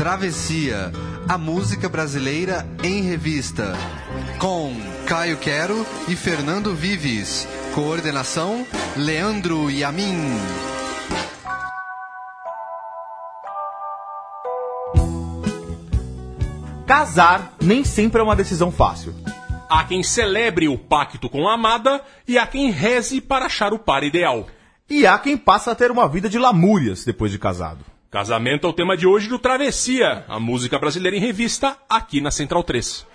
Travessia, 0.00 0.90
a 1.28 1.36
música 1.36 1.86
brasileira 1.86 2.66
em 2.82 3.02
revista. 3.02 3.74
Com 4.38 4.74
Caio 5.06 5.36
Quero 5.36 5.86
e 6.08 6.16
Fernando 6.16 6.74
Vives. 6.74 7.46
Coordenação: 7.74 8.66
Leandro 8.96 9.70
Yamin. 9.70 10.16
Casar 16.86 17.52
nem 17.60 17.84
sempre 17.84 18.22
é 18.22 18.24
uma 18.24 18.34
decisão 18.34 18.72
fácil. 18.72 19.14
Há 19.68 19.84
quem 19.84 20.02
celebre 20.02 20.66
o 20.66 20.78
pacto 20.78 21.28
com 21.28 21.46
a 21.46 21.52
amada 21.52 22.02
e 22.26 22.38
há 22.38 22.46
quem 22.46 22.70
reze 22.70 23.20
para 23.20 23.44
achar 23.44 23.74
o 23.74 23.78
par 23.78 24.02
ideal. 24.02 24.46
E 24.88 25.06
há 25.06 25.18
quem 25.18 25.36
passa 25.36 25.72
a 25.72 25.74
ter 25.74 25.90
uma 25.90 26.08
vida 26.08 26.26
de 26.26 26.38
lamúrias 26.38 27.04
depois 27.04 27.30
de 27.30 27.38
casado. 27.38 27.89
Casamento 28.10 28.66
é 28.66 28.70
o 28.70 28.72
tema 28.72 28.96
de 28.96 29.06
hoje 29.06 29.28
do 29.28 29.38
Travessia, 29.38 30.24
a 30.26 30.40
música 30.40 30.76
brasileira 30.80 31.16
em 31.16 31.20
revista, 31.20 31.76
aqui 31.88 32.20
na 32.20 32.32
Central 32.32 32.64
3. 32.64 33.06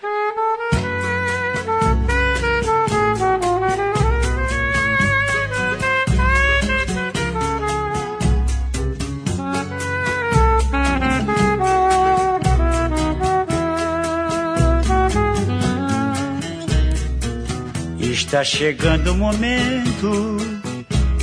Está 18.00 18.46
chegando 18.46 19.12
o 19.12 19.16
momento 19.16 20.38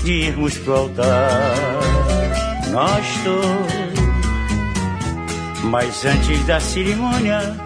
de 0.04 0.12
irmos 0.12 0.58
pro 0.58 0.74
altar, 0.74 1.91
nós 2.72 3.06
dois. 3.22 3.92
Mas 5.64 6.04
antes 6.04 6.44
da 6.46 6.58
cerimônia, 6.58 7.56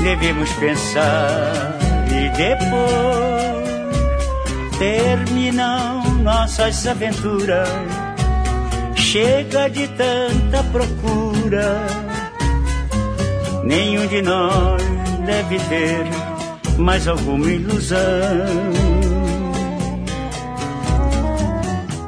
devemos 0.00 0.50
pensar 0.54 1.76
e 2.08 2.28
depois 2.36 3.62
terminam 4.78 6.02
nossas 6.22 6.86
aventuras. 6.86 7.68
Chega 8.94 9.68
de 9.68 9.88
tanta 9.88 10.62
procura, 10.72 11.86
nenhum 13.64 14.06
de 14.06 14.22
nós 14.22 14.82
deve 15.26 15.58
ter 15.58 16.06
mais 16.78 17.06
alguma 17.06 17.46
ilusão. 17.50 18.91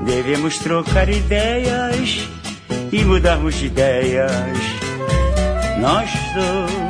Devemos 0.04 0.58
trocar 0.58 1.08
ideias 1.08 2.28
e 2.92 3.04
mudarmos 3.04 3.54
de 3.54 3.66
ideias, 3.66 4.58
nós 5.80 6.10
dois. 6.34 6.84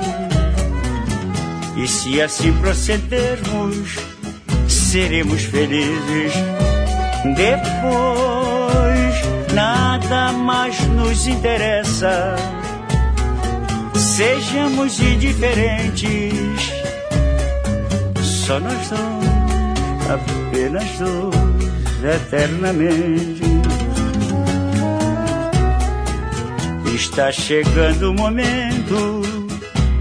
E 1.76 1.88
se 1.88 2.20
assim 2.22 2.52
procedermos, 2.54 3.96
seremos 4.68 5.42
felizes. 5.42 6.32
Depois, 7.36 9.14
nada 9.52 10.32
mais 10.32 10.78
nos 10.88 11.26
interessa. 11.26 12.36
Sejamos 13.94 15.00
indiferentes 15.00 16.84
só 18.46 18.60
nós 18.60 18.90
dois, 18.90 20.10
apenas 20.10 20.98
dois, 20.98 21.53
eternamente. 22.04 23.42
Está 26.94 27.30
chegando 27.32 28.10
o 28.10 28.14
momento 28.14 29.22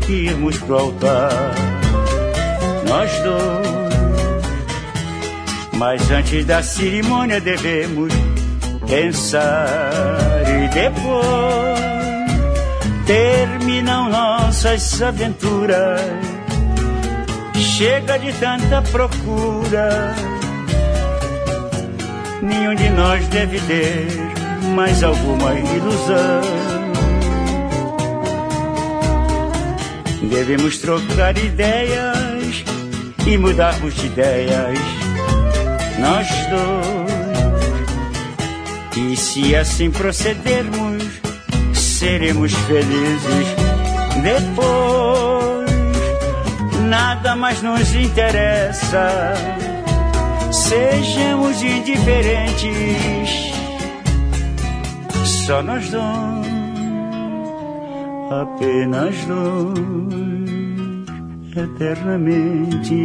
de 0.06 0.14
irmos 0.28 0.58
pro 0.60 0.78
altar, 0.78 1.32
nós 2.88 3.12
dois. 3.20 3.94
Mas 5.78 6.12
antes 6.12 6.46
da 6.46 6.62
cerimônia 6.62 7.42
devemos 7.42 8.14
pensar 8.88 10.44
e 10.48 10.68
depois 10.70 11.84
terminam 13.06 14.10
nossas 14.10 15.02
aventuras 15.02 16.00
Chega 17.78 18.20
de 18.20 18.32
tanta 18.34 18.82
procura. 18.84 20.14
Nenhum 22.44 22.76
de 22.76 22.90
nós 22.90 23.26
deve 23.30 23.58
ter 23.62 24.06
mais 24.76 25.02
alguma 25.02 25.54
ilusão. 25.54 26.42
Devemos 30.30 30.78
trocar 30.80 31.38
ideias 31.38 32.66
e 33.26 33.38
mudarmos 33.38 33.96
de 33.96 34.08
ideias, 34.08 34.78
nós 36.00 36.28
dois. 36.50 37.04
E 38.98 39.16
se 39.16 39.56
assim 39.56 39.90
procedermos, 39.90 41.02
seremos 41.74 42.52
felizes 42.52 43.48
depois 44.22 45.72
nada 46.90 47.36
mais 47.36 47.62
nos 47.62 47.96
interessa. 47.96 49.34
Sejamos 50.74 51.62
indiferentes, 51.62 53.30
só 55.46 55.62
nós 55.62 55.88
dois, 55.92 56.04
apenas 58.32 59.16
dois, 59.26 59.78
eternamente. 61.56 62.96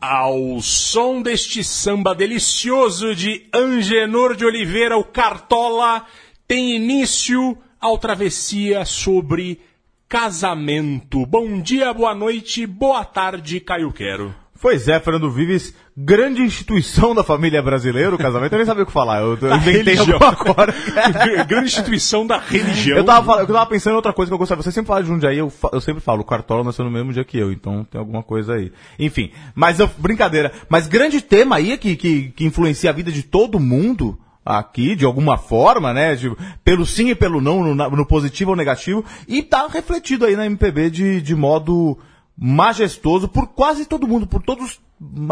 Ao 0.00 0.60
som 0.60 1.20
deste 1.20 1.64
samba 1.64 2.14
delicioso 2.14 3.16
de 3.16 3.48
Angenor 3.52 4.36
de 4.36 4.44
Oliveira, 4.44 4.96
o 4.96 5.02
Cartola, 5.02 6.06
tem 6.46 6.76
início 6.76 7.58
ao 7.80 7.98
travessia 7.98 8.84
sobre 8.84 9.60
casamento. 10.08 11.26
Bom 11.26 11.60
dia, 11.60 11.92
boa 11.92 12.14
noite, 12.14 12.66
boa 12.66 13.04
tarde, 13.04 13.58
Caio 13.60 13.92
Quero. 13.92 14.34
Pois 14.60 14.88
é, 14.88 14.98
Fernando 14.98 15.30
Vives, 15.30 15.74
grande 15.96 16.40
instituição 16.40 17.14
da 17.14 17.22
família 17.22 17.62
brasileira, 17.62 18.14
o 18.14 18.18
casamento, 18.18 18.52
eu 18.52 18.56
nem 18.56 18.66
sabia 18.66 18.84
o 18.84 18.86
que 18.86 18.92
falar, 18.92 19.20
eu, 19.20 19.36
eu 19.36 19.56
inventei 19.56 19.96
coisa. 19.96 21.44
grande 21.46 21.66
instituição 21.66 22.26
da 22.26 22.38
religião. 22.38 22.96
Eu 22.96 23.04
tava, 23.04 23.40
eu 23.40 23.46
tava 23.46 23.66
pensando 23.66 23.92
em 23.92 23.96
outra 23.96 24.14
coisa 24.14 24.30
que 24.30 24.34
eu 24.34 24.38
gostava. 24.38 24.62
Você 24.62 24.72
sempre 24.72 24.88
fala 24.88 25.02
de 25.02 25.08
Jundiaí, 25.08 25.38
eu, 25.38 25.52
eu 25.72 25.80
sempre 25.80 26.00
falo, 26.00 26.22
o 26.22 26.24
Cartola 26.24 26.64
nasceu 26.64 26.84
no 26.84 26.90
mesmo 26.90 27.12
dia 27.12 27.24
que 27.24 27.36
eu, 27.36 27.52
então 27.52 27.84
tem 27.84 27.98
alguma 27.98 28.22
coisa 28.22 28.54
aí. 28.54 28.72
Enfim, 28.98 29.30
mas 29.54 29.78
eu, 29.78 29.90
brincadeira. 29.98 30.52
Mas 30.68 30.86
grande 30.86 31.20
tema 31.20 31.56
aí 31.56 31.76
que, 31.76 31.96
que, 31.96 32.28
que 32.30 32.44
influencia 32.44 32.90
a 32.90 32.94
vida 32.94 33.12
de 33.12 33.22
todo 33.22 33.60
mundo 33.60 34.18
aqui, 34.46 34.94
de 34.94 35.04
alguma 35.04 35.36
forma, 35.36 35.92
né? 35.92 36.14
de- 36.14 36.34
pelo 36.64 36.86
sim 36.86 37.10
e 37.10 37.14
pelo 37.14 37.40
não, 37.40 37.74
no, 37.74 37.90
no 37.90 38.06
positivo 38.06 38.50
ou 38.52 38.56
negativo, 38.56 39.04
e 39.26 39.42
tá 39.42 39.66
refletido 39.66 40.24
aí 40.24 40.36
na 40.36 40.46
MPB 40.46 40.88
de, 40.90 41.20
de 41.20 41.34
modo 41.34 41.98
majestoso 42.38 43.26
por 43.28 43.48
quase 43.48 43.84
todo 43.86 44.06
mundo, 44.06 44.26
por 44.26 44.42
todos 44.42 44.78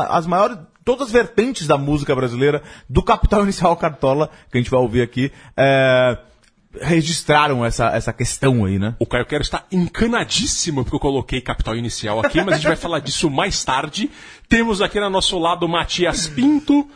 as 0.09 0.27
maiores, 0.27 0.59
todas 0.85 1.07
as 1.07 1.13
vertentes 1.13 1.67
da 1.67 1.79
música 1.79 2.15
brasileira, 2.15 2.63
do 2.89 3.03
Capital 3.03 3.43
Inicial 3.45 3.77
Cartola, 3.77 4.31
que 4.51 4.59
a 4.59 4.61
gente 4.61 4.71
vai 4.71 4.81
ouvir 4.81 5.03
aqui, 5.03 5.31
é, 5.57 6.19
registraram 6.81 7.65
essa, 7.65 7.87
essa 7.91 8.13
questão 8.13 8.65
aí, 8.65 8.79
né? 8.79 8.97
O 8.99 9.07
Caio 9.07 9.25
Quero 9.27 9.43
está 9.43 9.65
encanadíssimo 9.71 10.83
porque 10.85 10.97
eu 10.97 11.01
coloquei 11.01 11.41
capital 11.41 11.77
inicial 11.77 12.21
aqui, 12.21 12.39
mas 12.43 12.55
a 12.55 12.57
gente 12.57 12.67
vai 12.67 12.77
falar 12.77 12.99
disso 13.01 13.31
mais 13.31 13.63
tarde. 13.65 14.11
Temos 14.55 14.81
aqui 14.81 15.01
no 15.01 15.11
nosso 15.11 15.37
lado 15.37 15.67
o 15.67 15.69
Matias 15.69 16.29
Pinto, 16.29 16.89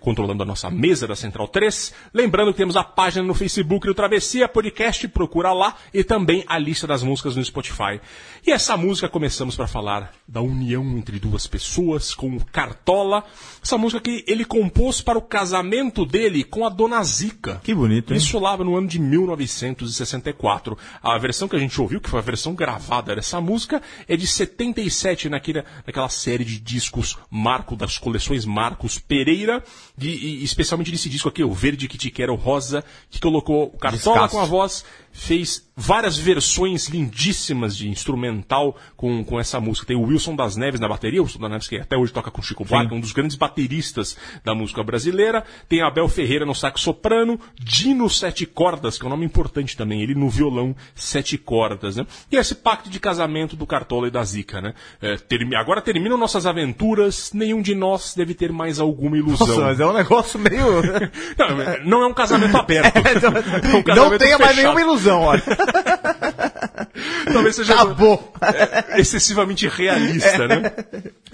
controlando 0.00 0.44
a 0.44 0.46
nossa 0.46 0.70
mesa 0.70 1.04
da 1.04 1.16
Central 1.16 1.48
3. 1.48 1.92
Lembrando 2.12 2.52
que 2.52 2.58
temos 2.58 2.76
a 2.76 2.84
página 2.84 3.26
no 3.26 3.34
Facebook 3.34 3.88
do 3.88 3.94
Travessia 3.94 4.46
Podcast, 4.46 5.08
procura 5.08 5.52
lá, 5.52 5.74
e 5.92 6.04
também 6.04 6.44
a 6.46 6.56
lista 6.56 6.86
das 6.86 7.02
músicas 7.02 7.34
no 7.34 7.44
Spotify. 7.44 8.00
E 8.46 8.52
essa 8.52 8.76
música 8.76 9.08
começamos 9.08 9.56
para 9.56 9.66
falar 9.66 10.12
da 10.28 10.40
união 10.40 10.84
entre 10.96 11.18
duas 11.18 11.44
pessoas 11.46 12.14
com 12.14 12.36
o 12.36 12.44
Cartola. 12.44 13.24
Essa 13.60 13.76
música 13.76 14.00
que 14.00 14.24
ele 14.28 14.44
compôs 14.44 15.00
para 15.00 15.18
o 15.18 15.22
casamento 15.22 16.06
dele 16.06 16.44
com 16.44 16.64
a 16.64 16.68
Dona 16.68 17.02
Zica. 17.02 17.60
Que 17.64 17.74
bonito, 17.74 18.12
hein? 18.12 18.18
Isso 18.18 18.38
lá 18.38 18.56
no 18.58 18.76
ano 18.76 18.86
de 18.86 19.00
1964. 19.00 20.78
A 21.02 21.18
versão 21.18 21.48
que 21.48 21.56
a 21.56 21.58
gente 21.58 21.80
ouviu, 21.80 22.00
que 22.00 22.10
foi 22.10 22.20
a 22.20 22.22
versão 22.22 22.54
gravada 22.54 23.16
dessa 23.16 23.40
música, 23.40 23.82
é 24.06 24.16
de 24.16 24.26
77, 24.26 25.28
naquela, 25.28 25.64
naquela 25.84 26.08
série 26.10 26.43
de 26.44 26.60
discos 26.60 27.16
Marco, 27.30 27.74
das 27.74 27.98
coleções 27.98 28.44
Marcos 28.44 28.98
Pereira, 28.98 29.64
de, 29.96 30.10
e, 30.10 30.44
especialmente 30.44 30.90
nesse 30.90 31.08
disco 31.08 31.28
aqui, 31.28 31.42
o 31.42 31.52
verde 31.52 31.88
que 31.88 31.98
te 31.98 32.10
quero, 32.10 32.32
o 32.32 32.36
rosa, 32.36 32.84
que 33.10 33.20
colocou 33.20 33.64
o 33.64 33.78
Cartola 33.78 34.16
Descasso. 34.16 34.36
com 34.36 34.40
a 34.40 34.44
voz, 34.44 34.84
fez 35.16 35.64
várias 35.76 36.16
versões 36.18 36.88
lindíssimas 36.88 37.76
de 37.76 37.88
instrumental 37.88 38.76
com, 38.96 39.24
com 39.24 39.40
essa 39.40 39.60
música. 39.60 39.86
Tem 39.86 39.96
o 39.96 40.02
Wilson 40.02 40.36
das 40.36 40.56
Neves 40.56 40.78
na 40.80 40.88
bateria, 40.88 41.20
o 41.20 41.24
Wilson 41.24 41.38
das 41.40 41.50
Neves 41.50 41.68
que 41.68 41.76
até 41.78 41.96
hoje 41.96 42.12
toca 42.12 42.30
com 42.30 42.42
Chico 42.42 42.64
Buarque, 42.64 42.94
um 42.94 43.00
dos 43.00 43.12
grandes 43.12 43.36
bateristas 43.36 44.16
da 44.44 44.54
música 44.54 44.82
brasileira. 44.82 45.44
Tem 45.68 45.82
Abel 45.82 46.08
Ferreira 46.08 46.44
no 46.44 46.54
sax 46.54 46.80
soprano, 46.80 47.40
Dino 47.58 48.08
sete 48.10 48.44
cordas, 48.44 48.98
que 48.98 49.04
é 49.04 49.06
um 49.06 49.10
nome 49.10 49.24
importante 49.24 49.76
também, 49.76 50.02
ele 50.02 50.14
no 50.14 50.28
violão 50.28 50.74
sete 50.94 51.38
cordas, 51.38 51.96
né? 51.96 52.06
E 52.30 52.36
esse 52.36 52.54
pacto 52.56 52.90
de 52.90 52.98
casamento 53.00 53.56
do 53.56 53.66
Cartola 53.66 54.08
e 54.08 54.10
da 54.10 54.22
Zica, 54.24 54.60
né? 54.60 54.74
É, 55.00 55.16
termi- 55.16 55.56
agora 55.56 55.80
terminam 55.80 56.16
nossas 56.18 56.44
aventuras, 56.46 57.32
nenhum 57.32 57.62
de 57.62 57.74
nós 57.74 58.14
deve 58.16 58.34
ter 58.34 58.52
mais 58.52 58.78
alguma 58.80 59.16
ilusão. 59.16 59.46
Nossa, 59.46 59.60
mas 59.62 59.80
é 59.80 59.86
um 59.86 59.92
negócio 59.92 60.38
meio. 60.38 60.64
Não, 61.38 61.84
não 61.84 62.02
é 62.02 62.06
um 62.06 62.14
casamento 62.14 62.54
aberto. 62.58 62.96
É 62.96 63.68
um 63.68 63.72
não 63.72 63.82
casamento 63.82 64.18
tenha 64.18 64.38
mais 64.38 64.54
fechado. 64.56 64.74
nenhuma 64.74 64.80
ilusão, 64.80 65.03
olha. 65.12 65.42
Talvez 67.32 67.56
seja 67.56 67.74
Acabou. 67.74 68.32
é, 68.40 69.00
excessivamente 69.00 69.66
realista, 69.68 70.46
né? 70.46 70.72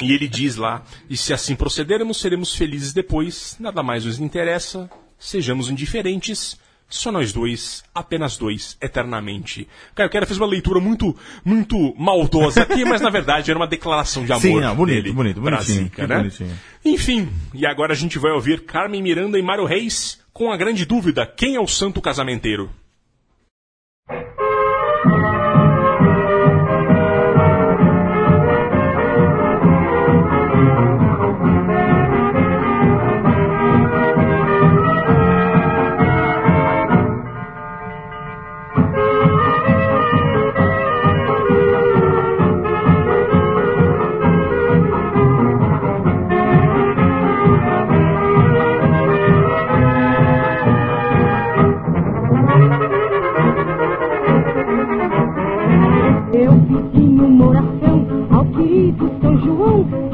E 0.01 0.13
ele 0.13 0.29
diz 0.29 0.57
lá: 0.57 0.83
e 1.09 1.17
se 1.17 1.33
assim 1.33 1.55
procedermos, 1.55 2.21
seremos 2.21 2.55
felizes 2.55 2.93
depois, 2.93 3.57
nada 3.59 3.83
mais 3.83 4.05
nos 4.05 4.19
interessa, 4.19 4.91
sejamos 5.19 5.69
indiferentes. 5.69 6.59
Só 6.93 7.13
nós 7.13 7.33
dois, 7.33 7.85
apenas 7.95 8.37
dois, 8.37 8.77
eternamente. 8.83 9.69
Caio 9.95 10.11
Quero 10.11 10.27
fez 10.27 10.37
uma 10.37 10.47
leitura 10.47 10.81
muito, 10.81 11.17
muito 11.45 11.95
maldosa 11.97 12.63
aqui, 12.63 12.85
mas 12.85 13.01
na 13.01 13.09
verdade 13.09 13.49
era 13.49 13.57
uma 13.57 13.67
declaração 13.67 14.25
de 14.25 14.33
amor. 14.33 14.43
Sim, 14.43 14.61
não, 14.61 14.75
bonito, 14.75 14.97
dele 14.97 15.13
bonito, 15.13 15.41
pra 15.41 15.53
bonitinho, 15.53 15.85
Zica, 15.85 16.07
né? 16.09 16.17
bonitinho. 16.17 16.59
Enfim, 16.85 17.29
e 17.55 17.65
agora 17.65 17.93
a 17.93 17.97
gente 17.97 18.19
vai 18.19 18.33
ouvir 18.33 18.63
Carmen 18.65 19.01
Miranda 19.01 19.39
e 19.39 19.43
Mário 19.43 19.67
Reis 19.67 20.19
com 20.33 20.51
a 20.51 20.57
grande 20.57 20.85
dúvida: 20.85 21.25
quem 21.25 21.55
é 21.55 21.61
o 21.61 21.67
santo 21.69 22.01
casamenteiro? 22.01 22.69
João 58.93 60.10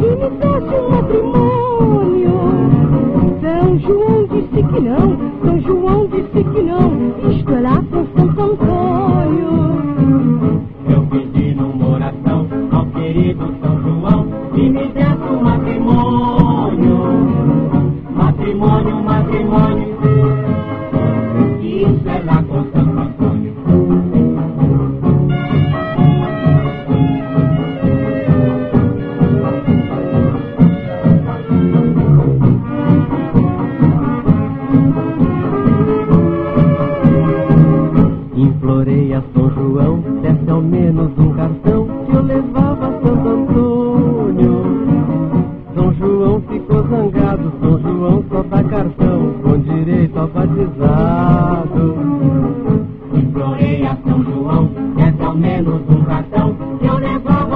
ao 55.89 55.95
menos 55.95 56.01
um 56.01 56.05
cartão 56.05 56.57
que 56.79 56.87
eu 56.87 56.99
levava 56.99 57.56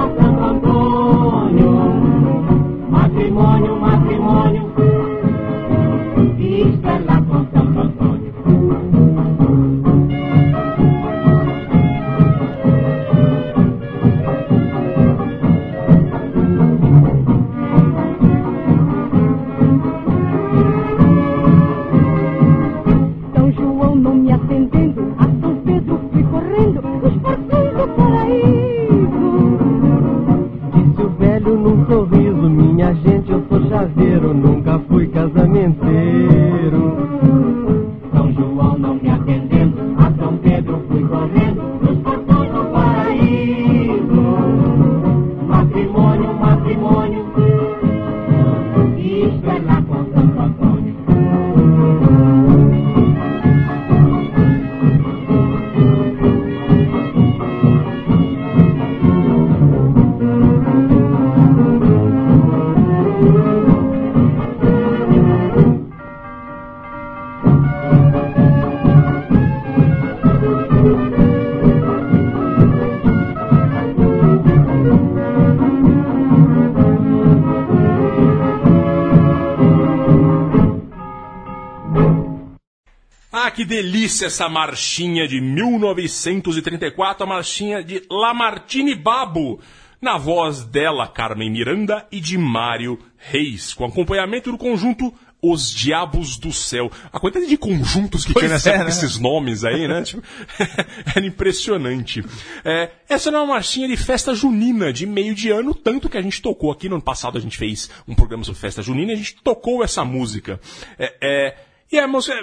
essa 84.25 84.47
marchinha 84.47 85.27
de 85.27 85.41
1934, 85.41 87.23
a 87.23 87.27
marchinha 87.27 87.83
de 87.83 88.03
Lamartine 88.09 88.95
Babo, 88.95 89.59
na 90.01 90.17
voz 90.17 90.63
dela, 90.63 91.07
Carmen 91.07 91.51
Miranda, 91.51 92.07
e 92.11 92.19
de 92.19 92.37
Mário 92.37 92.99
Reis, 93.17 93.73
com 93.73 93.85
acompanhamento 93.85 94.51
do 94.51 94.57
conjunto 94.57 95.13
Os 95.41 95.71
Diabos 95.71 96.37
do 96.37 96.51
Céu. 96.51 96.91
A 97.13 97.19
quantidade 97.19 97.47
de 97.47 97.57
conjuntos 97.57 98.25
que 98.25 98.33
Pois 98.33 98.43
tinha 98.43 98.53
nessa 98.53 98.69
é, 98.69 98.73
época, 98.73 98.85
né? 98.85 98.89
esses 98.91 99.19
nomes 99.19 99.63
aí, 99.63 99.87
né? 99.87 100.01
Tipo, 100.05 100.23
era 101.15 101.25
impressionante. 101.25 102.23
É, 102.65 102.91
essa 103.07 103.29
era 103.29 103.39
uma 103.39 103.53
marchinha 103.53 103.87
de 103.87 103.95
festa 103.95 104.33
junina, 104.33 104.91
de 104.91 105.05
meio 105.05 105.35
de 105.35 105.51
ano, 105.51 105.75
tanto 105.75 106.09
que 106.09 106.17
a 106.17 106.21
gente 106.21 106.41
tocou 106.41 106.71
aqui 106.71 106.89
no 106.89 106.95
ano 106.95 107.03
passado, 107.03 107.37
a 107.37 107.41
gente 107.41 107.57
fez 107.57 107.89
um 108.07 108.15
programa 108.15 108.43
sobre 108.43 108.59
festa 108.59 108.81
junina 108.81 109.11
e 109.11 109.15
a 109.15 109.17
gente 109.17 109.35
tocou 109.43 109.83
essa 109.83 110.03
música. 110.03 110.59
É, 110.97 111.15
é, 111.21 111.57
e 111.91 111.99
a 111.99 112.07
música. 112.07 112.35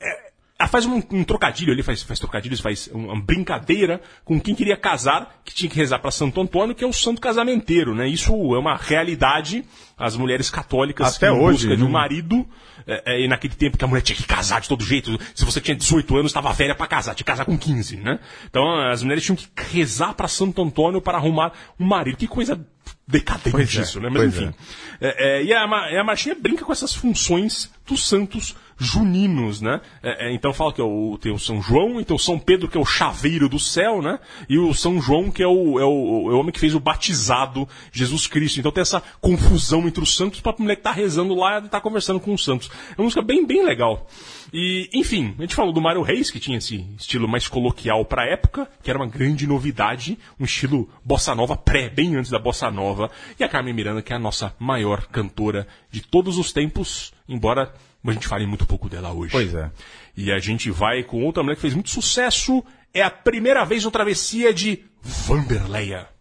é, 0.00 0.33
ela 0.58 0.68
faz 0.68 0.86
um, 0.86 1.02
um 1.10 1.24
trocadilho 1.24 1.72
ali, 1.72 1.82
faz, 1.82 2.02
faz 2.02 2.18
trocadilhos, 2.20 2.60
faz 2.60 2.88
um- 2.94 3.06
uma 3.06 3.20
brincadeira 3.20 4.00
com 4.24 4.40
quem 4.40 4.54
queria 4.54 4.76
casar, 4.76 5.40
que 5.44 5.52
tinha 5.52 5.68
que 5.68 5.76
rezar 5.76 5.98
para 5.98 6.10
Santo 6.12 6.40
Antônio, 6.40 6.74
que 6.74 6.84
é 6.84 6.86
o 6.86 6.92
santo 6.92 7.20
casamenteiro, 7.20 7.94
né? 7.94 8.06
Isso 8.06 8.32
é 8.54 8.58
uma 8.58 8.76
realidade. 8.76 9.64
As 9.96 10.16
mulheres 10.16 10.50
católicas 10.50 11.16
Até 11.16 11.28
em 11.28 11.30
hoje, 11.30 11.68
busca 11.68 11.76
de 11.76 11.82
um 11.82 11.86
né? 11.86 11.92
marido, 11.92 12.46
é, 12.86 13.14
é, 13.14 13.20
e 13.24 13.28
naquele 13.28 13.54
tempo 13.54 13.78
que 13.78 13.84
a 13.84 13.88
mulher 13.88 14.02
tinha 14.02 14.16
que 14.16 14.26
casar 14.26 14.60
de 14.60 14.68
todo 14.68 14.84
jeito. 14.84 15.18
Se 15.34 15.44
você 15.44 15.60
tinha 15.60 15.76
18 15.76 16.16
anos, 16.16 16.30
estava 16.30 16.52
velha 16.52 16.74
para 16.74 16.86
casar, 16.86 17.14
tinha 17.14 17.24
que 17.24 17.24
casar 17.24 17.44
com 17.44 17.56
15, 17.56 17.96
né? 17.98 18.18
Então 18.48 18.62
as 18.90 19.02
mulheres 19.02 19.24
tinham 19.24 19.36
que 19.36 19.48
rezar 19.72 20.14
para 20.14 20.28
Santo 20.28 20.62
Antônio 20.62 21.00
para 21.00 21.18
arrumar 21.18 21.52
um 21.78 21.86
marido. 21.86 22.16
Que 22.16 22.26
coisa 22.26 22.60
decadente 23.06 23.50
Pois 23.50 23.76
é, 23.76 23.82
isso, 23.82 24.00
né? 24.00 24.08
Mas 24.08 24.22
pois 24.22 24.36
enfim. 24.36 24.54
é. 25.00 25.08
É, 25.08 25.40
é, 25.40 25.44
e 25.44 25.52
a, 25.52 25.62
a 25.62 26.04
marchinha 26.04 26.34
brinca 26.34 26.64
com 26.64 26.72
essas 26.72 26.94
funções 26.94 27.70
dos 27.86 28.06
santos 28.06 28.56
juninos, 28.76 29.60
né? 29.60 29.80
É, 30.02 30.28
é, 30.28 30.34
então 30.34 30.52
fala 30.52 30.72
que 30.72 30.80
é 30.80 30.84
o, 30.84 31.18
tem 31.20 31.32
o 31.32 31.38
São 31.38 31.62
João, 31.62 32.00
então 32.00 32.16
o 32.16 32.18
São 32.18 32.38
Pedro, 32.38 32.68
que 32.68 32.76
é 32.76 32.80
o 32.80 32.84
chaveiro 32.84 33.48
do 33.48 33.58
céu, 33.58 34.02
né? 34.02 34.18
E 34.48 34.58
o 34.58 34.72
São 34.74 35.00
João, 35.00 35.30
que 35.30 35.42
é 35.42 35.46
o, 35.46 35.78
é 35.78 35.84
o, 35.84 36.30
é 36.30 36.34
o 36.34 36.38
homem 36.38 36.52
que 36.52 36.58
fez 36.58 36.74
o 36.74 36.80
batizado 36.80 37.68
Jesus 37.92 38.26
Cristo. 38.26 38.58
Então 38.58 38.72
tem 38.72 38.82
essa 38.82 39.02
confusão 39.20 39.83
entre 39.86 40.02
os 40.02 40.16
santos 40.16 40.40
para 40.40 40.52
a 40.52 40.62
mulher 40.62 40.76
que 40.76 40.82
tá 40.82 40.92
rezando 40.92 41.34
lá 41.34 41.58
e 41.58 41.68
tá 41.68 41.80
conversando 41.80 42.20
com 42.20 42.32
os 42.34 42.44
santos. 42.44 42.70
É 42.90 43.00
uma 43.00 43.04
música 43.04 43.22
bem, 43.22 43.46
bem 43.46 43.64
legal. 43.64 44.06
E, 44.52 44.88
enfim, 44.94 45.34
a 45.38 45.42
gente 45.42 45.54
falou 45.54 45.72
do 45.72 45.80
Mário 45.80 46.02
Reis, 46.02 46.30
que 46.30 46.38
tinha 46.38 46.58
esse 46.58 46.86
estilo 46.96 47.26
mais 47.26 47.48
coloquial 47.48 48.04
pra 48.04 48.26
época, 48.26 48.68
que 48.82 48.90
era 48.90 48.98
uma 48.98 49.08
grande 49.08 49.46
novidade, 49.46 50.18
um 50.38 50.44
estilo 50.44 50.88
bossa 51.04 51.34
nova 51.34 51.56
pré, 51.56 51.88
bem 51.88 52.16
antes 52.16 52.30
da 52.30 52.38
bossa 52.38 52.70
nova. 52.70 53.10
E 53.38 53.44
a 53.44 53.48
Carmen 53.48 53.74
Miranda, 53.74 54.02
que 54.02 54.12
é 54.12 54.16
a 54.16 54.20
nossa 54.20 54.54
maior 54.58 55.06
cantora 55.06 55.66
de 55.90 56.00
todos 56.00 56.38
os 56.38 56.52
tempos, 56.52 57.12
embora 57.28 57.72
a 58.06 58.12
gente 58.12 58.28
fale 58.28 58.46
muito 58.46 58.66
pouco 58.66 58.88
dela 58.88 59.12
hoje. 59.12 59.32
Pois 59.32 59.54
é. 59.54 59.70
E 60.16 60.30
a 60.30 60.38
gente 60.38 60.70
vai 60.70 61.02
com 61.02 61.24
outra 61.24 61.42
mulher 61.42 61.56
que 61.56 61.62
fez 61.62 61.74
muito 61.74 61.90
sucesso, 61.90 62.62
é 62.92 63.02
a 63.02 63.10
primeira 63.10 63.64
vez 63.64 63.84
no 63.84 63.90
Travessia 63.90 64.52
de 64.54 64.84
Vanderleia. 65.02 66.13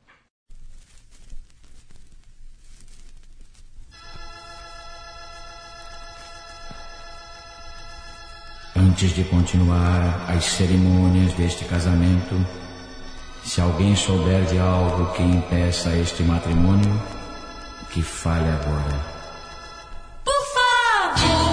Antes 8.93 9.15
de 9.15 9.23
continuar 9.23 10.23
as 10.29 10.45
cerimônias 10.45 11.33
deste 11.33 11.65
casamento, 11.65 12.35
se 13.43 13.59
alguém 13.59 13.95
souber 13.95 14.45
de 14.45 14.59
algo 14.59 15.11
que 15.13 15.23
impeça 15.23 15.89
este 15.97 16.21
matrimônio, 16.21 17.01
que 17.89 18.03
fale 18.03 18.47
agora. 18.49 19.03
Por 20.23 20.33
favor, 20.53 21.52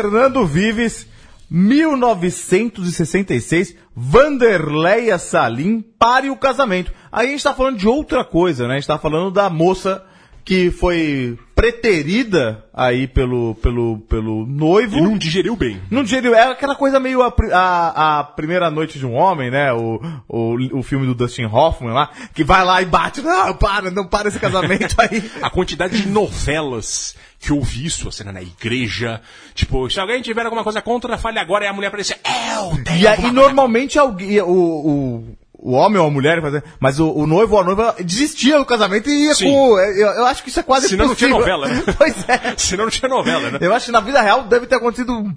Fernando 0.00 0.46
Vives, 0.46 1.06
1966, 1.50 3.76
Vanderleia 3.94 5.18
Salim, 5.18 5.84
pare 5.98 6.30
o 6.30 6.36
casamento. 6.36 6.90
Aí 7.12 7.28
a 7.28 7.32
gente 7.32 7.44
tá 7.44 7.52
falando 7.52 7.76
de 7.76 7.86
outra 7.86 8.24
coisa, 8.24 8.66
né? 8.66 8.72
A 8.72 8.76
gente 8.78 8.86
tá 8.86 8.96
falando 8.96 9.30
da 9.30 9.50
moça 9.50 10.02
que 10.44 10.70
foi 10.70 11.38
preterida 11.54 12.64
aí 12.72 13.06
pelo, 13.06 13.54
pelo, 13.56 13.98
pelo 14.08 14.46
noivo. 14.46 14.96
E 14.96 15.00
não 15.02 15.18
digeriu 15.18 15.54
bem. 15.54 15.80
Não 15.90 16.02
digeriu, 16.02 16.34
é 16.34 16.50
aquela 16.50 16.74
coisa 16.74 16.98
meio 16.98 17.22
a, 17.22 17.32
a, 17.52 18.18
a 18.20 18.24
primeira 18.24 18.70
noite 18.70 18.98
de 18.98 19.04
um 19.04 19.14
homem, 19.14 19.50
né? 19.50 19.72
O, 19.72 20.00
o, 20.26 20.78
o 20.78 20.82
filme 20.82 21.06
do 21.06 21.14
Dustin 21.14 21.44
Hoffman 21.44 21.92
lá, 21.92 22.10
que 22.34 22.42
vai 22.42 22.64
lá 22.64 22.80
e 22.80 22.86
bate, 22.86 23.20
não, 23.20 23.54
para, 23.54 23.90
não 23.90 24.06
para 24.06 24.28
esse 24.28 24.40
casamento 24.40 24.94
aí. 24.98 25.30
A 25.42 25.50
quantidade 25.50 26.00
de 26.00 26.08
novelas 26.08 27.14
que 27.38 27.50
eu 27.50 27.60
vi 27.62 27.86
isso, 27.86 28.06
a 28.06 28.12
cena 28.12 28.32
na 28.32 28.42
igreja. 28.42 29.20
Tipo, 29.54 29.88
se 29.88 29.98
alguém 29.98 30.20
tiver 30.20 30.44
alguma 30.44 30.62
coisa 30.62 30.82
contra, 30.82 31.16
fale 31.16 31.38
agora. 31.38 31.64
E 31.64 31.68
a 31.68 31.72
mulher 31.72 31.88
aparecer, 31.88 32.20
eu 32.22 32.84
tenho 32.84 33.00
E 33.00 33.16
coisa 33.16 33.32
normalmente, 33.32 33.98
alguém, 33.98 34.40
o, 34.42 34.46
o, 34.52 35.36
o 35.62 35.72
homem 35.72 35.98
ou 35.98 36.06
a 36.06 36.10
mulher, 36.10 36.40
mas 36.80 36.98
o, 36.98 37.10
o 37.10 37.26
noivo 37.26 37.54
ou 37.54 37.60
a 37.60 37.64
noiva 37.64 37.94
desistia 38.00 38.58
do 38.58 38.64
casamento 38.64 39.10
e 39.10 39.26
ia 39.26 39.34
Sim. 39.34 39.50
com. 39.50 39.78
Eu, 39.78 40.08
eu 40.08 40.26
acho 40.26 40.42
que 40.42 40.48
isso 40.48 40.60
é 40.60 40.62
quase 40.62 40.88
Senão 40.88 41.08
não 41.08 41.14
tinha 41.14 41.30
novela, 41.30 41.68
né? 41.68 41.82
Pois 41.96 42.28
é. 42.28 42.54
Senão 42.56 42.84
não 42.84 42.90
tinha 42.90 43.08
novela, 43.08 43.50
né? 43.50 43.58
Eu 43.60 43.74
acho 43.74 43.86
que 43.86 43.92
na 43.92 44.00
vida 44.00 44.20
real 44.22 44.44
deve 44.44 44.66
ter 44.66 44.76
acontecido 44.76 45.30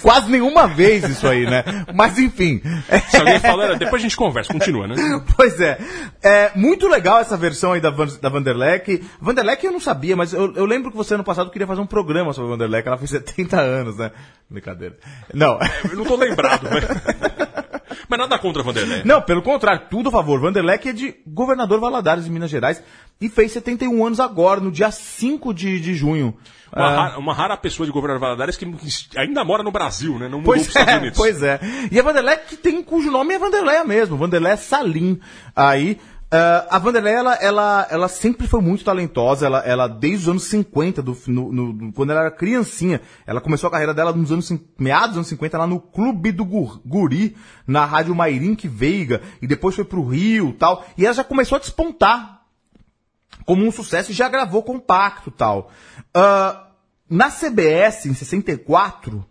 quase 0.00 0.30
nenhuma 0.30 0.68
vez 0.68 1.02
isso 1.04 1.26
aí, 1.26 1.44
né? 1.44 1.64
Mas 1.94 2.18
enfim. 2.18 2.60
Se 3.08 3.16
alguém 3.16 3.40
falar, 3.40 3.74
depois 3.74 4.00
a 4.00 4.04
gente 4.04 4.16
conversa, 4.16 4.52
continua, 4.52 4.86
né? 4.86 4.94
Pois 5.34 5.60
é. 5.60 5.78
É 6.22 6.52
muito 6.54 6.86
legal 6.86 7.18
essa 7.20 7.36
versão 7.36 7.72
aí 7.72 7.80
da, 7.80 7.90
Van, 7.90 8.06
da 8.20 8.28
Vanderleck. 8.28 9.04
Vanderleck 9.20 9.64
eu 9.64 9.72
não 9.72 9.80
sabia, 9.80 10.14
mas 10.14 10.32
eu, 10.32 10.52
eu 10.54 10.66
lembro 10.66 10.90
que 10.90 10.96
você 10.96 11.14
ano 11.14 11.24
passado 11.24 11.50
queria 11.50 11.66
fazer 11.66 11.80
um 11.80 11.86
programa 11.86 12.32
sobre 12.32 12.48
a 12.48 12.52
Vanderleck. 12.52 12.86
Ela 12.86 12.98
fez 12.98 13.10
70 13.10 13.60
anos, 13.60 13.96
né? 13.96 14.12
Brincadeira. 14.48 14.96
Não. 15.32 15.58
Eu 15.90 15.96
não 15.96 16.04
tô 16.04 16.16
lembrado, 16.16 16.68
mas... 16.70 17.47
Mas 18.08 18.18
nada 18.18 18.38
contra 18.38 18.62
Vanderlei. 18.62 19.02
Não, 19.04 19.20
pelo 19.20 19.42
contrário, 19.42 19.82
tudo 19.90 20.08
a 20.08 20.12
favor. 20.12 20.40
Vanderlei 20.40 20.78
que 20.78 20.88
é 20.88 20.92
de 20.92 21.14
governador 21.26 21.78
Valadares, 21.78 22.24
de 22.24 22.30
Minas 22.30 22.50
Gerais, 22.50 22.82
e 23.20 23.28
fez 23.28 23.52
71 23.52 24.06
anos 24.06 24.18
agora, 24.20 24.60
no 24.60 24.70
dia 24.72 24.90
5 24.90 25.52
de, 25.52 25.78
de 25.80 25.94
junho. 25.94 26.34
Uma, 26.74 26.84
Ah, 26.86 26.90
rara, 26.96 27.18
uma 27.18 27.34
rara 27.34 27.56
pessoa 27.56 27.86
de 27.86 27.92
governador 27.92 28.20
Valadares 28.20 28.56
que 28.56 28.66
ainda 29.16 29.44
mora 29.44 29.62
no 29.62 29.70
Brasil, 29.70 30.18
né? 30.18 30.28
Não 30.28 30.38
mudou 30.38 30.52
Pois 30.54 30.62
pros 30.62 30.68
Estados 30.76 30.94
é, 30.94 30.98
Unidos. 30.98 31.16
pois 31.18 31.42
é. 31.42 31.60
E 31.90 31.98
a 31.98 32.02
Vanderlei 32.02 32.36
que 32.38 32.56
tem, 32.56 32.82
cujo 32.82 33.10
nome 33.10 33.34
é 33.34 33.38
Vanderlei 33.38 33.82
mesmo, 33.84 34.16
Vanderlei 34.16 34.56
Salim. 34.56 35.18
Aí, 35.54 35.98
ah, 36.30 36.66
a 36.70 36.78
Vanderlei, 36.78 37.14
ela, 37.14 37.34
ela, 37.36 37.86
ela 37.90 38.08
sempre 38.08 38.46
foi 38.46 38.60
muito 38.60 38.84
talentosa, 38.84 39.46
ela, 39.46 39.60
ela 39.60 39.88
desde 39.88 40.24
os 40.24 40.28
anos 40.28 40.44
50, 40.44 41.00
do, 41.02 41.16
no, 41.26 41.52
no- 41.52 41.92
quando 41.92 42.10
ela 42.10 42.20
era 42.20 42.30
criancinha, 42.30 43.00
ela 43.26 43.40
começou 43.40 43.68
a 43.68 43.70
carreira 43.70 43.94
dela 43.94 44.12
nos 44.12 44.30
anos, 44.30 44.52
meados 44.78 45.08
dos 45.10 45.16
anos 45.18 45.28
50, 45.28 45.56
lá 45.58 45.66
no 45.66 45.80
Clube 45.80 46.30
do 46.32 46.44
Gur- 46.44 46.80
Guri, 46.84 47.36
na 47.66 47.84
rádio 47.86 48.14
Mairink 48.14 48.68
Veiga, 48.68 49.22
e 49.40 49.46
depois 49.46 49.74
foi 49.74 49.84
pro 49.84 50.06
Rio 50.06 50.52
tal, 50.58 50.84
e 50.98 51.04
ela 51.06 51.14
já 51.14 51.24
começou 51.24 51.56
a 51.56 51.60
despontar 51.60 52.42
como 53.46 53.64
um 53.66 53.70
sucesso 53.72 54.10
e 54.10 54.14
já 54.14 54.28
gravou 54.28 54.62
compacto 54.62 55.30
tal. 55.30 55.70
Ah, 56.12 56.66
na 57.08 57.30
CBS, 57.30 58.04
em 58.06 58.12
64, 58.12 59.24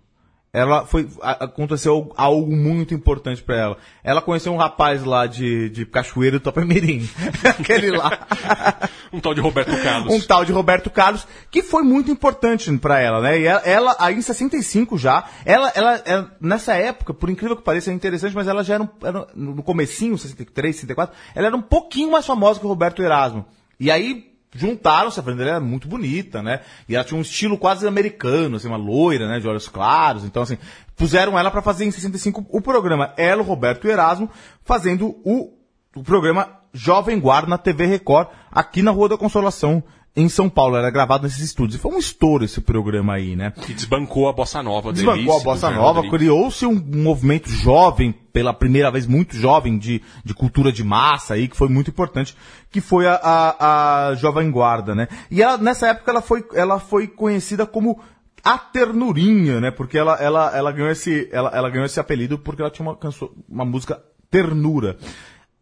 ela 0.58 0.86
foi, 0.86 1.08
aconteceu 1.22 2.12
algo 2.18 2.56
muito 2.56 2.94
importante 2.94 3.44
pra 3.44 3.56
ela. 3.56 3.78
Ela 4.04 4.22
conheceu 4.22 4.52
um 4.52 4.58
rapaz 4.58 5.04
lá 5.04 5.28
de, 5.28 5.70
de 5.70 5.86
Cachoeiro 5.86 6.40
do 6.40 6.44
Topemirim. 6.44 7.08
Aquele 7.46 7.92
lá. 7.92 8.28
Um 9.14 9.22
tal 9.22 9.34
de 9.34 9.40
Roberto 9.40 9.72
Carlos. 9.82 10.14
um 10.14 10.20
tal 10.20 10.44
de 10.44 10.52
Roberto 10.52 10.90
Carlos, 10.90 11.26
que 11.50 11.64
foi 11.64 11.82
muito 11.82 12.12
importante 12.12 12.70
pra 12.78 13.00
ela, 13.00 13.22
né? 13.22 13.40
E 13.40 13.46
ela, 13.46 13.62
ela, 13.62 13.96
aí 14.00 14.16
em 14.16 14.22
65 14.22 14.98
já, 14.98 15.24
ela, 15.46 15.72
ela, 15.74 16.02
ela, 16.06 16.36
nessa 16.42 16.74
época, 16.74 17.14
por 17.14 17.30
incrível 17.30 17.56
que 17.56 17.64
pareça, 17.64 17.90
é 17.90 17.94
interessante, 17.94 18.36
mas 18.36 18.50
ela 18.50 18.66
já 18.66 18.74
era, 18.74 18.84
um, 18.84 18.90
era 19.02 19.28
no 19.34 19.64
comecinho, 19.64 20.18
63, 20.18 20.76
64, 20.76 21.16
ela 21.34 21.48
era 21.48 21.56
um 21.56 21.62
pouquinho 21.62 22.12
mais 22.12 22.26
famosa 22.26 22.60
que 22.60 22.66
o 22.66 22.70
Roberto 22.70 23.02
Erasmo. 23.02 23.46
E 23.80 23.90
aí, 23.90 24.37
juntaram-se, 24.54 25.20
a 25.20 25.24
Vanderlei 25.24 25.54
era 25.54 25.60
muito 25.60 25.88
bonita, 25.88 26.42
né? 26.42 26.62
E 26.88 26.96
ela 26.96 27.04
tinha 27.04 27.18
um 27.18 27.22
estilo 27.22 27.58
quase 27.58 27.88
americano, 27.88 28.58
assim, 28.58 28.68
uma 28.68 28.78
loira, 28.78 29.28
né? 29.28 29.40
De 29.40 29.48
olhos 29.48 29.68
claros. 29.68 30.24
Então, 30.24 30.44
assim, 30.44 30.58
puseram 30.96 31.38
ela 31.38 31.52
pra 31.52 31.62
fazer 31.62 31.86
em 31.86 31.92
65 31.92 32.46
o 32.50 32.62
programa. 32.62 33.14
Ela, 33.18 33.42
o 33.42 33.46
Roberto 33.46 33.88
e 33.88 33.92
Erasmo, 33.92 34.30
fazendo 34.64 35.16
o, 35.24 35.54
o 35.96 36.04
programa 36.04 36.58
Jovem 36.74 37.20
Guarda 37.20 37.50
na 37.50 37.58
TV 37.58 37.86
Record, 37.86 38.30
aqui 38.52 38.82
na 38.82 38.92
Rua 38.92 39.10
da 39.10 39.18
Consolação, 39.18 39.84
em 40.18 40.28
São 40.28 40.50
Paulo. 40.50 40.76
Era 40.76 40.90
gravado 40.90 41.24
nesses 41.24 41.44
estúdios. 41.44 41.76
E 41.76 41.82
foi 41.82 41.94
um 41.94 42.00
estouro 42.00 42.44
esse 42.44 42.60
programa 42.60 43.14
aí, 43.14 43.36
né? 43.36 43.52
Que 43.52 43.74
desbancou 43.74 44.28
a 44.28 44.34
bossa 44.34 44.64
nova 44.64 44.92
dele. 44.92 45.06
Desbancou 45.06 45.40
a 45.40 45.44
bossa 45.44 45.70
nova, 45.70 46.10
criou-se 46.10 46.66
um 46.66 46.74
movimento 46.74 47.48
jovem, 47.50 48.12
pela 48.34 48.54
primeira 48.54 48.90
vez 48.90 49.06
muito 49.06 49.36
jovem, 49.38 49.78
de, 49.78 50.02
de 50.26 50.34
cultura 50.34 50.72
de 50.72 50.84
massa 50.84 51.36
aí, 51.36 51.48
que 51.48 51.56
foi 51.56 51.70
muito 51.70 51.92
importante, 51.92 52.36
que 52.72 52.82
foi 52.82 53.08
a, 53.08 53.16
a, 53.16 54.08
a 54.10 54.16
Jovem 54.16 54.50
Guarda, 54.50 54.96
né? 54.96 55.08
E 55.30 55.42
ela, 55.42 55.58
nessa 55.58 55.88
época 55.88 56.12
ela 56.12 56.22
foi, 56.22 56.44
ela 56.54 56.80
foi 56.80 57.08
conhecida 57.08 57.66
como 57.66 58.00
a 58.44 58.58
ternurinha, 58.58 59.62
né? 59.62 59.72
Porque 59.72 59.98
ela, 59.98 60.16
ela, 60.16 60.56
ela, 60.56 60.72
ganhou 60.72 60.92
esse, 60.92 61.30
ela, 61.32 61.50
ela 61.54 61.70
ganhou 61.70 61.86
esse 61.86 62.00
apelido 62.00 62.40
porque 62.40 62.62
ela 62.62 62.72
tinha 62.72 62.88
uma, 62.88 62.96
canção, 62.96 63.30
uma 63.48 63.66
música 63.66 64.02
ternura. 64.32 64.98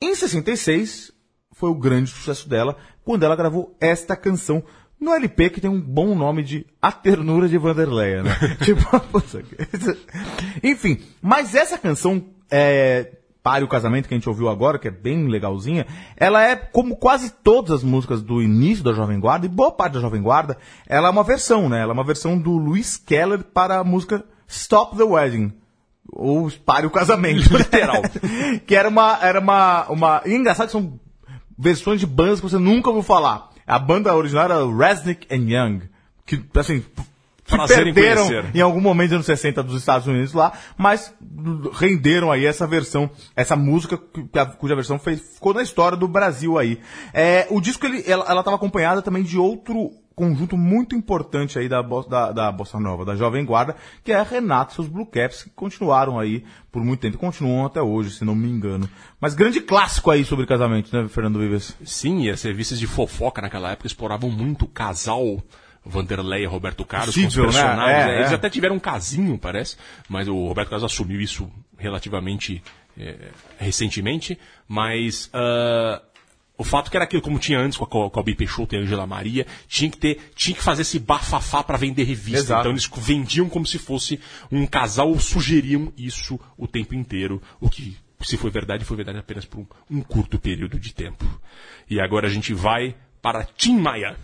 Em 0.02 0.14
66, 0.14 1.12
foi 1.52 1.70
o 1.70 1.76
grande 1.76 2.12
sucesso 2.12 2.50
dela, 2.50 2.78
quando 3.06 3.24
ela 3.24 3.36
gravou 3.36 3.76
esta 3.80 4.16
canção 4.16 4.64
no 5.00 5.14
LP 5.14 5.52
que 5.52 5.62
tem 5.62 5.70
um 5.70 5.80
bom 5.80 6.16
nome 6.16 6.44
de 6.44 6.66
A 6.82 6.92
Ternura 6.92 7.48
de 7.48 7.58
Vanderleia, 7.58 8.24
né? 8.24 8.36
tipo, 8.64 8.82
Enfim, 10.64 11.00
mas 11.22 11.54
essa 11.54 11.78
canção, 11.78 12.26
é, 12.50 13.12
Pare 13.44 13.64
o 13.64 13.68
Casamento, 13.68 14.08
que 14.08 14.14
a 14.16 14.18
gente 14.18 14.28
ouviu 14.28 14.50
agora, 14.50 14.80
que 14.80 14.88
é 14.88 14.92
bem 14.92 15.28
legalzinha, 15.28 15.86
ela 16.18 16.44
é, 16.44 16.56
como 16.56 16.96
quase 16.96 17.30
todas 17.44 17.70
as 17.72 17.84
músicas 17.84 18.24
do 18.24 18.42
início 18.42 18.84
da 18.84 18.92
Jovem 18.92 19.20
Guarda, 19.20 19.46
e 19.46 19.50
boa 19.50 19.72
parte 19.72 19.94
da 19.94 20.00
Jovem 20.00 20.20
Guarda, 20.20 20.58
ela 20.88 21.10
é 21.10 21.12
uma 21.12 21.24
versão, 21.24 21.70
né? 21.70 21.80
Ela 21.80 21.92
é 21.92 21.94
uma 21.94 22.04
versão 22.04 22.40
do 22.40 22.58
Luiz 22.58 22.98
Keller 22.98 23.44
para 23.44 23.78
a 23.78 23.84
música 23.84 24.26
Stop 24.48 24.98
the 24.98 25.04
Wedding. 25.04 25.54
Ou 26.12 26.52
Pare 26.66 26.88
o 26.88 26.90
Casamento. 26.90 27.50
Literal. 27.56 28.02
que 28.66 28.76
era 28.76 28.90
uma, 28.90 29.20
era 29.22 29.40
uma, 29.40 29.86
uma, 29.90 30.22
e 30.26 30.34
engraçado 30.34 30.66
que 30.66 30.72
são 30.72 31.00
versões 31.58 32.00
de 32.00 32.06
bandas 32.06 32.40
que 32.40 32.50
você 32.50 32.58
nunca 32.58 32.90
ouviu 32.90 33.04
falar. 33.04 33.50
A 33.66 33.80
banda 33.80 34.16
original 34.16 34.46
era 34.46 34.78
Resnick 34.78 35.28
and 35.34 35.50
Young, 35.50 35.82
que, 36.26 36.44
assim, 36.56 36.84
se 37.46 37.56
Prazer 37.56 37.88
em 37.88 37.94
perderam 37.94 38.28
conhecer. 38.28 38.56
em 38.56 38.62
algum 38.62 38.82
momento 38.82 39.10
dos 39.10 39.16
anos 39.18 39.26
60 39.28 39.62
dos 39.64 39.80
Estados 39.80 40.08
Unidos 40.08 40.34
lá, 40.34 40.54
mas 40.76 41.14
renderam 41.74 42.32
aí 42.32 42.46
essa 42.46 42.66
versão, 42.66 43.10
essa 43.36 43.56
música 43.56 44.00
cuja 44.58 44.76
versão 44.76 44.98
fez, 44.98 45.22
ficou 45.36 45.54
na 45.54 45.62
história 45.62 45.96
do 45.96 46.08
Brasil 46.08 46.58
aí. 46.58 46.80
É, 47.14 47.46
o 47.52 47.62
disco, 47.62 47.86
ele, 47.86 48.04
ela, 48.08 48.26
ela 48.28 48.44
tava 48.44 48.56
acompanhada 48.56 49.02
também 49.02 49.22
de 49.22 49.38
outro 49.38 49.92
conjunto 50.16 50.56
muito 50.56 50.96
importante 50.96 51.60
aí 51.60 51.68
da, 51.68 51.82
da, 51.82 52.32
da 52.32 52.52
Bossa 52.52 52.80
Nova, 52.80 53.04
da 53.04 53.16
Jovem 53.16 53.44
Guarda, 53.44 53.76
que 54.04 54.12
é 54.12 54.16
a 54.16 54.24
Renato 54.24 54.72
e 54.72 54.76
seus 54.76 54.88
Blue 54.88 55.06
Caps, 55.06 55.44
que 55.44 55.50
continuaram 55.50 56.18
aí 56.18 56.44
por 56.72 56.84
muito 56.84 57.02
tempo, 57.02 57.18
continuam 57.18 57.66
até 57.66 57.82
hoje, 57.82 58.12
se 58.12 58.24
não 58.24 58.36
me 58.36 58.50
engano. 58.50 58.90
Mas 59.20 59.34
grande 59.34 59.60
clássico 59.60 60.10
aí 60.10 60.24
sobre 60.24 60.46
casamento, 60.46 60.96
né, 60.96 61.08
Fernando 61.10 61.40
Vives? 61.40 61.76
Sim, 61.84 62.24
e 62.24 62.30
as 62.30 62.42
revistas 62.42 62.80
de 62.80 62.88
fofoca 62.88 63.42
naquela 63.42 63.72
época 63.72 63.88
exploravam 63.88 64.30
muito 64.32 64.66
o 64.66 64.68
casal 64.68 65.44
Vanderlei 65.86 66.44
e 66.44 66.48
Roberto 66.48 66.84
Carlos 66.84 67.14
Possível, 67.14 67.44
com 67.44 67.50
os 67.50 67.56
né? 67.56 67.62
personagens. 67.62 68.04
É, 68.04 68.08
né? 68.08 68.20
Eles 68.20 68.32
é. 68.32 68.36
até 68.36 68.50
tiveram 68.50 68.76
um 68.76 68.80
casinho, 68.80 69.38
parece, 69.38 69.78
mas 70.10 70.28
o 70.28 70.48
Roberto 70.48 70.70
Carlos 70.70 70.92
assumiu 70.92 71.22
isso 71.22 71.50
relativamente 71.78 72.64
é, 72.98 73.30
recentemente. 73.60 74.38
Mas 74.68 75.30
ah, 75.32 76.02
o 76.58 76.64
fato 76.64 76.90
que 76.90 76.98
era 76.98 77.04
aquilo 77.04 77.22
como 77.22 77.38
tinha 77.40 77.60
antes 77.60 77.78
com 77.78 77.84
a, 77.84 77.88
Co- 77.88 78.10
com 78.10 78.20
a 78.20 78.22
Albi 78.22 78.36
Peixoto 78.36 78.76
e 78.76 78.78
a 78.78 78.82
Angela 78.82 79.06
Maria, 79.06 79.46
tinha 79.68 79.90
que 79.92 79.98
ter, 79.98 80.32
tinha 80.36 80.56
que 80.56 80.64
fazer 80.64 80.84
esse 80.84 81.00
bafafá 81.00 81.64
para 81.64 81.78
vender 81.78 82.04
revista. 82.04 82.40
Exato. 82.40 82.62
Então 82.62 82.72
eles 82.72 82.90
vendiam 82.98 83.50
como 83.50 83.66
se 83.66 83.78
fosse 83.78 84.20
um 84.52 84.66
casal 84.66 85.10
ou 85.10 85.20
sugeriam 85.20 85.92
isso 85.98 86.40
o 86.58 86.68
tempo 86.68 86.96
inteiro, 86.96 87.42
o 87.60 87.70
que 87.70 87.98
se 88.22 88.38
foi 88.38 88.50
verdade, 88.50 88.86
foi 88.86 88.96
verdade 88.98 89.20
apenas 89.20 89.46
por 89.46 89.60
um, 89.60 89.66
um 89.98 90.02
curto 90.02 90.40
período 90.40 90.80
de 90.80 90.94
tempo. 90.94 91.26
E 91.90 92.00
agora 92.00 92.28
a 92.28 92.30
gente 92.32 92.54
vai 92.54 92.96
para 93.22 93.44
Tim 93.44 93.78
Maia. 93.78 94.16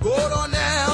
Coronel 0.00 0.89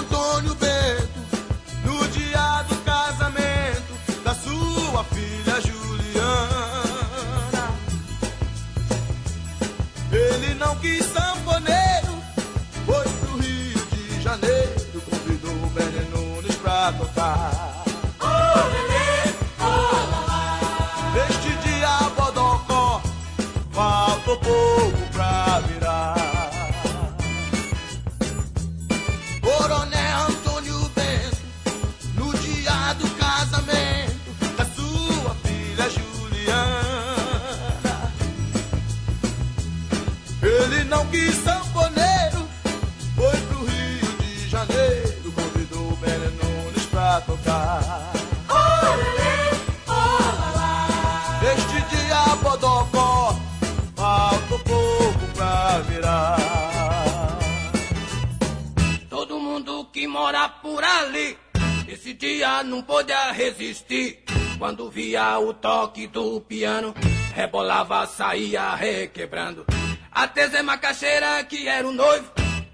por 60.60 60.82
ali, 60.82 61.38
esse 61.86 62.12
dia 62.12 62.64
não 62.64 62.82
podia 62.82 63.30
resistir. 63.30 64.24
Quando 64.58 64.90
via 64.90 65.38
o 65.38 65.54
toque 65.54 66.08
do 66.08 66.40
piano, 66.40 66.92
rebolava, 67.32 68.04
saía 68.06 68.74
requebrando. 68.74 69.64
Até 70.10 70.48
Zé 70.48 70.62
Macaxeira, 70.62 71.44
que 71.44 71.68
era 71.68 71.86
o 71.86 71.92
noivo, 71.92 72.28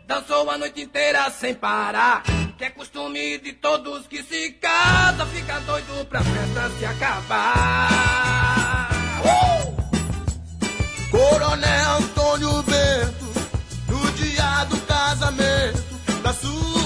dançou 0.06 0.48
a 0.48 0.56
noite 0.56 0.80
inteira 0.80 1.28
sem 1.30 1.54
parar. 1.54 2.22
Que 2.56 2.64
é 2.64 2.70
costume 2.70 3.36
de 3.38 3.52
todos 3.52 4.06
que 4.06 4.22
se 4.22 4.52
casam, 4.52 5.26
fica 5.26 5.60
doido 5.60 6.06
pra 6.06 6.22
festa 6.22 6.70
se 6.78 6.86
acabar. 6.86 7.98
Uh! 9.24 9.76
Coronel 11.10 11.96
Antônio 11.98 12.62
Bento, 12.62 13.26
no 13.88 14.10
dia 14.12 14.64
do 14.64 14.80
casamento 14.86 15.92
da 16.22 16.32
sua 16.32 16.81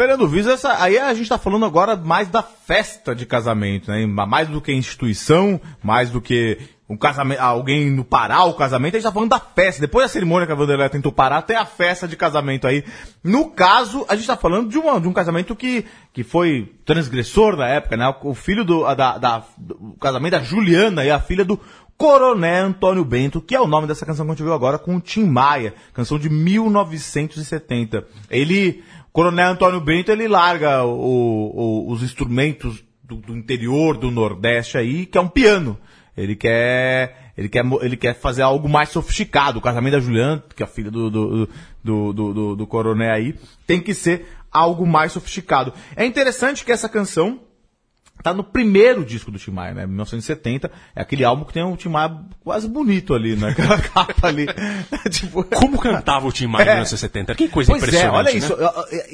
Fernando 0.00 0.26
Viz, 0.26 0.46
essa, 0.46 0.82
aí 0.82 0.96
a 0.96 1.12
gente 1.12 1.28
tá 1.28 1.36
falando 1.36 1.66
agora 1.66 1.94
mais 1.94 2.26
da 2.26 2.42
festa 2.42 3.14
de 3.14 3.26
casamento, 3.26 3.90
né? 3.90 4.06
Mais 4.06 4.48
do 4.48 4.58
que 4.58 4.72
instituição, 4.72 5.60
mais 5.82 6.08
do 6.08 6.22
que 6.22 6.56
um 6.88 6.96
casamento, 6.96 7.38
alguém 7.38 7.90
no 7.90 8.02
parar 8.02 8.44
o 8.44 8.54
casamento, 8.54 8.94
a 8.94 8.98
gente 8.98 9.06
tá 9.06 9.12
falando 9.12 9.28
da 9.28 9.38
festa. 9.38 9.78
Depois 9.78 10.06
da 10.06 10.08
cerimônia 10.08 10.46
que 10.46 10.52
a 10.52 10.56
Vanderlei 10.56 10.88
tentou 10.88 11.12
parar, 11.12 11.36
até 11.36 11.54
a 11.54 11.66
festa 11.66 12.08
de 12.08 12.16
casamento 12.16 12.66
aí. 12.66 12.82
No 13.22 13.50
caso, 13.50 14.06
a 14.08 14.16
gente 14.16 14.26
tá 14.26 14.38
falando 14.38 14.70
de, 14.70 14.78
uma, 14.78 14.98
de 14.98 15.06
um 15.06 15.12
casamento 15.12 15.54
que, 15.54 15.84
que 16.14 16.24
foi 16.24 16.72
transgressor 16.86 17.54
na 17.54 17.68
época, 17.68 17.94
né? 17.94 18.10
O 18.22 18.32
filho 18.32 18.64
do, 18.64 18.82
da, 18.94 19.18
da- 19.18 19.44
do 19.58 19.94
casamento 20.00 20.32
da 20.32 20.42
Juliana 20.42 21.04
e 21.04 21.10
a 21.10 21.20
filha 21.20 21.44
do 21.44 21.60
Coronel 21.98 22.68
Antônio 22.68 23.04
Bento, 23.04 23.42
que 23.42 23.54
é 23.54 23.60
o 23.60 23.66
nome 23.66 23.86
dessa 23.86 24.06
canção 24.06 24.24
que 24.24 24.32
a 24.32 24.34
gente 24.34 24.42
viu 24.44 24.54
agora 24.54 24.78
com 24.78 24.96
o 24.96 25.00
Tim 25.02 25.24
Maia, 25.24 25.74
canção 25.92 26.18
de 26.18 26.30
1970. 26.30 28.06
Ele, 28.30 28.82
Coronel 29.12 29.50
Antônio 29.50 29.80
Bento, 29.80 30.10
ele 30.12 30.28
larga 30.28 30.84
o- 30.84 30.92
o- 31.88 31.90
os 31.90 32.02
instrumentos 32.02 32.82
do, 33.02 33.16
do 33.16 33.36
interior 33.36 33.96
do 33.96 34.10
Nordeste 34.10 34.78
aí, 34.78 35.04
que 35.06 35.18
é 35.18 35.20
um 35.20 35.28
piano. 35.28 35.76
Ele 36.16 36.36
quer, 36.36 37.32
ele 37.36 37.48
quer, 37.48 37.64
ele 37.82 37.96
quer 37.96 38.14
fazer 38.14 38.42
algo 38.42 38.68
mais 38.68 38.90
sofisticado. 38.90 39.58
O 39.58 39.62
casamento 39.62 39.92
da 39.94 40.00
Juliana, 40.00 40.42
que 40.54 40.62
é 40.62 40.66
a 40.66 40.68
filha 40.68 40.90
do, 40.90 41.10
do, 41.10 41.48
do, 41.82 42.12
do, 42.12 42.56
do 42.56 42.66
Coronel 42.66 43.12
aí, 43.12 43.34
tem 43.66 43.80
que 43.80 43.94
ser 43.94 44.26
algo 44.52 44.86
mais 44.86 45.12
sofisticado. 45.12 45.72
É 45.96 46.04
interessante 46.04 46.64
que 46.64 46.72
essa 46.72 46.88
canção, 46.88 47.40
Tá 48.22 48.34
no 48.34 48.44
primeiro 48.44 49.04
disco 49.04 49.30
do 49.30 49.38
Tim 49.38 49.50
Maia, 49.50 49.72
né? 49.74 49.86
1970. 49.86 50.70
É 50.94 51.00
aquele 51.02 51.24
álbum 51.24 51.44
que 51.44 51.52
tem 51.52 51.64
um 51.64 51.76
Tim 51.76 51.88
Maia 51.88 52.16
quase 52.44 52.68
bonito 52.68 53.14
ali, 53.14 53.36
né? 53.36 53.48
Aquela 53.60 53.78
capa 53.80 54.28
ali. 54.28 54.46
tipo, 55.10 55.42
Como 55.44 55.78
cantava 55.78 56.26
o 56.26 56.32
Tim 56.32 56.46
Maia 56.46 56.64
em 56.64 56.68
É. 56.68 56.72
1970? 56.74 57.34
Que 57.34 57.48
coisa 57.48 57.70
Pois 57.72 57.82
é, 57.82 57.86
impressionante, 57.86 58.16
olha 58.16 58.32
né? 58.32 58.36
isso. 58.38 58.56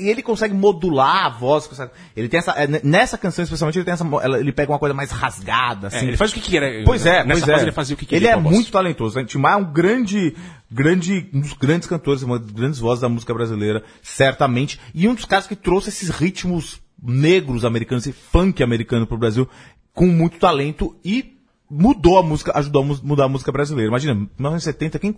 E 0.01 0.09
ele 0.09 0.23
consegue 0.23 0.55
modular 0.55 1.27
a 1.27 1.29
voz. 1.31 1.69
Ele 2.17 2.29
tem 2.29 2.39
essa. 2.39 2.53
é, 2.53 2.67
Nessa 2.83 3.17
canção, 3.17 3.43
especialmente, 3.43 3.79
ele 3.79 3.85
tem 3.85 3.95
essa. 3.95 4.05
Ele 4.39 4.53
pega 4.53 4.73
uma 4.73 4.79
coisa 4.79 4.95
mais 4.95 5.11
rasgada, 5.11 5.87
É, 5.87 5.97
assim. 5.97 6.09
ele 6.09 6.17
faz 6.17 6.31
o 6.33 6.35
que 6.35 6.41
quer. 6.41 6.85
Pois 6.85 7.07
é, 7.07 7.25
Nessa 7.25 7.47
pois 7.47 7.59
é. 7.59 7.63
ele 7.63 7.73
fazia 7.73 7.95
o 7.95 7.99
que 7.99 8.05
Ele 8.05 8.09
queria. 8.21 8.31
é 8.31 8.33
a 8.35 8.39
voz. 8.39 8.55
muito 8.55 8.71
talentoso. 8.73 9.17
Né? 9.19 9.25
Tim 9.25 9.39
Maia 9.39 9.55
é 9.55 9.57
um 9.57 9.73
grande, 9.73 10.35
grande, 10.71 11.29
um 11.33 11.41
dos 11.41 11.53
grandes 11.53 11.89
cantores, 11.89 12.23
uma 12.23 12.39
das 12.39 12.51
grandes 12.51 12.79
vozes 12.79 13.03
da 13.03 13.09
música 13.09 13.33
brasileira, 13.33 13.83
certamente. 14.03 14.81
E 14.95 15.07
um 15.09 15.15
dos 15.15 15.25
caras 15.25 15.47
que 15.47 15.55
trouxe 15.57 15.89
esses 15.91 16.09
ritmos 16.11 16.81
negros 17.03 17.65
americanos, 17.65 18.07
esse 18.07 18.17
funk 18.17 18.63
americano 18.63 19.07
pro 19.07 19.19
Brasil, 19.19 19.49
com 19.93 20.07
muito 20.07 20.39
talento 20.39 20.97
e 21.05 21.37
mudou 21.71 22.19
a 22.19 22.23
música, 22.23 22.53
ajudou 22.59 22.83
a 22.83 22.85
mu- 22.87 23.01
mudar 23.03 23.25
a 23.25 23.29
música 23.29 23.51
brasileira. 23.53 23.89
Imagina, 23.89 24.15
1970, 24.15 24.99
quem, 24.99 25.17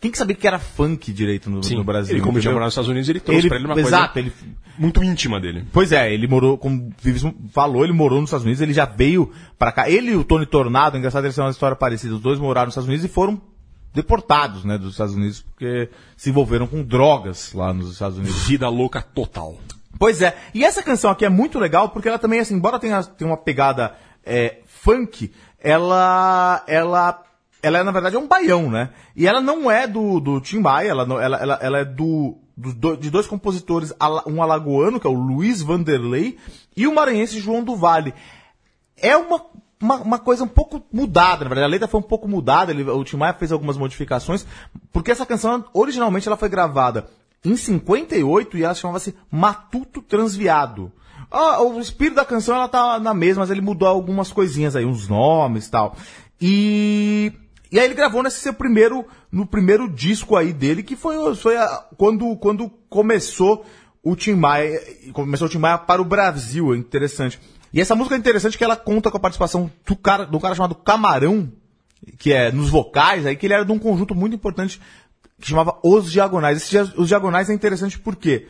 quem 0.00 0.10
que 0.10 0.16
sabia 0.18 0.36
que 0.36 0.46
era 0.46 0.58
funk 0.58 1.12
direito 1.12 1.50
no, 1.50 1.62
Sim, 1.62 1.76
no 1.76 1.84
Brasil? 1.84 2.14
ele 2.14 2.20
como 2.20 2.32
tinha 2.32 2.40
entendeu? 2.40 2.52
morado 2.54 2.66
nos 2.66 2.72
Estados 2.74 2.90
Unidos, 2.90 3.08
ele 3.08 3.20
trouxe 3.20 3.48
pra 3.48 3.56
ele 3.56 3.66
uma 3.66 3.78
exato, 3.80 4.14
coisa 4.14 4.28
ele 4.28 4.54
muito 4.78 5.02
íntima 5.04 5.38
dele. 5.40 5.64
Pois 5.72 5.92
é, 5.92 6.12
ele 6.12 6.26
morou, 6.26 6.56
como 6.56 6.88
o 6.88 6.92
Vives 7.02 7.22
falou, 7.52 7.84
ele 7.84 7.92
morou 7.92 8.20
nos 8.20 8.28
Estados 8.30 8.44
Unidos, 8.44 8.60
ele 8.62 8.72
já 8.72 8.84
veio 8.86 9.30
pra 9.58 9.72
cá. 9.72 9.90
Ele 9.90 10.12
e 10.12 10.16
o 10.16 10.24
Tony 10.24 10.46
Tornado, 10.46 10.96
engraçado, 10.96 11.24
eles 11.24 11.34
têm 11.34 11.44
uma 11.44 11.50
história 11.50 11.76
parecida. 11.76 12.14
Os 12.14 12.20
dois 12.20 12.38
moraram 12.38 12.66
nos 12.66 12.72
Estados 12.72 12.88
Unidos 12.88 13.04
e 13.04 13.08
foram 13.08 13.40
deportados, 13.92 14.64
né, 14.64 14.78
dos 14.78 14.92
Estados 14.92 15.14
Unidos, 15.14 15.42
porque 15.42 15.88
se 16.16 16.30
envolveram 16.30 16.66
com 16.66 16.82
drogas 16.84 17.52
lá 17.52 17.74
nos 17.74 17.90
Estados 17.92 18.16
Unidos. 18.18 18.46
Vida 18.46 18.68
louca 18.68 19.02
total. 19.02 19.58
Pois 20.00 20.22
é, 20.22 20.34
e 20.54 20.64
essa 20.64 20.82
canção 20.82 21.10
aqui 21.10 21.26
é 21.26 21.28
muito 21.28 21.58
legal 21.58 21.90
porque 21.90 22.08
ela 22.08 22.18
também, 22.18 22.40
assim, 22.40 22.54
embora 22.54 22.78
tenha, 22.78 23.04
tenha 23.04 23.28
uma 23.30 23.36
pegada 23.36 23.94
é, 24.24 24.60
funk, 24.64 25.30
ela, 25.62 26.64
ela, 26.66 27.22
ela 27.62 27.78
é, 27.78 27.82
na 27.82 27.90
verdade, 27.92 28.16
é 28.16 28.18
um 28.18 28.26
baião, 28.26 28.70
né? 28.70 28.88
E 29.14 29.26
ela 29.26 29.42
não 29.42 29.70
é 29.70 29.86
do, 29.86 30.18
do 30.18 30.40
Tim 30.40 30.60
Maia, 30.60 30.88
ela, 30.88 31.02
ela, 31.22 31.36
ela, 31.36 31.58
ela 31.60 31.78
é 31.80 31.84
do, 31.84 32.38
do- 32.56 32.96
de 32.96 33.10
dois 33.10 33.26
compositores, 33.26 33.92
um 34.26 34.42
alagoano, 34.42 34.98
que 34.98 35.06
é 35.06 35.10
o 35.10 35.12
Luiz 35.12 35.60
Vanderlei, 35.60 36.38
e 36.74 36.86
o 36.86 36.94
maranhense 36.94 37.38
João 37.38 37.62
do 37.62 37.76
Vale. 37.76 38.14
É 38.96 39.14
uma, 39.18 39.42
uma, 39.78 39.96
uma 39.96 40.18
coisa 40.18 40.44
um 40.44 40.48
pouco 40.48 40.82
mudada, 40.90 41.44
na 41.44 41.50
verdade. 41.50 41.64
A 41.64 41.68
letra 41.68 41.86
foi 41.86 42.00
um 42.00 42.04
pouco 42.04 42.26
mudada, 42.26 42.72
ele, 42.72 42.84
o 42.84 43.04
Tim 43.04 43.18
Maia 43.18 43.34
fez 43.34 43.52
algumas 43.52 43.76
modificações, 43.76 44.46
porque 44.94 45.10
essa 45.10 45.26
canção, 45.26 45.62
originalmente, 45.74 46.26
ela 46.26 46.38
foi 46.38 46.48
gravada 46.48 47.06
em 47.44 47.56
58 47.56 48.56
e 48.58 48.64
ela 48.64 48.74
chamava-se 48.74 49.14
Matuto 49.30 50.02
Transviado. 50.02 50.92
Ah, 51.30 51.62
o 51.62 51.78
espírito 51.80 52.16
da 52.16 52.24
canção 52.24 52.56
ela 52.56 52.68
tá 52.68 52.98
na 52.98 53.14
mesma, 53.14 53.42
mas 53.42 53.50
ele 53.50 53.60
mudou 53.60 53.86
algumas 53.88 54.32
coisinhas 54.32 54.74
aí, 54.74 54.84
uns 54.84 55.06
nomes 55.08 55.66
e 55.66 55.70
tal. 55.70 55.96
E, 56.40 57.32
e 57.70 57.78
aí 57.78 57.84
ele 57.84 57.94
gravou 57.94 58.22
nesse 58.22 58.40
seu 58.40 58.52
primeiro, 58.52 59.04
no 59.30 59.46
primeiro 59.46 59.88
disco 59.88 60.34
aí 60.36 60.52
dele, 60.52 60.82
que 60.82 60.96
foi, 60.96 61.34
foi 61.36 61.56
a- 61.56 61.84
quando, 61.96 62.36
quando 62.36 62.68
começou 62.88 63.64
o 64.02 64.16
Tim 64.16 64.32
Maia, 64.34 64.80
começou 65.12 65.46
o 65.46 65.50
Tim 65.50 65.58
Maia 65.58 65.78
para 65.78 66.02
o 66.02 66.04
Brasil, 66.04 66.74
é 66.74 66.76
interessante. 66.76 67.38
E 67.72 67.80
essa 67.80 67.94
música 67.94 68.16
é 68.16 68.18
interessante 68.18 68.58
que 68.58 68.64
ela 68.64 68.74
conta 68.76 69.10
com 69.10 69.16
a 69.16 69.20
participação 69.20 69.70
do 69.86 69.94
cara, 69.96 70.24
do 70.24 70.40
cara 70.40 70.54
chamado 70.56 70.74
Camarão, 70.74 71.52
que 72.18 72.32
é 72.32 72.50
nos 72.50 72.70
vocais, 72.70 73.24
aí 73.26 73.36
que 73.36 73.46
ele 73.46 73.54
era 73.54 73.64
de 73.64 73.70
um 73.70 73.78
conjunto 73.78 74.14
muito 74.14 74.34
importante 74.34 74.80
que 75.40 75.48
chamava 75.48 75.78
Os 75.82 76.10
Diagonais. 76.12 76.58
Esse 76.58 76.78
Os 76.96 77.08
Diagonais 77.08 77.48
é 77.50 77.54
interessante 77.54 77.98
por 77.98 78.14
quê? 78.16 78.46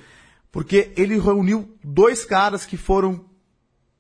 Porque 0.53 0.93
ele 0.97 1.19
reuniu 1.19 1.75
dois 1.85 2.25
caras 2.25 2.67
que 2.67 2.77
foram, 2.77 3.25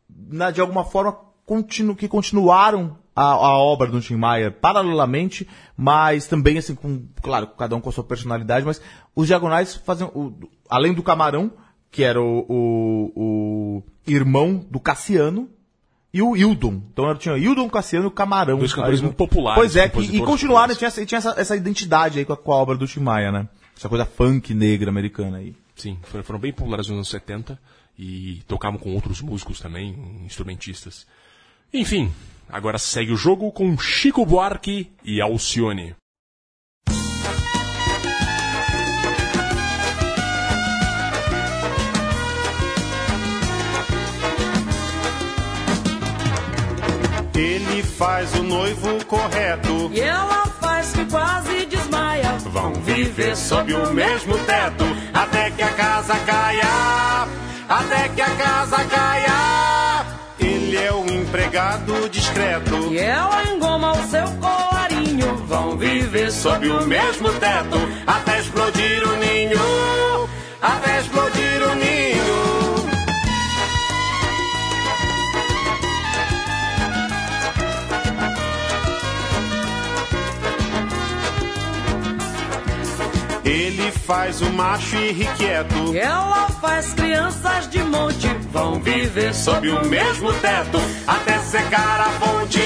na- 0.09 0.51
de 0.51 0.61
alguma 0.61 0.85
forma, 0.85 1.17
continu, 1.47 1.95
que 1.95 2.09
continuaram 2.09 2.99
a, 3.15 3.23
a 3.25 3.59
obra 3.59 3.89
do 3.89 4.01
Tim 4.01 4.17
Maia 4.17 4.51
paralelamente, 4.51 5.47
mas 5.77 6.27
também, 6.27 6.59
assim, 6.59 6.75
com, 6.75 7.07
claro, 7.23 7.47
cada 7.59 7.75
um 7.77 7.81
com 7.81 7.89
a 7.89 7.93
sua 7.93 8.05
personalidade, 8.05 8.65
mas 8.67 8.81
os 9.15 9.27
Diagonais 9.27 9.75
fazem, 9.77 10.07
o- 10.15 10.33
além 10.69 10.93
do 10.93 11.03
Camarão, 11.03 11.53
que 11.91 12.03
era 12.05 12.21
o, 12.21 12.45
o, 12.49 13.13
o 13.17 13.83
irmão 14.07 14.65
do 14.71 14.79
Cassiano, 14.81 15.49
e 16.13 16.21
o 16.23 16.37
Hildon. 16.37 16.81
Então 16.93 17.09
era- 17.09 17.19
tinha 17.19 17.37
Hildon, 17.37 17.69
Cassiano 17.69 18.09
e 18.09 18.11
Camarão. 18.11 18.59
Dois 18.59 18.73
cantores 18.73 19.01
muito 19.01 19.15
populares, 19.17 19.61
Pois 19.61 19.77
é, 19.77 19.89
que, 19.89 20.01
e 20.01 20.19
continuaram, 20.21 20.37
populares. 20.75 20.79
tinha, 20.79 20.89
essa- 20.89 21.07
tinha 21.07 21.19
essa, 21.19 21.35
essa 21.41 21.57
identidade 21.57 22.19
aí 22.19 22.25
com 22.25 22.33
a, 22.33 22.37
com 22.37 22.53
a 22.53 22.57
obra 22.57 22.77
do 22.77 22.87
Tim 22.87 23.01
Maia, 23.01 23.31
né? 23.33 23.49
Essa 23.77 23.89
coisa 23.89 24.05
funk 24.05 24.53
negra 24.55 24.91
americana 24.91 25.39
aí. 25.39 25.55
Sim, 25.77 25.99
foram, 26.03 26.25
foram 26.25 26.39
bem 26.39 26.53
populares 26.53 26.89
nos 26.89 26.97
anos 26.97 27.09
70 27.09 27.59
e 27.99 28.43
tocavam 28.47 28.79
com 28.79 28.93
outros 28.95 29.21
músicos 29.23 29.61
também, 29.61 29.97
instrumentistas. 30.27 31.07
Enfim, 31.73 32.11
agora 32.49 32.79
segue 32.79 33.13
o 33.13 33.17
jogo 33.17 33.51
com 33.53 33.79
Chico 33.79 34.27
Buarque 34.27 34.91
e 35.05 35.21
Alcione. 35.21 35.95
Ele 47.41 47.83
faz 47.83 48.35
o 48.35 48.43
noivo 48.43 49.03
correto. 49.07 49.91
E 49.95 50.01
ela 50.01 50.45
faz 50.61 50.93
que 50.93 51.07
quase 51.07 51.65
desmaia. 51.65 52.33
Vão 52.41 52.75
viver 52.75 53.35
sob 53.35 53.73
o 53.73 53.95
mesmo 53.95 54.37
teto 54.41 54.85
até 55.15 55.51
que 55.51 55.63
a 55.63 55.73
casa 55.73 56.15
caia. 56.27 57.27
Até 57.67 58.09
que 58.11 58.21
a 58.21 58.31
casa 58.31 58.85
caia. 58.85 60.05
Ele 60.39 60.77
é 60.77 60.93
o 60.93 61.07
empregado 61.11 62.11
discreto. 62.11 62.93
E 62.93 62.99
ela 62.99 63.43
engoma 63.45 63.93
o 63.93 64.03
seu 64.11 64.27
colarinho. 64.33 65.37
Vão 65.47 65.79
viver 65.79 66.31
sob 66.31 66.69
o 66.69 66.87
mesmo 66.87 67.33
teto 67.33 67.79
até 68.07 68.39
explodir 68.39 69.03
o 69.09 69.17
ninho. 69.17 70.29
Até 70.61 71.01
explodir 71.01 71.20
faz 84.11 84.41
o 84.43 84.51
macho 84.51 84.97
irrequieto. 84.97 85.97
Ela 85.97 86.49
faz 86.61 86.93
crianças 86.95 87.71
de 87.71 87.79
monte. 87.85 88.27
Vão 88.51 88.81
viver 88.81 89.33
sob 89.33 89.71
o 89.71 89.87
mesmo 89.87 90.33
teto 90.33 90.79
até 91.07 91.39
secar 91.39 92.01
a 92.01 92.11
fonte. 92.19 92.61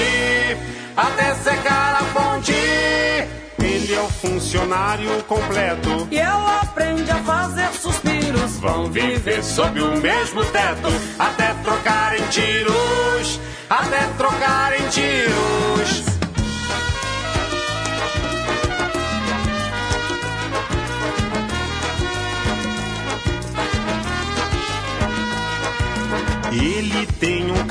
Até 0.97 1.35
secar 1.35 2.01
a 2.01 2.03
fonte. 2.05 2.51
Ele 2.51 3.93
é 3.93 4.01
o 4.01 4.09
funcionário 4.09 5.23
completo. 5.25 6.07
E 6.09 6.17
ela 6.17 6.61
aprende 6.61 7.11
a 7.11 7.17
fazer 7.17 7.69
suspiros. 7.73 8.59
Vão 8.59 8.91
viver 8.91 9.43
sob 9.43 9.79
o 9.79 10.01
mesmo 10.01 10.43
teto 10.45 10.87
até 11.19 11.53
trocar 11.63 12.19
em 12.19 12.25
tiros. 12.29 13.39
Até 13.69 14.07
trocar 14.17 14.73
em 14.79 14.87
tiros. 14.87 16.14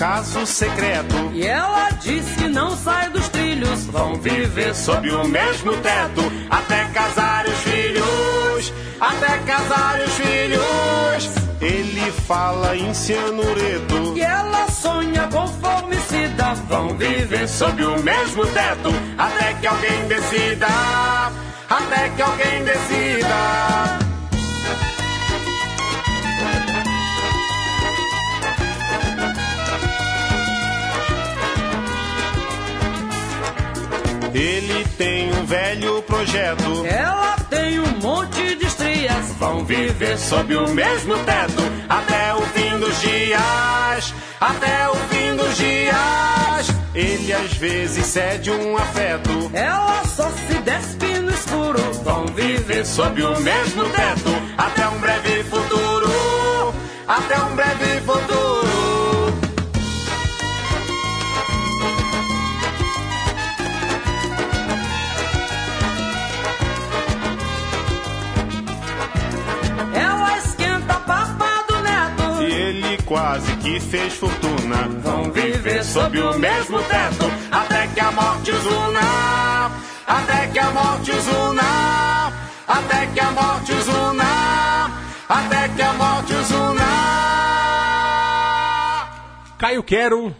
Caso 0.04 0.44
secreto. 0.44 1.16
E 1.32 1.46
ela 1.46 1.88
disse 1.92 2.34
que 2.34 2.46
não 2.46 2.76
sai 2.76 3.08
dos 3.08 3.26
trilhos. 3.30 3.86
Vão 3.86 4.16
viver 4.16 4.74
sob 4.74 5.10
o 5.10 5.26
mesmo 5.26 5.72
teto 5.78 6.20
até 6.50 6.84
casar 6.92 7.46
os 7.46 7.58
filhos, 7.60 8.72
até 9.00 9.38
casar 9.38 9.98
os 10.00 10.12
filhos. 10.12 11.30
Ele 11.58 12.12
fala 12.28 12.76
em 12.76 12.92
cianureto. 12.92 14.12
E 14.14 14.20
ela 14.20 14.68
sonha 14.68 15.26
com 15.32 15.46
formicida. 15.46 16.52
Vão 16.68 16.88
viver 16.98 17.48
sob 17.48 17.82
o 17.82 18.02
mesmo 18.02 18.44
teto 18.48 18.90
até 19.16 19.54
que 19.54 19.66
alguém 19.66 20.06
decida, 20.06 20.66
até 21.70 22.10
que 22.10 22.20
alguém 22.20 22.62
decida. 22.62 24.03
Ele 34.34 34.84
tem 34.98 35.32
um 35.32 35.46
velho 35.46 36.02
projeto. 36.02 36.84
Ela 36.84 37.36
tem 37.48 37.78
um 37.78 37.98
monte 38.02 38.56
de 38.56 38.66
estrias. 38.66 39.32
Vão 39.38 39.64
viver 39.64 40.18
sob 40.18 40.56
o 40.56 40.68
mesmo 40.74 41.16
teto 41.18 41.62
até 41.88 42.34
o 42.34 42.42
fim 42.42 42.76
dos 42.80 43.00
dias. 43.00 44.12
Até 44.40 44.88
o 44.88 44.94
fim 45.08 45.36
dos 45.36 45.56
dias. 45.56 46.74
Ele 46.96 47.32
às 47.32 47.52
vezes 47.52 48.06
cede 48.06 48.50
um 48.50 48.76
afeto. 48.76 49.50
Ela 49.52 50.04
só 50.04 50.28
se 50.30 50.54
despe 50.62 51.18
no 51.20 51.30
escuro. 51.30 51.80
Vão 52.02 52.26
viver 52.26 52.84
sob 52.84 53.22
o 53.22 53.40
mesmo 53.40 53.84
teto 53.90 54.30
até 54.58 54.88
um 54.88 54.98
breve 54.98 55.44
futuro. 55.44 56.74
Até 57.06 57.38
um 57.38 57.54
breve 57.54 58.00
futuro. 58.00 58.53
Quase 73.04 73.56
que 73.56 73.80
fez 73.80 74.14
fortuna. 74.14 74.88
Vão 75.02 75.30
viver 75.30 75.84
sob 75.84 76.18
o 76.18 76.38
mesmo 76.38 76.78
teto 76.82 77.26
até 77.50 77.86
que 77.88 78.00
a 78.00 78.10
morte 78.12 78.50
os 78.50 78.66
una. 78.66 79.70
Até 80.06 80.46
que 80.48 80.58
a 80.58 80.70
morte 80.70 81.10
os 81.10 81.26
una. 81.26 82.32
Até 82.66 83.06
que 83.06 83.20
a 83.20 83.30
morte 83.30 83.72
os 83.72 83.88
una. 83.88 84.90
Até 85.28 85.68
que 85.74 85.82
a 85.82 85.92
morte 85.94 86.34
os 86.34 86.50
una. 86.50 86.84
Caio 89.58 89.82
Quero, 89.82 90.34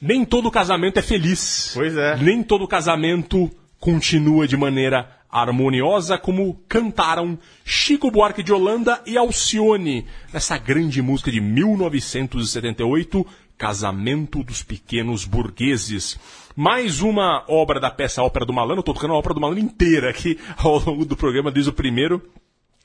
nem 0.00 0.24
todo 0.24 0.50
casamento 0.50 0.98
é 0.98 1.02
feliz. 1.02 1.70
Pois 1.74 1.96
é. 1.96 2.16
Nem 2.16 2.42
todo 2.42 2.68
casamento 2.68 3.50
continua 3.80 4.46
de 4.46 4.56
maneira 4.56 5.08
harmoniosa, 5.30 6.18
como 6.18 6.60
cantaram 6.68 7.38
Chico 7.64 8.10
Buarque 8.10 8.42
de 8.42 8.52
Holanda 8.52 9.00
e 9.06 9.16
Alcione 9.16 10.06
nessa 10.32 10.58
grande 10.58 11.00
música 11.02 11.30
de 11.30 11.40
1978, 11.40 13.26
Casamento 13.58 14.42
dos 14.42 14.62
Pequenos 14.62 15.24
Burgueses. 15.24 16.18
Mais 16.54 17.00
uma 17.00 17.44
obra 17.48 17.78
da 17.80 17.90
peça 17.90 18.22
Ópera 18.22 18.46
do 18.46 18.52
Malandro, 18.52 18.82
tô 18.82 18.94
tocando 18.94 19.14
a 19.14 19.18
Ópera 19.18 19.34
do 19.34 19.40
Malandro 19.40 19.64
inteira 19.64 20.10
aqui 20.10 20.38
ao 20.56 20.78
longo 20.78 21.04
do 21.04 21.16
programa, 21.16 21.50
desde 21.50 21.70
o 21.70 21.74
primeiro 21.74 22.22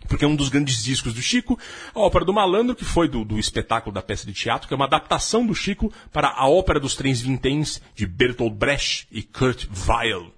porque 0.07 0.25
é 0.25 0.27
um 0.27 0.35
dos 0.35 0.49
grandes 0.49 0.83
discos 0.83 1.13
do 1.13 1.21
Chico, 1.21 1.57
a 1.93 1.99
Ópera 1.99 2.25
do 2.25 2.33
Malandro, 2.33 2.75
que 2.75 2.83
foi 2.83 3.07
do, 3.07 3.23
do 3.23 3.39
espetáculo 3.39 3.93
da 3.93 4.01
peça 4.01 4.25
de 4.25 4.33
teatro, 4.33 4.67
que 4.67 4.73
é 4.73 4.75
uma 4.75 4.85
adaptação 4.85 5.45
do 5.45 5.55
Chico 5.55 5.91
para 6.11 6.29
a 6.29 6.49
Ópera 6.49 6.79
dos 6.79 6.95
Trens 6.95 7.21
Vinténs 7.21 7.81
de 7.95 8.05
Bertolt 8.05 8.53
Brecht 8.53 9.07
e 9.11 9.21
Kurt 9.21 9.67
Weill, 9.87 10.33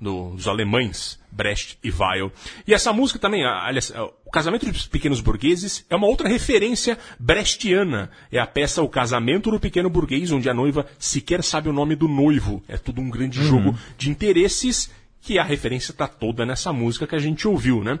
do- 0.00 0.30
dos 0.30 0.46
alemães 0.46 1.18
Brecht 1.30 1.78
e 1.84 1.90
Weill. 1.90 2.32
E 2.66 2.72
essa 2.72 2.92
música 2.92 3.18
também, 3.18 3.44
aliás, 3.44 3.92
a- 3.94 4.04
o 4.04 4.30
Casamento 4.30 4.70
dos 4.70 4.86
Pequenos 4.86 5.20
Burgueses 5.20 5.84
é 5.90 5.96
uma 5.96 6.06
outra 6.06 6.28
referência 6.28 6.98
brechtiana. 7.18 8.10
É 8.32 8.38
a 8.38 8.46
peça 8.46 8.82
O 8.82 8.88
Casamento 8.88 9.50
do 9.50 9.60
Pequeno 9.60 9.90
Burguês, 9.90 10.32
onde 10.32 10.48
a 10.48 10.54
noiva 10.54 10.86
sequer 10.98 11.42
sabe 11.44 11.68
o 11.68 11.72
nome 11.72 11.94
do 11.94 12.08
noivo. 12.08 12.62
É 12.68 12.76
tudo 12.78 13.00
um 13.00 13.10
grande 13.10 13.42
jogo 13.42 13.76
de 13.98 14.10
interesses 14.10 14.90
que 15.26 15.40
a 15.40 15.42
referência 15.42 15.90
está 15.90 16.06
toda 16.06 16.46
nessa 16.46 16.72
música 16.72 17.04
que 17.04 17.16
a 17.16 17.18
gente 17.18 17.48
ouviu, 17.48 17.82
né? 17.82 17.98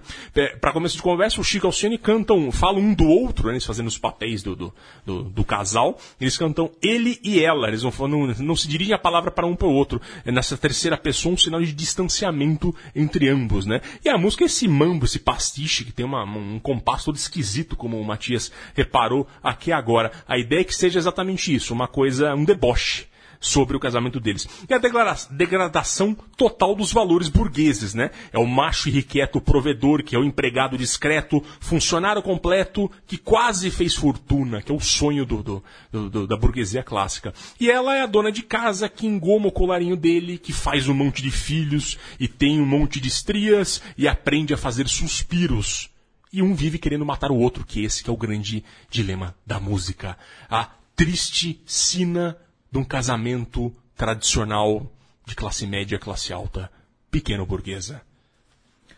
Para 0.60 0.72
começo 0.72 0.94
de 0.94 1.02
conversa, 1.02 1.40
o 1.40 1.44
Chico 1.44 1.66
e 1.66 1.68
Alcione 1.68 1.98
cantam, 1.98 2.52
falam 2.52 2.80
um 2.80 2.94
do 2.94 3.04
outro, 3.04 3.48
né? 3.48 3.54
eles 3.54 3.64
fazendo 3.64 3.88
os 3.88 3.98
papéis 3.98 4.44
do, 4.44 4.54
do, 4.54 4.74
do, 5.04 5.24
do 5.24 5.44
casal, 5.44 5.98
eles 6.20 6.36
cantam 6.36 6.70
ele 6.80 7.18
e 7.24 7.42
ela, 7.42 7.66
eles 7.66 7.82
não, 7.82 7.90
não, 8.06 8.26
não 8.28 8.54
se 8.54 8.68
dirigem 8.68 8.94
a 8.94 8.98
palavra 8.98 9.32
para 9.32 9.44
um 9.44 9.56
para 9.56 9.66
o 9.66 9.72
outro. 9.72 10.00
É 10.24 10.30
nessa 10.30 10.56
terceira 10.56 10.96
pessoa 10.96 11.34
um 11.34 11.36
sinal 11.36 11.60
de 11.60 11.72
distanciamento 11.72 12.72
entre 12.94 13.28
ambos, 13.28 13.66
né? 13.66 13.80
E 14.04 14.08
a 14.08 14.16
música 14.16 14.44
é 14.44 14.46
esse 14.46 14.68
mambo, 14.68 15.04
esse 15.04 15.18
pastiche, 15.18 15.84
que 15.84 15.92
tem 15.92 16.06
uma, 16.06 16.22
um 16.22 16.60
compasso 16.60 17.06
todo 17.06 17.16
esquisito, 17.16 17.74
como 17.74 18.00
o 18.00 18.04
Matias 18.04 18.52
reparou 18.72 19.26
aqui 19.42 19.72
agora. 19.72 20.12
A 20.28 20.38
ideia 20.38 20.60
é 20.60 20.64
que 20.64 20.74
seja 20.74 21.00
exatamente 21.00 21.52
isso, 21.52 21.74
uma 21.74 21.88
coisa, 21.88 22.36
um 22.36 22.44
deboche 22.44 23.08
sobre 23.40 23.76
o 23.76 23.80
casamento 23.80 24.18
deles. 24.20 24.48
E 24.68 24.74
a 24.74 24.78
degra- 24.78 25.16
degradação 25.30 26.14
total 26.36 26.74
dos 26.74 26.92
valores 26.92 27.28
burgueses, 27.28 27.94
né? 27.94 28.10
É 28.32 28.38
o 28.38 28.46
macho 28.46 28.88
irrequieto 28.88 29.40
provedor, 29.40 30.02
que 30.02 30.14
é 30.14 30.18
o 30.18 30.24
empregado 30.24 30.76
discreto, 30.76 31.42
funcionário 31.60 32.22
completo, 32.22 32.90
que 33.06 33.16
quase 33.16 33.70
fez 33.70 33.94
fortuna, 33.94 34.62
que 34.62 34.70
é 34.70 34.74
o 34.74 34.80
sonho 34.80 35.24
do- 35.24 35.42
do- 35.42 36.10
do- 36.10 36.26
da 36.26 36.36
burguesia 36.36 36.82
clássica. 36.82 37.32
E 37.60 37.70
ela 37.70 37.94
é 37.96 38.02
a 38.02 38.06
dona 38.06 38.30
de 38.30 38.42
casa 38.42 38.88
que 38.88 39.06
engoma 39.06 39.48
o 39.48 39.52
colarinho 39.52 39.96
dele, 39.96 40.38
que 40.38 40.52
faz 40.52 40.88
um 40.88 40.94
monte 40.94 41.22
de 41.22 41.30
filhos, 41.30 41.98
e 42.18 42.28
tem 42.28 42.60
um 42.60 42.66
monte 42.66 43.00
de 43.00 43.08
estrias, 43.08 43.80
e 43.96 44.06
aprende 44.08 44.54
a 44.54 44.56
fazer 44.56 44.88
suspiros. 44.88 45.90
E 46.32 46.42
um 46.42 46.54
vive 46.54 46.78
querendo 46.78 47.06
matar 47.06 47.30
o 47.30 47.36
outro, 47.38 47.64
que 47.64 47.82
esse 47.84 48.02
que 48.02 48.10
é 48.10 48.12
o 48.12 48.16
grande 48.16 48.64
dilema 48.90 49.34
da 49.46 49.58
música. 49.58 50.18
A 50.50 50.68
triste 50.94 51.60
sina 51.64 52.36
de 52.76 52.80
um 52.80 52.84
casamento 52.84 53.74
tradicional 53.96 54.86
de 55.24 55.34
classe 55.34 55.66
média, 55.66 55.98
classe 55.98 56.30
alta, 56.30 56.70
pequeno 57.10 57.46
burguesa. 57.46 58.02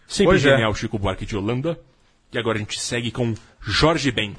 Sempre 0.09 0.33
Pois 0.33 0.45
é. 0.45 0.51
genial 0.51 0.75
Chico 0.75 0.99
Buarque 0.99 1.25
de 1.25 1.37
Holanda. 1.37 1.79
E 2.33 2.39
agora 2.39 2.59
a 2.59 2.61
gente 2.61 2.81
segue 2.81 3.13
com 3.13 3.33
Jorge 3.61 4.11
Ben. 4.11 4.35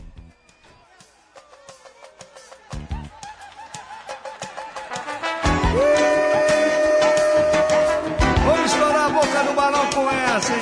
Vamos 8.45 8.71
estourar 8.71 9.05
a 9.05 9.09
boca 9.09 9.43
do 9.43 9.53
balão 9.53 9.89
com 9.91 10.09
essa, 10.11 10.53
hein? 10.53 10.59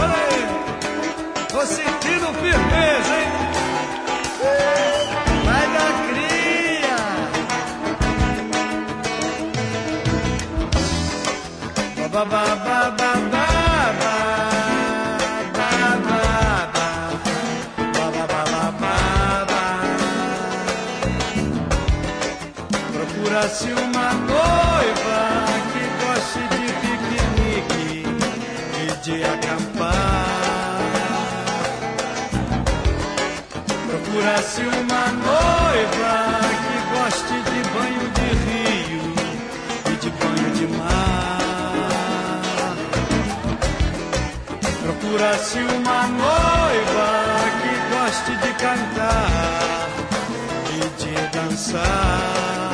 Olha 0.00 0.14
aí. 0.14 1.46
Tô 1.48 1.66
sentindo 1.66 2.32
firmeza, 2.40 3.20
hein? 3.20 3.33
Baba. 12.24 12.53
Procura-se 45.54 45.76
uma 45.76 46.02
noiva 46.08 47.10
que 47.62 47.74
goste 47.94 48.32
de 48.38 48.52
cantar 48.54 49.88
e 50.74 50.80
de 51.00 51.14
dançar. 51.32 52.72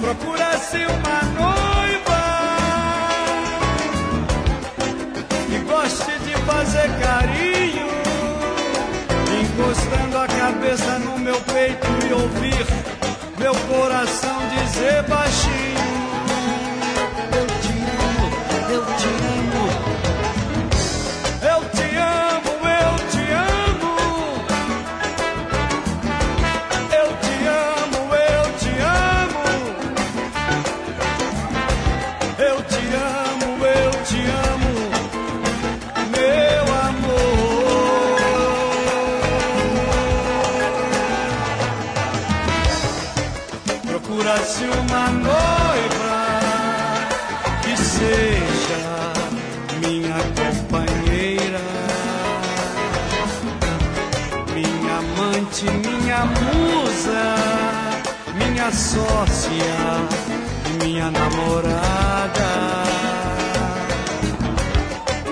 Procura-se 0.00 0.78
uma 0.78 1.18
noiva 1.38 2.22
que 5.46 5.58
goste 5.60 6.18
de 6.24 6.34
fazer 6.44 6.88
carinho, 7.00 7.88
encostando 9.40 10.18
a 10.18 10.26
cabeça 10.26 10.98
no 10.98 11.18
meu 11.20 11.40
peito 11.42 11.86
e 12.08 12.12
ouvir 12.14 12.66
meu 13.38 13.54
coração 13.54 14.38
dizer 14.48 14.67
sócia 58.78 59.74
e 60.68 60.84
minha 60.84 61.10
namorada. 61.10 62.50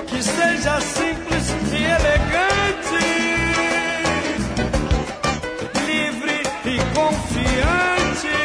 Que 0.09 0.21
seja 0.23 0.81
simples 0.81 1.55
e 1.73 1.85
elegante, 1.99 3.07
livre 5.87 6.43
e 6.65 6.77
confiante 6.99 8.37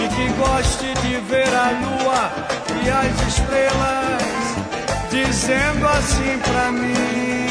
e 0.00 0.08
que 0.14 0.26
goste 0.32 0.94
de 1.02 1.20
ver 1.30 1.54
a 1.54 1.70
lua 1.82 2.32
e 2.82 2.90
as 2.90 3.28
estrelas 3.28 4.20
dizendo 5.10 5.86
assim 5.86 6.38
pra 6.42 6.72
mim. 6.72 7.49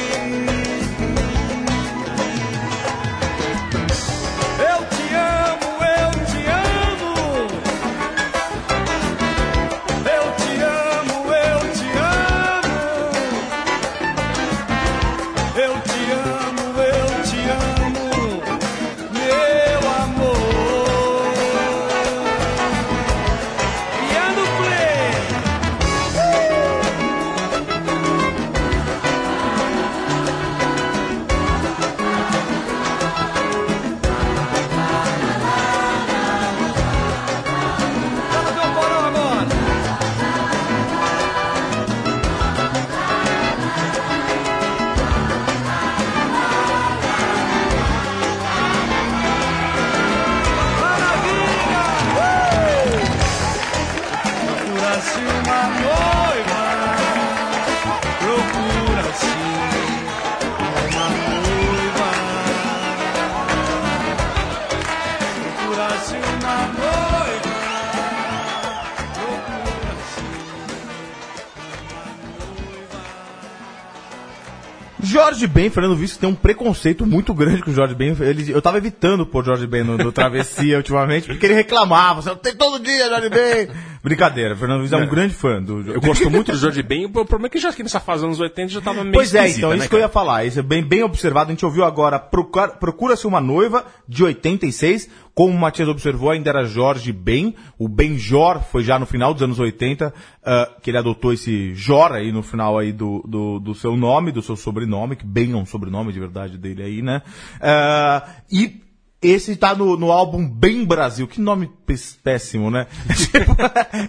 Jorge 75.09 75.47
Ben, 75.47 75.69
Fernando 75.69 75.95
Visto 75.95 76.19
tem 76.19 76.29
um 76.29 76.35
preconceito 76.35 77.05
muito 77.05 77.33
grande 77.33 77.63
com 77.63 77.71
o 77.71 77.73
Jorge 77.73 77.95
Ben. 77.95 78.15
Ele, 78.19 78.51
eu 78.51 78.61
tava 78.61 78.77
evitando 78.77 79.25
pôr 79.25 79.43
Jorge 79.43 79.65
Ben 79.65 79.83
no, 79.83 79.97
no 79.97 80.11
Travessia 80.11 80.77
ultimamente, 80.77 81.27
porque 81.27 81.45
ele 81.45 81.55
reclamava, 81.55 82.21
você 82.21 82.35
tem 82.35 82.55
todo 82.55 82.79
dia 82.79 83.09
Jorge 83.09 83.29
Ben. 83.29 83.69
Brincadeira, 84.01 84.55
Fernando 84.55 84.81
Visto 84.81 84.95
é, 84.95 85.03
um 85.03 85.07
grande 85.07 85.33
fã 85.33 85.61
do 85.61 85.81
Eu 85.91 85.99
gosto 85.99 86.29
muito 86.29 86.51
do 86.51 86.57
Jorge 86.57 86.81
Ben, 86.81 87.05
o 87.05 87.09
problema 87.09 87.47
é 87.47 87.49
que 87.49 87.59
já 87.59 87.73
que 87.73 87.83
nessa 87.83 87.99
fase 87.99 88.19
dos 88.21 88.25
anos 88.27 88.39
80 88.39 88.69
já 88.69 88.81
tava 88.81 89.01
meio 89.03 89.13
Pois 89.13 89.35
é, 89.35 89.49
então, 89.49 89.71
né, 89.71 89.77
isso 89.77 89.89
que 89.89 89.95
eu 89.95 89.99
cara? 89.99 90.09
ia 90.09 90.13
falar. 90.13 90.45
Isso 90.45 90.59
é 90.59 90.61
bem, 90.63 90.83
bem 90.83 91.03
observado. 91.03 91.49
A 91.49 91.53
gente 91.53 91.65
ouviu 91.65 91.83
agora 91.83 92.17
Procura- 92.17 92.69
Procura-se 92.69 93.27
uma 93.27 93.41
Noiva, 93.41 93.85
de 94.07 94.23
86. 94.23 95.09
Como 95.33 95.53
o 95.53 95.59
Matias 95.59 95.87
observou, 95.87 96.29
ainda 96.31 96.49
era 96.49 96.63
Jorge 96.65 97.11
Ben. 97.11 97.55
O 97.77 97.87
Benjor 97.87 98.61
foi 98.61 98.83
já 98.83 98.97
no 98.99 99.05
final 99.05 99.33
dos 99.33 99.43
anos 99.43 99.59
80, 99.59 100.13
ah, 100.43 100.69
que 100.81 100.89
ele 100.91 100.97
adotou 100.97 101.31
esse 101.33 101.73
Jor 101.75 102.11
aí 102.13 102.31
no 102.31 102.41
final 102.43 102.77
aí 102.77 102.91
do, 102.91 103.23
do, 103.27 103.59
do 103.59 103.75
seu 103.75 103.95
nome, 103.97 104.31
do 104.31 104.41
seu 104.41 104.55
sobrenome, 104.55 105.15
que 105.15 105.25
Ben 105.25 105.51
é 105.53 105.55
um 105.55 105.65
sobrenome 105.65 106.11
de 106.13 106.19
verdade 106.19 106.57
dele 106.57 106.83
aí, 106.83 107.01
né? 107.01 107.21
Ah, 107.61 108.25
e 108.51 108.81
esse 109.21 109.55
tá 109.55 109.75
no, 109.75 109.97
no 109.97 110.11
álbum 110.11 110.47
Bem 110.47 110.85
Brasil. 110.85 111.27
Que 111.27 111.41
nome 111.41 111.69
pés- 111.85 112.17
péssimo, 112.23 112.71
né? 112.71 112.87
Tipo, 113.15 113.55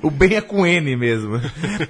o 0.07 0.11
Bem 0.11 0.37
é 0.37 0.41
com 0.41 0.65
N 0.67 0.97
mesmo. 0.97 1.41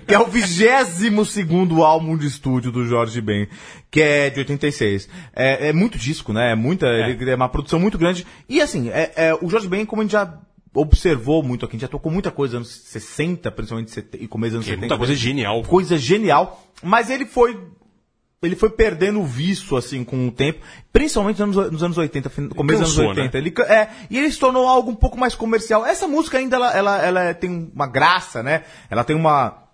Que 0.06 0.14
é 0.14 0.18
o 0.18 0.26
22 0.26 1.28
segundo 1.28 1.84
álbum 1.84 2.16
de 2.16 2.26
estúdio 2.26 2.72
do 2.72 2.86
Jorge 2.86 3.20
Ben, 3.20 3.46
que 3.90 4.00
é 4.00 4.30
de 4.30 4.38
86. 4.40 5.08
É, 5.34 5.68
é 5.68 5.72
muito 5.72 5.98
disco, 5.98 6.32
né? 6.32 6.52
É 6.52 6.54
muita, 6.54 6.86
ele 6.86 7.30
é 7.30 7.34
uma 7.34 7.48
produção 7.48 7.78
muito 7.78 7.98
grande. 7.98 8.26
E 8.48 8.60
assim, 8.60 8.88
é, 8.88 9.12
é, 9.14 9.34
o 9.34 9.48
Jorge 9.50 9.68
Ben, 9.68 9.84
como 9.84 10.00
a 10.00 10.04
gente 10.04 10.12
já 10.12 10.38
observou 10.72 11.42
muito 11.42 11.64
aqui, 11.64 11.72
a 11.72 11.76
gente 11.76 11.82
já 11.82 11.88
tocou 11.88 12.10
muita 12.10 12.30
coisa 12.30 12.58
nos 12.58 12.68
anos 12.68 12.82
60, 12.84 13.50
principalmente 13.50 14.04
e 14.18 14.26
começo 14.28 14.52
dos 14.52 14.54
anos 14.56 14.66
Que 14.66 14.72
é 14.72 14.74
70. 14.76 14.80
muita 14.80 14.98
coisa 14.98 15.14
genial. 15.14 15.62
Coisa 15.64 15.98
genial. 15.98 16.64
Mas 16.82 17.10
ele 17.10 17.26
foi 17.26 17.58
ele 18.42 18.56
foi 18.56 18.70
perdendo 18.70 19.20
o 19.20 19.24
vício, 19.24 19.76
assim, 19.76 20.02
com 20.02 20.28
o 20.28 20.32
tempo, 20.32 20.60
principalmente 20.90 21.42
nos 21.42 21.58
anos, 21.58 21.72
nos 21.72 21.82
anos 21.82 21.98
80, 21.98 22.30
fin- 22.30 22.48
começo 22.48 22.80
dos 22.80 22.98
anos 22.98 23.08
80. 23.18 23.36
Ele, 23.38 23.50
ca- 23.50 23.64
é, 23.64 23.90
e 24.08 24.16
ele 24.18 24.30
se 24.32 24.38
tornou 24.38 24.66
algo 24.66 24.90
um 24.90 24.94
pouco 24.94 25.18
mais 25.18 25.34
comercial. 25.34 25.84
Essa 25.84 26.08
música 26.08 26.38
ainda, 26.38 26.56
ela, 26.56 26.72
ela, 26.74 27.02
ela 27.02 27.22
é- 27.24 27.34
tem 27.34 27.70
uma 27.74 27.86
graça, 27.86 28.42
né? 28.42 28.62
Ela 28.88 29.04
tem 29.04 29.14
uma, 29.14 29.64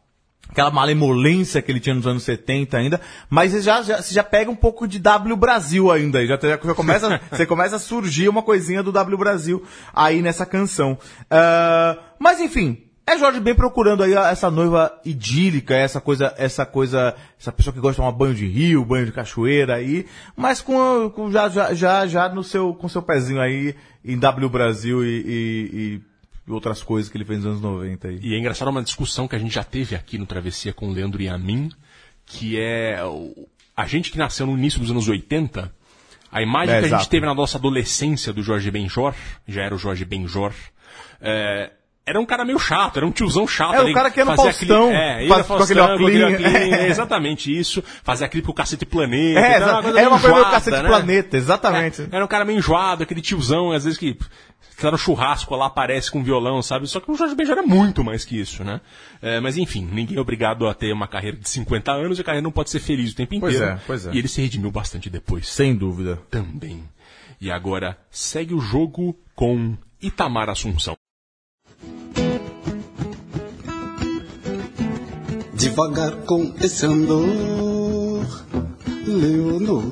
aquela 0.48 0.72
malemolência 0.72 1.62
que 1.62 1.70
ele 1.70 1.78
tinha 1.78 1.94
nos 1.94 2.08
anos 2.08 2.24
70 2.24 2.76
ainda, 2.76 3.00
mas 3.30 3.52
você 3.52 3.62
já, 3.62 3.82
já, 3.82 4.02
você 4.02 4.12
já 4.12 4.24
pega 4.24 4.50
um 4.50 4.56
pouco 4.56 4.88
de 4.88 4.98
W 4.98 5.36
Brasil 5.36 5.88
ainda, 5.92 6.18
aí 6.18 6.26
já, 6.26 6.36
já 6.36 6.58
começa, 6.58 7.20
você 7.30 7.46
começa 7.46 7.76
a 7.76 7.78
surgir 7.78 8.28
uma 8.28 8.42
coisinha 8.42 8.82
do 8.82 8.90
W 8.90 9.16
Brasil 9.16 9.62
aí 9.94 10.20
nessa 10.20 10.44
canção. 10.44 10.98
Ah, 11.30 11.96
mas 12.18 12.40
enfim, 12.40 12.82
é 13.08 13.16
Jorge 13.18 13.38
Ben 13.40 13.54
procurando 13.54 14.02
aí 14.02 14.12
essa 14.14 14.50
noiva 14.50 14.92
idílica, 15.04 15.74
essa 15.74 16.00
coisa, 16.00 16.34
essa 16.36 16.66
coisa, 16.66 17.14
essa 17.38 17.52
pessoa 17.52 17.72
que 17.72 17.78
gosta 17.80 17.92
de 17.94 17.96
tomar 18.08 18.12
banho 18.12 18.34
de 18.34 18.46
rio, 18.46 18.84
banho 18.84 19.06
de 19.06 19.12
cachoeira 19.12 19.76
aí, 19.76 20.06
mas 20.36 20.60
com, 20.60 21.08
com 21.10 21.30
já, 21.30 21.48
já, 21.48 21.72
já, 21.72 22.06
já 22.06 22.28
no 22.28 22.42
seu, 22.42 22.74
com 22.74 22.88
seu 22.88 23.00
pezinho 23.02 23.40
aí 23.40 23.74
em 24.04 24.18
W 24.18 24.48
Brasil 24.48 25.04
e, 25.04 25.22
e- 25.26 26.00
e 26.48 26.50
outras 26.52 26.82
coisas 26.82 27.10
que 27.10 27.16
ele 27.16 27.24
fez 27.24 27.38
nos 27.38 27.46
anos 27.46 27.60
90 27.60 28.08
aí. 28.08 28.18
E 28.22 28.34
é 28.34 28.38
engraçado 28.38 28.68
uma 28.68 28.82
discussão 28.82 29.26
que 29.28 29.34
a 29.36 29.38
gente 29.38 29.54
já 29.54 29.64
teve 29.64 29.94
aqui 29.94 30.16
no 30.18 30.26
Travessia 30.26 30.72
com 30.72 30.88
o 30.88 30.92
Leandro 30.92 31.20
e 31.22 31.28
a 31.28 31.36
mim, 31.38 31.70
que 32.24 32.58
é 32.58 33.04
o- 33.04 33.48
a 33.76 33.86
gente 33.86 34.10
que 34.10 34.18
nasceu 34.18 34.46
no 34.46 34.56
início 34.58 34.80
dos 34.80 34.90
anos 34.90 35.08
80, 35.08 35.72
a 36.32 36.42
imagem 36.42 36.74
É, 36.74 36.80
que 36.80 36.86
a 36.86 36.98
gente 36.98 37.08
teve 37.08 37.24
na 37.26 37.34
nossa 37.34 37.56
adolescência 37.58 38.32
do 38.32 38.42
Jorge 38.42 38.70
Benjor, 38.70 39.14
já 39.46 39.62
era 39.62 39.74
o 39.74 39.78
Jorge 39.78 40.04
Benjor, 40.04 40.52
é, 41.20 41.70
era 42.06 42.20
um 42.20 42.24
cara 42.24 42.44
meio 42.44 42.58
chato, 42.58 42.98
era 42.98 43.06
um 43.06 43.10
tiozão 43.10 43.46
chato. 43.48 43.74
É, 43.74 43.78
o 43.78 43.80
ali, 43.80 43.92
cara 43.92 44.10
que 44.12 44.20
no 44.20 44.26
fazia 44.26 44.44
Faustão, 44.44 44.84
aquele- 44.90 45.24
é, 45.24 45.28
faz- 45.28 45.42
com 45.46 45.48
Faustão, 45.48 45.56
com 45.56 45.62
aquele 46.06 46.24
óculinho, 46.24 46.46
é 46.76 46.88
exatamente 46.88 47.58
isso. 47.58 47.82
Fazia 48.04 48.28
com 48.28 48.50
o 48.50 48.54
Cacete 48.54 48.86
Planeta. 48.86 49.40
É, 49.40 49.56
então 49.56 49.68
exa- 49.68 49.82
coisa 49.82 49.98
era 50.00 50.08
uma 50.08 50.20
coisa 50.20 50.28
meio 50.28 50.38
enjoada, 50.38 50.50
Cacete 50.56 50.82
né? 50.82 50.88
Planeta, 50.88 51.36
exatamente. 51.36 52.02
É, 52.02 52.08
era 52.12 52.24
um 52.24 52.28
cara 52.28 52.44
meio 52.44 52.58
enjoado, 52.58 53.02
aquele 53.02 53.20
tiozão, 53.20 53.72
às 53.72 53.82
vezes 53.84 53.98
que 53.98 54.16
tá 54.80 54.90
no 54.90 54.98
churrasco 54.98 55.56
lá, 55.56 55.66
aparece 55.66 56.10
com 56.10 56.22
violão, 56.22 56.60
sabe? 56.62 56.86
Só 56.86 57.00
que 57.00 57.10
o 57.10 57.14
Jorge 57.16 57.34
Ben 57.34 57.50
era 57.50 57.62
muito 57.62 58.04
mais 58.04 58.24
que 58.24 58.38
isso, 58.38 58.62
né? 58.62 58.80
É, 59.22 59.40
mas 59.40 59.56
enfim, 59.56 59.88
ninguém 59.90 60.18
é 60.18 60.20
obrigado 60.20 60.68
a 60.68 60.74
ter 60.74 60.92
uma 60.92 61.08
carreira 61.08 61.36
de 61.38 61.48
50 61.48 61.90
anos 61.92 62.18
e 62.18 62.20
a 62.20 62.24
carreira 62.24 62.42
não 62.44 62.52
pode 62.52 62.70
ser 62.70 62.78
feliz 62.80 63.12
o 63.12 63.16
tempo 63.16 63.40
Pois 63.40 63.54
inteiro. 63.54 63.72
é, 63.74 63.78
pois 63.86 64.06
é. 64.06 64.12
E 64.12 64.18
ele 64.18 64.28
se 64.28 64.40
redimiu 64.42 64.70
bastante 64.70 65.08
depois. 65.10 65.48
Sem 65.48 65.74
dúvida. 65.74 66.18
Também. 66.30 66.84
E 67.40 67.50
agora 67.50 67.98
segue 68.10 68.54
o 68.54 68.60
jogo 68.60 69.18
com 69.34 69.76
Itamar 70.00 70.48
Assunção. 70.50 70.95
Devagar 75.56 76.12
com 76.26 76.52
esse 76.60 76.84
andor, 76.84 78.26
Leonor, 79.06 79.84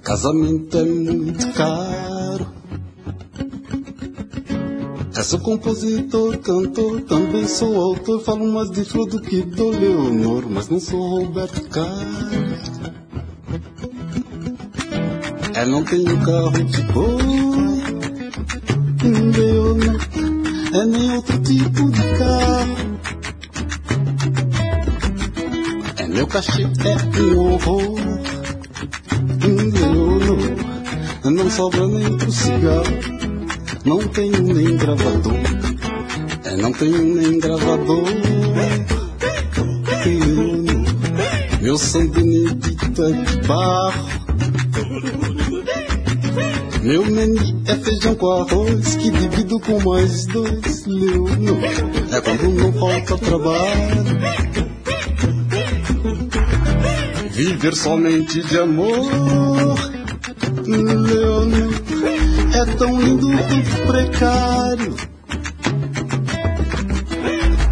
casamento 0.00 0.78
é 0.78 0.84
muito 0.84 1.52
caro. 1.54 2.46
Eu 5.16 5.24
sou 5.24 5.40
compositor, 5.40 6.38
cantor, 6.38 7.00
também 7.00 7.48
sou 7.48 7.74
autor, 7.80 8.22
falo 8.22 8.46
mais 8.46 8.70
de 8.70 8.84
flor 8.84 9.08
do 9.08 9.20
que 9.20 9.42
do 9.42 9.70
Leonor, 9.70 10.44
mas 10.48 10.68
não 10.68 10.78
sou 10.78 11.20
Roberto 11.20 11.68
Carlos. 11.68 12.70
Eu 15.58 15.66
não 15.66 15.82
tenho 15.82 16.16
carro 16.24 16.64
de 16.64 16.82
boi, 16.92 17.22
Leonor, 19.36 20.00
é 20.74 20.86
nem 20.86 21.16
outro 21.16 21.42
tipo 21.42 21.90
de 21.90 22.02
carro. 22.18 23.05
Meu 26.16 26.26
cachê 26.26 26.62
é 26.62 27.20
um 27.20 27.52
horror. 27.52 28.00
Leonor, 29.42 30.56
não 31.24 31.50
sobra 31.50 31.86
nem 31.86 32.16
pro 32.16 32.32
cigarro. 32.32 32.86
Não 33.84 33.98
tenho 34.08 34.42
nem 34.42 34.78
gravador. 34.78 35.34
É, 36.44 36.56
não 36.56 36.72
tenho 36.72 37.04
nem 37.04 37.38
gravador. 37.38 38.06
Meu 41.60 41.76
São 41.76 42.08
Benedito 42.08 43.04
é 43.04 43.12
de 43.12 43.46
barro. 43.46 44.08
Meu 46.82 47.04
menu 47.04 47.62
é 47.66 47.76
feijão 47.76 48.14
com 48.14 48.30
arroz 48.30 48.96
que 48.96 49.10
divido 49.10 49.60
com 49.60 49.78
mais 49.80 50.24
dois. 50.26 50.86
Leonor 50.86 51.58
é 52.10 52.20
quando 52.22 52.48
não 52.54 52.72
falta 52.72 53.18
trabalho. 53.18 54.65
Viver 57.46 57.76
somente 57.76 58.42
de 58.42 58.58
amor. 58.58 59.06
Leonor 60.66 61.74
é 62.52 62.74
tão 62.74 63.00
lindo 63.00 63.28
quanto 63.28 63.86
precário. 63.86 64.96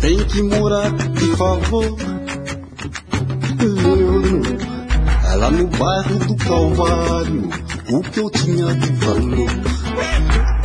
Tem 0.01 0.17
que 0.27 0.43
morar 0.43 0.93
de 0.93 1.37
favor. 1.37 1.97
Leonor 3.59 4.47
é 5.25 5.35
lá 5.35 5.51
no 5.51 5.67
bairro 5.67 6.19
do 6.21 6.37
Calvário. 6.37 7.51
O 7.91 8.01
que 8.01 8.21
eu 8.21 8.31
tinha 8.31 8.75
de 8.77 8.93
valor, 8.93 9.51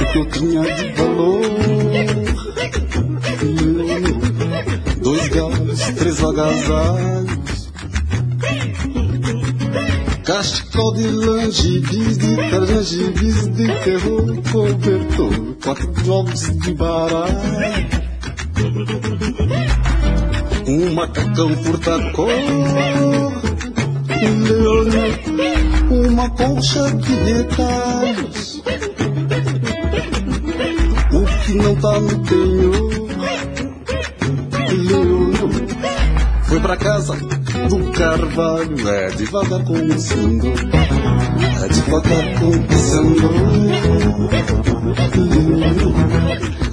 o 0.01 0.05
que 0.05 0.19
eu 0.19 0.25
tinha 0.29 0.61
de 0.61 0.93
valor. 0.93 1.41
Leonor, 3.41 4.21
dois 5.01 5.27
galos, 5.29 5.79
três 5.97 6.23
agasalhos. 6.23 7.38
Cachecol 10.29 10.93
de 10.93 11.07
langibis, 11.07 12.19
de 12.19 12.35
tarangibis, 12.51 13.47
de 13.47 13.67
terror, 13.83 14.25
cobertor, 14.51 15.55
quatro 15.63 16.05
jogos 16.05 16.41
de 16.59 16.73
baralho. 16.75 17.35
Um 20.67 20.93
macacão 20.93 21.49
furta-cor, 21.63 22.29
um 24.21 24.43
leão, 24.43 24.85
uma 25.89 26.29
colcha 26.29 26.91
de 26.91 27.15
detalhes. 27.15 28.61
O 31.11 31.25
que 31.43 31.53
não 31.55 31.75
tá 31.75 31.99
no 31.99 32.19
penhor, 32.19 32.91
leão, 34.69 35.31
foi 36.43 36.59
pra 36.59 36.77
casa 36.77 37.38
do 37.67 37.91
Carvalho, 37.91 38.89
é 38.89 39.09
devagar 39.09 39.63
começando, 39.63 40.53
é 41.63 41.67
devagar 41.67 42.39
começando. 42.39 43.29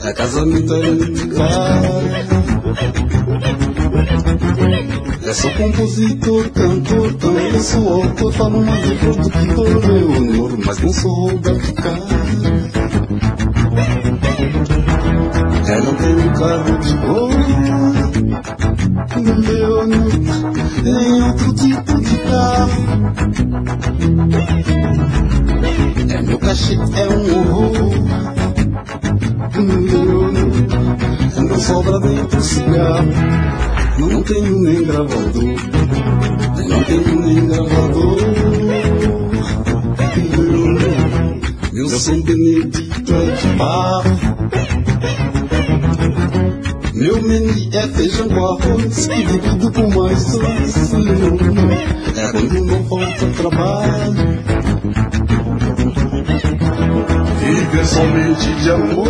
É 0.07 0.12
casamento 0.12 0.72
é 0.72 0.78
É 5.28 5.32
sou 5.34 5.51
compositor, 5.51 6.49
cantor, 6.51 7.12
também 7.14 7.61
sou 7.61 8.03
autor, 8.03 8.32
falo 8.32 8.64
mais 8.64 8.89
de 8.89 8.95
produtor, 8.95 9.84
Leonor, 9.84 10.57
mas 10.64 10.78
não 10.78 10.93
sou 10.93 11.30
Roberto 11.30 11.74
Carlos. 11.74 12.12
É, 15.68 15.80
não 15.80 15.95
tenho 15.97 16.32
carro 16.39 16.78
de 16.78 16.95
boi, 16.99 17.34
Leonor, 19.49 20.45
em 20.89 21.22
outro 21.22 21.53
tipo 21.55 22.01
de 22.01 22.16
carro. 22.18 22.70
É, 26.09 26.22
meu 26.22 26.39
cachê 26.39 26.74
é 26.74 27.09
um 27.09 27.39
horror, 27.39 27.72
Leonor, 29.55 30.32
não 31.49 31.59
sobra 31.59 31.99
nem 32.01 32.24
pro 32.26 32.41
cigarro. 32.41 33.09
Não 33.99 34.22
tenho 34.22 34.61
nem 34.61 34.84
gravador, 34.84 35.57
não 36.68 36.84
tenho 36.84 37.20
nem 37.20 37.47
gravador. 37.47 38.16
Meu 41.72 41.89
São 41.89 42.22
Benedito 42.22 43.14
é 43.14 43.30
de 43.37 43.49
barro. 43.57 45.36
Meu 46.97 47.20
menu 47.20 47.53
é 47.74 47.88
feijão 47.88 48.26
com 48.26 48.47
arroz, 48.47 49.07
que 49.07 49.22
divido 49.22 49.70
com 49.70 49.90
mais 50.01 50.32
dois. 50.32 50.94
É 52.16 52.32
quando 52.32 52.64
não 52.64 52.84
falta 52.84 53.26
trabalho. 53.36 54.14
Viver 57.38 57.86
somente 57.86 58.55
de 58.62 58.70
amor. 58.70 59.09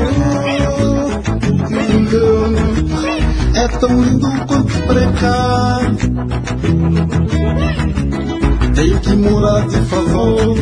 É 3.54 3.68
tão 3.78 4.02
lindo 4.02 4.30
quanto 4.48 4.82
precário. 4.88 5.96
Tenho 8.74 9.00
que 9.00 9.14
morar 9.14 9.66
de 9.68 9.80
favor. 9.82 10.56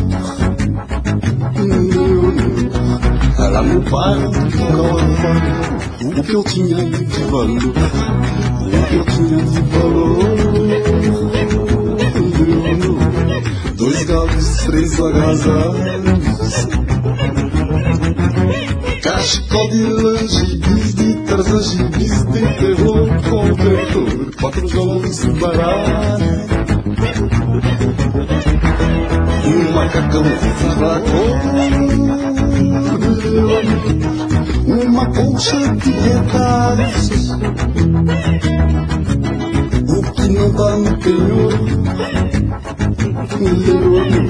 É 3.39 3.49
lá 3.49 3.63
no 3.63 3.81
bairro 3.81 4.31
do 4.31 4.51
Calvário. 4.59 5.84
O 6.05 6.23
que 6.23 6.35
eu 6.35 6.45
tinha 6.45 6.77
de 6.85 7.25
valor, 7.31 7.57
o 7.57 7.63
que 8.89 8.95
eu 8.95 9.05
tinha 9.07 9.43
de 9.43 9.61
valor. 9.71 10.19
Dois 13.75 14.05
galos, 14.05 14.57
três 14.67 15.01
agasalhos. 15.01 16.67
Cachecol 19.03 19.71
de 19.71 19.83
langibis, 19.83 20.95
de 20.95 21.15
tarzangibis, 21.27 22.25
de 22.27 22.41
terror, 22.59 23.09
cobertor. 23.31 24.31
Quatro 24.39 24.67
de 24.67 25.31
baralho. 25.41 26.45
Um 29.47 29.73
macacão 29.73 30.25
fraco 30.77 31.25
uma 34.67 35.07
colcha 35.07 35.75
de 35.77 35.91
retalhos. 35.91 37.31
O 39.89 40.03
que 40.13 40.29
não 40.29 40.51
dá 40.53 40.77
no 40.77 40.99
penhor, 40.99 41.53
Leone, 43.41 44.29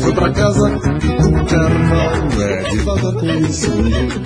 foi 0.00 0.12
pra 0.12 0.30
casa 0.32 0.70
do 0.70 1.44
carvalho, 1.46 2.42
é 2.42 2.62
devagar 2.70 3.14
começando. 3.14 4.20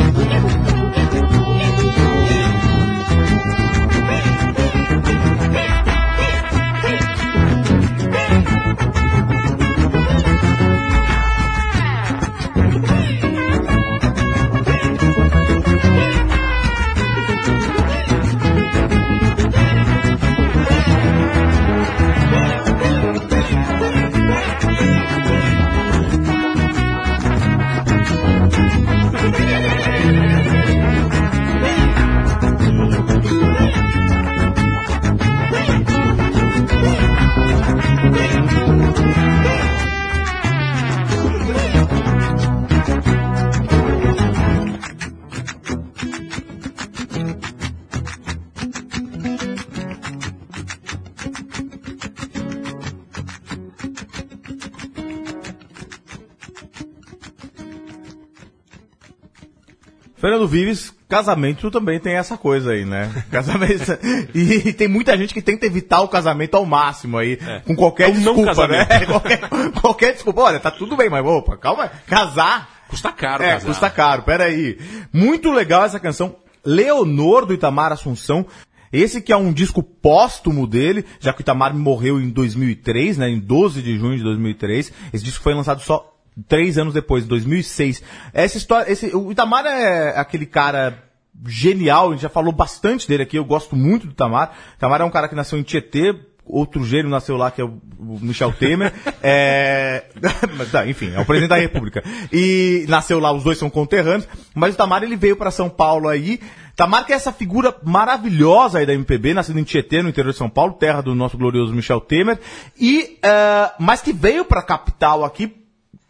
Fernando 60.25 60.49
Vives, 60.49 60.91
casamento 61.07 61.71
também 61.71 62.01
tem 62.01 62.15
essa 62.15 62.39
coisa 62.39 62.71
aí, 62.71 62.87
né? 62.87 63.13
Casamento. 63.31 63.93
e 64.35 64.73
tem 64.73 64.89
muita 64.89 65.19
gente 65.19 65.35
que 65.35 65.43
tenta 65.43 65.67
evitar 65.67 66.01
o 66.01 66.09
casamento 66.09 66.57
ao 66.57 66.65
máximo 66.65 67.19
aí, 67.19 67.39
com 67.67 67.77
qualquer 67.77 68.09
É 68.09 68.11
um 68.11 68.21
não 68.21 68.35
desculpa, 68.35 68.67
né? 68.67 68.87
qualquer, 69.05 69.41
qualquer 69.83 70.13
desculpa. 70.15 70.41
Olha, 70.41 70.59
tá 70.59 70.71
tudo 70.71 70.97
bem, 70.97 71.11
mas 71.11 71.23
opa, 71.27 71.59
calma. 71.59 71.91
Casar 72.07 72.71
Custa 72.89 73.13
caro, 73.13 73.43
é, 73.43 73.53
casar. 73.53 73.67
custa 73.67 73.91
caro, 73.91 74.23
peraí. 74.23 74.79
Muito 75.13 75.53
legal 75.53 75.85
essa 75.85 76.01
canção. 76.01 76.37
Leonor 76.65 77.45
do 77.45 77.53
Itamar 77.53 77.93
Assunção. 77.93 78.47
Esse 78.91 79.21
que 79.21 79.31
é 79.31 79.37
um 79.37 79.53
disco 79.53 79.83
póstumo 79.83 80.67
dele, 80.67 81.05
já 81.21 81.35
que 81.35 81.41
o 81.41 81.43
Itamar 81.43 81.77
morreu 81.77 82.19
em 82.19 82.31
2003, 82.31 83.19
né, 83.19 83.29
em 83.29 83.41
12 83.41 83.83
de 83.83 83.99
junho 83.99 84.17
de 84.17 84.23
2003. 84.23 84.91
Esse 85.13 85.23
disco 85.23 85.43
foi 85.43 85.53
lançado 85.53 85.83
só 85.83 86.14
três 86.49 86.79
anos 86.79 86.95
depois, 86.95 87.25
em 87.25 87.29
2006. 87.29 88.03
Essa 88.33 88.57
história, 88.59 88.91
esse, 88.91 89.15
o 89.15 89.31
Itamar 89.31 89.65
é 89.67 90.19
aquele 90.19 90.47
cara 90.47 91.03
genial, 91.47 92.09
a 92.09 92.13
gente 92.13 92.23
já 92.23 92.29
falou 92.29 92.53
bastante 92.53 93.09
dele 93.09 93.25
aqui, 93.25 93.37
eu 93.37 93.45
gosto 93.45 93.77
muito 93.77 94.07
do 94.07 94.13
Itamar. 94.13 94.53
Itamar 94.77 95.01
é 95.01 95.05
um 95.05 95.11
cara 95.11 95.29
que 95.29 95.35
nasceu 95.35 95.59
em 95.59 95.63
Tietê, 95.63 96.15
outro 96.45 96.85
gênio 96.85 97.11
nasceu 97.11 97.37
lá, 97.37 97.51
que 97.51 97.61
é 97.61 97.65
o, 97.65 97.81
o 97.99 98.19
Michel 98.21 98.53
Temer. 98.53 98.93
é, 99.23 100.05
mas 100.57 100.71
tá, 100.71 100.87
enfim, 100.87 101.13
é 101.15 101.21
o 101.21 101.25
presidente 101.25 101.51
da 101.51 101.57
República. 101.57 102.03
E 102.33 102.85
nasceu 102.89 103.19
lá, 103.19 103.33
os 103.33 103.43
dois 103.43 103.59
são 103.59 103.71
conterrâneos. 103.71 104.29
Mas 104.55 104.75
o 104.75 104.77
Tamar, 104.77 105.03
ele 105.03 105.17
veio 105.17 105.37
para 105.37 105.51
São 105.51 105.69
Paulo 105.69 106.09
aí. 106.09 106.41
Tamar 106.77 107.07
que 107.07 107.13
é 107.13 107.17
essa 107.17 107.33
figura 107.33 107.75
maravilhosa 107.85 108.79
aí 108.79 108.87
da 108.87 108.93
MPB, 108.93 109.33
nascido 109.33 109.59
em 109.61 109.65
Tietê, 109.65 110.03
no 110.03 110.09
interior 110.09 110.33
de 110.33 110.39
São 110.39 110.51
Paulo, 110.51 110.73
terra 110.73 111.01
do 111.01 111.15
nosso 111.15 111.39
glorioso 111.39 111.73
Michel 111.73 112.01
Temer. 112.01 112.39
E, 112.79 113.19
é, 113.23 113.71
mas 113.79 114.03
que 114.03 114.13
veio 114.13 114.45
pra 114.45 114.61
capital 114.61 115.25
aqui 115.25 115.64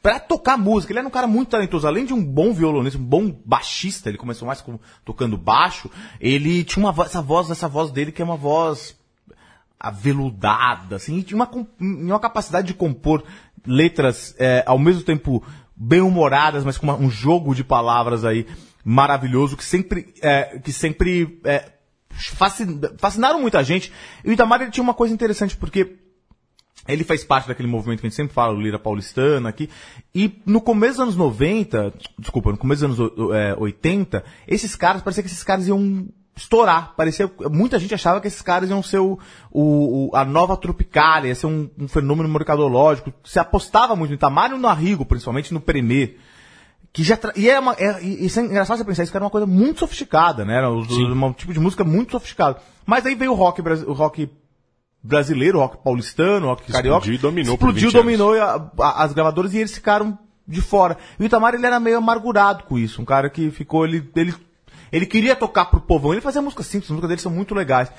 pra 0.04 0.20
tocar 0.20 0.58
música. 0.58 0.92
Ele 0.92 0.98
era 0.98 1.08
um 1.08 1.10
cara 1.10 1.26
muito 1.26 1.48
talentoso. 1.48 1.86
Além 1.86 2.04
de 2.04 2.12
um 2.12 2.22
bom 2.22 2.52
violonista, 2.52 2.98
um 2.98 3.02
bom 3.02 3.34
baixista, 3.42 4.10
ele 4.10 4.18
começou 4.18 4.46
mais 4.46 4.60
com, 4.60 4.78
tocando 5.02 5.38
baixo. 5.38 5.90
Ele 6.20 6.62
tinha 6.62 6.84
uma 6.84 6.92
voz, 6.92 7.08
essa 7.08 7.22
voz, 7.22 7.50
essa 7.50 7.66
voz 7.68 7.90
dele 7.90 8.12
que 8.12 8.20
é 8.20 8.24
uma 8.24 8.36
voz 8.36 8.94
aveludada, 9.80 10.96
assim, 10.96 11.18
e 11.18 11.22
tinha 11.22 11.36
uma, 11.36 11.50
uma 11.80 12.20
capacidade 12.20 12.66
de 12.66 12.74
compor 12.74 13.22
letras 13.66 14.34
é, 14.38 14.62
ao 14.66 14.78
mesmo 14.78 15.02
tempo 15.02 15.42
bem 15.74 16.00
humoradas, 16.02 16.64
mas 16.64 16.76
com 16.76 16.86
uma- 16.86 16.96
um 16.96 17.10
jogo 17.10 17.54
de 17.54 17.64
palavras 17.64 18.24
aí 18.26 18.46
maravilhoso 18.84 19.56
que 19.56 19.64
sempre, 19.64 20.12
é, 20.22 20.58
que 20.58 20.70
sempre 20.72 21.40
é, 21.44 21.72
fascin- 22.10 22.78
fascinaram 22.98 23.40
muita 23.40 23.64
gente. 23.64 23.90
E 24.22 24.28
o 24.28 24.32
Itamar 24.32 24.60
ele 24.60 24.70
tinha 24.70 24.84
uma 24.84 24.94
coisa 24.94 25.14
interessante 25.14 25.56
porque 25.56 25.96
ele 26.86 27.02
faz 27.04 27.24
parte 27.24 27.48
daquele 27.48 27.68
movimento 27.68 28.00
que 28.00 28.06
a 28.06 28.10
gente 28.10 28.16
sempre 28.16 28.34
fala, 28.34 28.52
o 28.54 28.60
Lira 28.60 28.78
Paulistana 28.78 29.48
aqui. 29.48 29.70
E 30.14 30.40
no 30.44 30.60
começo 30.60 30.94
dos 30.94 31.00
anos 31.00 31.16
90, 31.16 31.94
desculpa, 32.18 32.50
no 32.52 32.58
começo 32.58 32.86
dos 32.86 33.00
anos 33.00 33.34
é, 33.34 33.54
80, 33.58 34.22
esses 34.46 34.76
caras, 34.76 35.00
parecia 35.02 35.22
que 35.22 35.28
esses 35.28 35.42
caras 35.42 35.66
iam 35.66 36.06
estourar. 36.36 36.94
Parecia, 36.96 37.30
muita 37.50 37.78
gente 37.78 37.94
achava 37.94 38.20
que 38.20 38.26
esses 38.26 38.42
caras 38.42 38.68
iam 38.68 38.82
ser 38.82 38.98
o, 38.98 39.18
o- 39.50 40.10
o- 40.10 40.16
a 40.16 40.24
nova 40.24 40.56
Tropicália, 40.56 41.28
ia 41.28 41.34
ser 41.34 41.46
um, 41.46 41.70
um 41.78 41.88
fenômeno 41.88 42.28
mercadológico. 42.28 43.12
Se 43.24 43.38
apostava 43.38 43.94
muito 43.96 44.10
no 44.10 44.16
Itamar 44.16 44.50
e 44.52 44.58
no 44.58 44.68
Arrigo, 44.68 45.06
principalmente 45.06 45.54
no 45.54 45.60
Premier. 45.60 46.16
Que 46.92 47.02
já 47.02 47.16
tra- 47.16 47.32
e 47.34 47.48
é, 47.48 47.58
uma, 47.58 47.72
é, 47.78 48.02
e 48.04 48.26
isso 48.26 48.38
é 48.40 48.42
engraçado 48.42 48.78
você 48.78 48.84
pensar, 48.84 49.02
isso 49.04 49.10
que 49.12 49.16
era 49.16 49.24
uma 49.24 49.30
coisa 49.30 49.46
muito 49.46 49.80
sofisticada, 49.80 50.44
né? 50.44 50.56
Era 50.58 50.70
os- 50.70 50.88
um 50.90 51.32
tipo 51.32 51.52
de 51.52 51.60
música 51.60 51.82
muito 51.82 52.12
sofisticado. 52.12 52.58
Mas 52.84 53.06
aí 53.06 53.14
veio 53.14 53.32
o 53.32 53.34
rock, 53.34 53.62
o 53.62 53.92
rock 53.92 54.28
brasileiro, 55.04 55.58
rock 55.58 55.76
paulistano, 55.84 56.46
rock 56.46 56.72
carioca. 56.72 56.98
Explodiu 57.06 57.14
e 57.14 57.18
dominou 57.18 57.54
Explodiu, 57.54 57.74
20 57.90 57.94
anos. 57.96 58.04
dominou 58.04 58.32
a- 58.40 58.70
a- 58.80 59.04
as 59.04 59.12
gravadoras 59.12 59.52
e 59.54 59.58
eles 59.58 59.74
ficaram 59.74 60.18
de 60.48 60.60
fora. 60.60 60.96
E 61.20 61.22
o 61.22 61.26
Itamar, 61.26 61.54
ele 61.54 61.64
era 61.66 61.78
meio 61.78 61.98
amargurado 61.98 62.64
com 62.64 62.78
isso. 62.78 63.00
Um 63.00 63.04
cara 63.04 63.28
que 63.30 63.50
ficou, 63.50 63.84
ele, 63.86 64.10
ele, 64.16 64.34
ele 64.90 65.06
queria 65.06 65.36
tocar 65.36 65.66
pro 65.66 65.80
povão. 65.80 66.12
Ele 66.12 66.20
fazia 66.20 66.40
música 66.42 66.62
simples, 66.62 66.84
as 66.86 66.90
músicas 66.90 67.08
dele 67.10 67.20
são 67.20 67.30
muito 67.32 67.54
legais. 67.54 67.90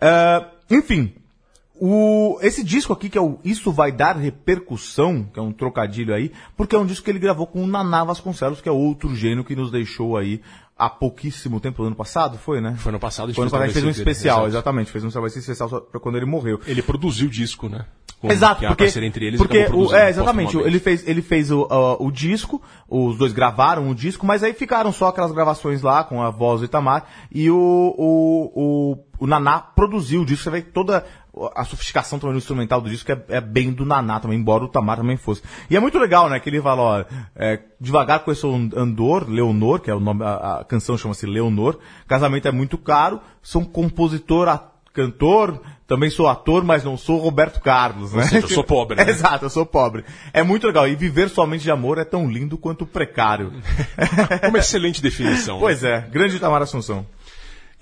Eh, 0.00 0.44
enfim, 0.70 1.12
o, 1.80 2.38
esse 2.42 2.62
disco 2.62 2.92
aqui, 2.92 3.08
que 3.08 3.18
é 3.18 3.20
o 3.20 3.38
Isso 3.44 3.72
Vai 3.72 3.90
Dar 3.90 4.16
Repercussão, 4.16 5.24
que 5.32 5.38
é 5.40 5.42
um 5.42 5.52
trocadilho 5.52 6.14
aí, 6.14 6.30
porque 6.56 6.76
é 6.76 6.78
um 6.78 6.86
disco 6.86 7.04
que 7.04 7.10
ele 7.10 7.18
gravou 7.18 7.46
com 7.46 7.62
o 7.62 7.66
Naná 7.66 8.04
Vasconcelos, 8.04 8.60
que 8.60 8.68
é 8.68 8.72
outro 8.72 9.14
gênio 9.16 9.44
que 9.44 9.56
nos 9.56 9.70
deixou 9.70 10.16
aí 10.16 10.40
há 10.82 10.90
pouquíssimo 10.90 11.60
tempo, 11.60 11.80
no 11.82 11.88
ano 11.88 11.96
passado, 11.96 12.36
foi, 12.38 12.60
né? 12.60 12.74
Foi 12.76 12.90
ano 12.90 12.98
passado, 12.98 13.32
Foi 13.32 13.44
ano 13.44 13.50
fez 13.50 13.52
passado, 13.52 13.62
a 13.62 13.66
gente 13.66 13.74
fez 13.74 13.84
um 13.84 13.88
dele, 13.88 13.98
especial, 13.98 14.46
exatamente, 14.48 14.90
fez 14.90 15.04
um 15.04 15.10
travessia 15.10 15.38
especial 15.38 15.68
só 15.68 15.80
pra 15.80 16.00
quando 16.00 16.16
ele 16.16 16.26
morreu. 16.26 16.60
Ele 16.66 16.82
produziu 16.82 17.28
o 17.28 17.30
disco, 17.30 17.68
né? 17.68 17.86
Exato, 18.24 18.64
porque, 18.66 18.84
entre 19.00 19.26
eles 19.26 19.38
porque 19.38 19.66
o, 19.72 19.92
é, 19.92 20.08
exatamente, 20.08 20.56
ele 20.56 20.78
fez, 20.78 21.06
ele 21.08 21.22
fez 21.22 21.50
o, 21.50 21.66
ah, 21.68 21.96
o 22.00 22.10
disco, 22.10 22.62
os 22.88 23.18
dois 23.18 23.32
gravaram 23.32 23.90
o 23.90 23.94
disco, 23.94 24.24
mas 24.24 24.44
aí 24.44 24.52
ficaram 24.52 24.92
só 24.92 25.08
aquelas 25.08 25.32
gravações 25.32 25.82
lá 25.82 26.04
com 26.04 26.22
a 26.22 26.30
voz 26.30 26.60
do 26.60 26.66
Itamar 26.66 27.04
e 27.32 27.50
o, 27.50 27.56
o, 27.56 28.52
o, 28.54 29.04
o 29.22 29.26
Naná 29.28 29.60
produziu 29.60 30.22
o 30.22 30.26
disco, 30.26 30.42
você 30.42 30.50
vê 30.50 30.62
que 30.62 30.72
toda 30.72 31.06
a 31.54 31.64
sofisticação 31.64 32.18
também 32.18 32.32
no 32.32 32.38
instrumental 32.38 32.80
do 32.80 32.90
disco 32.90 33.12
é, 33.12 33.22
é 33.28 33.40
bem 33.40 33.72
do 33.72 33.86
Naná 33.86 34.18
também, 34.18 34.36
embora 34.36 34.64
o 34.64 34.68
Tamar 34.68 34.96
também 34.96 35.16
fosse. 35.16 35.40
E 35.70 35.76
é 35.76 35.80
muito 35.80 35.96
legal, 35.96 36.28
né, 36.28 36.40
que 36.40 36.50
ele 36.50 36.60
fala, 36.60 36.82
ó, 36.82 37.04
é, 37.36 37.60
devagar 37.80 38.24
conheço 38.24 38.50
o 38.50 38.54
Andor, 38.76 39.30
Leonor, 39.30 39.78
que 39.78 39.88
é 39.88 39.94
o 39.94 40.00
nome, 40.00 40.24
a, 40.24 40.58
a 40.58 40.64
canção 40.64 40.98
chama-se 40.98 41.24
Leonor, 41.24 41.78
casamento 42.08 42.48
é 42.48 42.50
muito 42.50 42.76
caro, 42.76 43.20
sou 43.40 43.62
um 43.62 43.64
compositor, 43.64 44.48
cantor, 44.92 45.62
também 45.86 46.10
sou 46.10 46.26
ator, 46.26 46.64
mas 46.64 46.82
não 46.82 46.96
sou 46.96 47.18
Roberto 47.18 47.60
Carlos, 47.60 48.12
né? 48.12 48.24
seja, 48.24 48.44
eu 48.44 48.48
sou 48.48 48.64
pobre, 48.64 48.96
né? 49.02 49.08
Exato, 49.08 49.44
eu 49.44 49.50
sou 49.50 49.64
pobre. 49.64 50.04
É 50.32 50.42
muito 50.42 50.66
legal. 50.66 50.88
E 50.88 50.96
viver 50.96 51.28
somente 51.28 51.62
de 51.62 51.70
amor 51.70 51.96
é 51.98 52.04
tão 52.04 52.28
lindo 52.28 52.58
quanto 52.58 52.84
precário. 52.84 53.52
Uma 54.48 54.58
excelente 54.58 55.00
definição. 55.00 55.60
pois 55.60 55.84
é, 55.84 56.00
grande 56.10 56.36
Itamar 56.36 56.62
Assunção. 56.62 57.06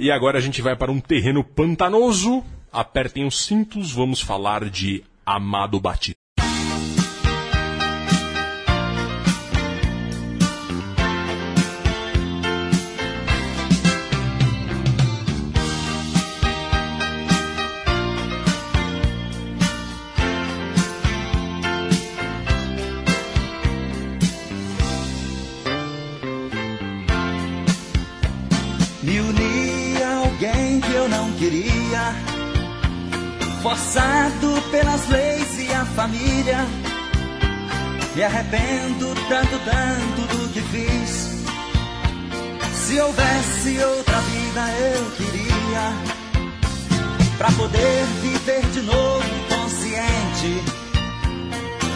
E 0.03 0.11
agora 0.11 0.39
a 0.39 0.41
gente 0.41 0.63
vai 0.63 0.75
para 0.75 0.91
um 0.91 0.99
terreno 0.99 1.45
pantanoso. 1.45 2.43
Apertem 2.73 3.27
os 3.27 3.45
cintos, 3.45 3.93
vamos 3.93 4.19
falar 4.23 4.71
de 4.71 5.05
Amado 5.27 5.79
Batista. 5.79 6.20
Forçado 33.71 34.61
pelas 34.73 35.09
leis 35.09 35.61
e 35.61 35.73
a 35.73 35.85
família. 35.85 36.67
Me 38.17 38.23
arrependo 38.25 39.15
tanto, 39.29 39.59
tanto 39.65 40.37
do 40.37 40.53
que 40.53 40.61
fiz. 40.61 41.31
Se 42.75 43.01
houvesse 43.01 43.79
outra 43.85 44.19
vida, 44.23 44.61
eu 44.93 45.11
queria, 45.13 45.93
pra 47.39 47.53
poder 47.53 48.07
viver 48.21 48.67
de 48.73 48.81
novo 48.81 49.25
consciente, 49.49 50.65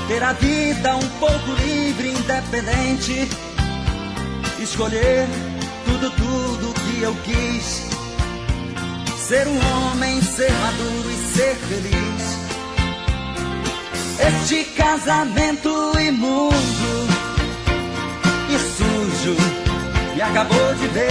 ter 0.06 0.22
a 0.22 0.32
vida 0.34 0.94
um 0.94 1.08
pouco 1.18 1.52
livre, 1.60 2.10
independente, 2.10 3.28
escolher 4.60 5.26
tudo, 5.84 6.10
tudo 6.10 6.74
que 6.80 7.02
eu 7.02 7.14
quis. 7.24 7.93
Ser 9.26 9.48
um 9.48 9.56
homem, 9.56 10.20
ser 10.20 10.52
maduro 10.52 11.10
e 11.10 11.16
ser 11.34 11.54
feliz. 11.56 12.38
Este 14.18 14.64
casamento 14.76 15.98
imundo 15.98 17.08
e 18.50 18.58
sujo 18.58 19.34
me 20.14 20.20
acabou 20.20 20.74
de 20.74 20.88
vez. 20.88 21.06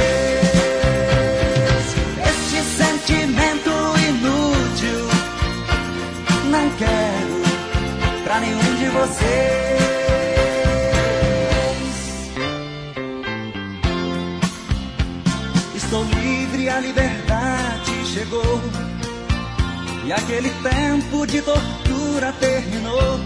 Este 2.30 2.62
sentimento 2.78 3.72
inútil 4.08 5.10
não 6.52 6.70
quero 6.78 7.42
pra 8.24 8.40
nenhum 8.42 8.76
de 8.76 8.90
vocês. 8.90 9.74
Estou 15.74 16.04
livre, 16.04 16.70
a 16.70 16.80
liberdade 16.80 17.23
chegou. 18.14 18.62
E 20.06 20.14
aquele 20.14 20.50
tempo 20.62 21.26
de 21.26 21.42
tortura 21.42 22.32
terminou. 22.34 23.20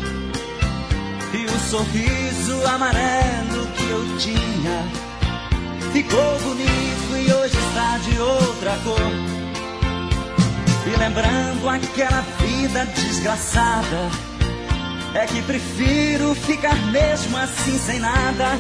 E 1.33 1.45
o 1.45 1.59
sorriso 1.69 2.65
amarelo 2.67 3.67
que 3.75 3.89
eu 3.89 4.17
tinha 4.17 5.07
ficou 5.91 6.39
bonito 6.39 7.17
e 7.17 7.33
hoje 7.33 7.57
está 7.57 7.97
de 7.97 8.19
outra 8.19 8.77
cor. 8.83 9.11
E 10.85 10.97
lembrando 10.97 11.67
aquela 11.67 12.21
vida 12.39 12.85
desgraçada, 12.85 14.09
é 15.13 15.25
que 15.25 15.41
prefiro 15.41 16.33
ficar 16.33 16.75
mesmo 16.91 17.35
assim 17.37 17.77
sem 17.77 17.99
nada. 17.99 18.57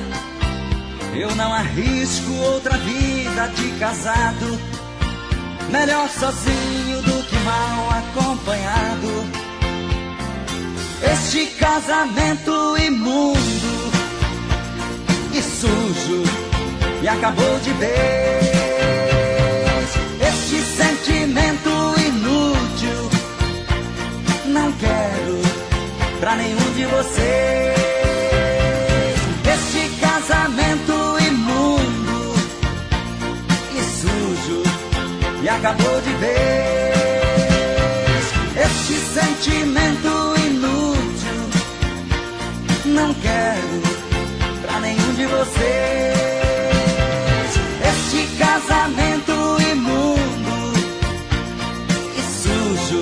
Eu 1.15 1.33
não 1.35 1.53
arrisco 1.53 2.31
outra 2.33 2.77
vida 2.77 3.47
de 3.55 3.79
casado. 3.79 4.76
Melhor 5.69 6.07
sozinho 6.09 7.01
do 7.01 7.23
que 7.23 7.35
mal 7.39 7.89
acompanhado. 7.91 9.25
Este 11.01 11.47
casamento 11.59 12.77
imundo 12.77 13.91
e 15.33 15.41
sujo 15.41 16.23
me 17.01 17.07
acabou 17.07 17.59
de 17.59 17.71
vez. 17.73 17.97
Este 20.21 20.61
sentimento 20.61 21.95
inútil 21.99 23.09
não 24.45 24.71
quero 24.73 25.41
pra 26.19 26.35
nenhum 26.35 26.73
de 26.75 26.85
vocês. 26.85 27.86
Acabou 35.57 36.01
de 36.01 36.13
vez. 36.13 36.37
Este 38.65 38.93
sentimento 38.93 40.35
inútil 40.45 41.39
não 42.85 43.13
quero 43.15 43.81
pra 44.61 44.79
nenhum 44.79 45.13
de 45.15 45.25
vocês. 45.25 45.57
Este 47.89 48.27
casamento 48.37 49.57
imundo 49.71 50.73
e 52.15 52.21
sujo 52.41 53.01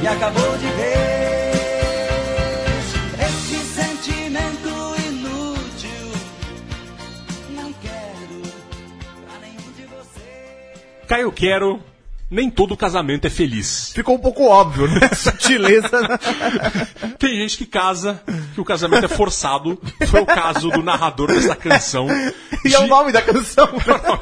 me 0.00 0.08
acabou 0.08 0.56
de 0.58 0.66
ver. 0.68 1.15
Caio 11.16 11.32
Quero, 11.32 11.82
nem 12.30 12.50
todo 12.50 12.76
casamento 12.76 13.26
é 13.26 13.30
feliz. 13.30 13.90
Ficou 13.94 14.16
um 14.16 14.18
pouco 14.18 14.44
óbvio, 14.44 14.86
né? 14.86 15.08
Sutileza. 15.16 15.88
Tem 17.18 17.36
gente 17.36 17.56
que 17.56 17.64
casa, 17.64 18.22
que 18.54 18.60
o 18.60 18.64
casamento 18.66 19.06
é 19.06 19.08
forçado. 19.08 19.80
Foi 20.08 20.20
o 20.20 20.26
caso 20.26 20.68
do 20.68 20.82
narrador 20.82 21.28
dessa 21.28 21.56
canção. 21.56 22.06
E 22.62 22.74
é 22.74 22.78
o 22.80 22.86
nome 22.86 23.12
da 23.12 23.22
canção. 23.22 23.66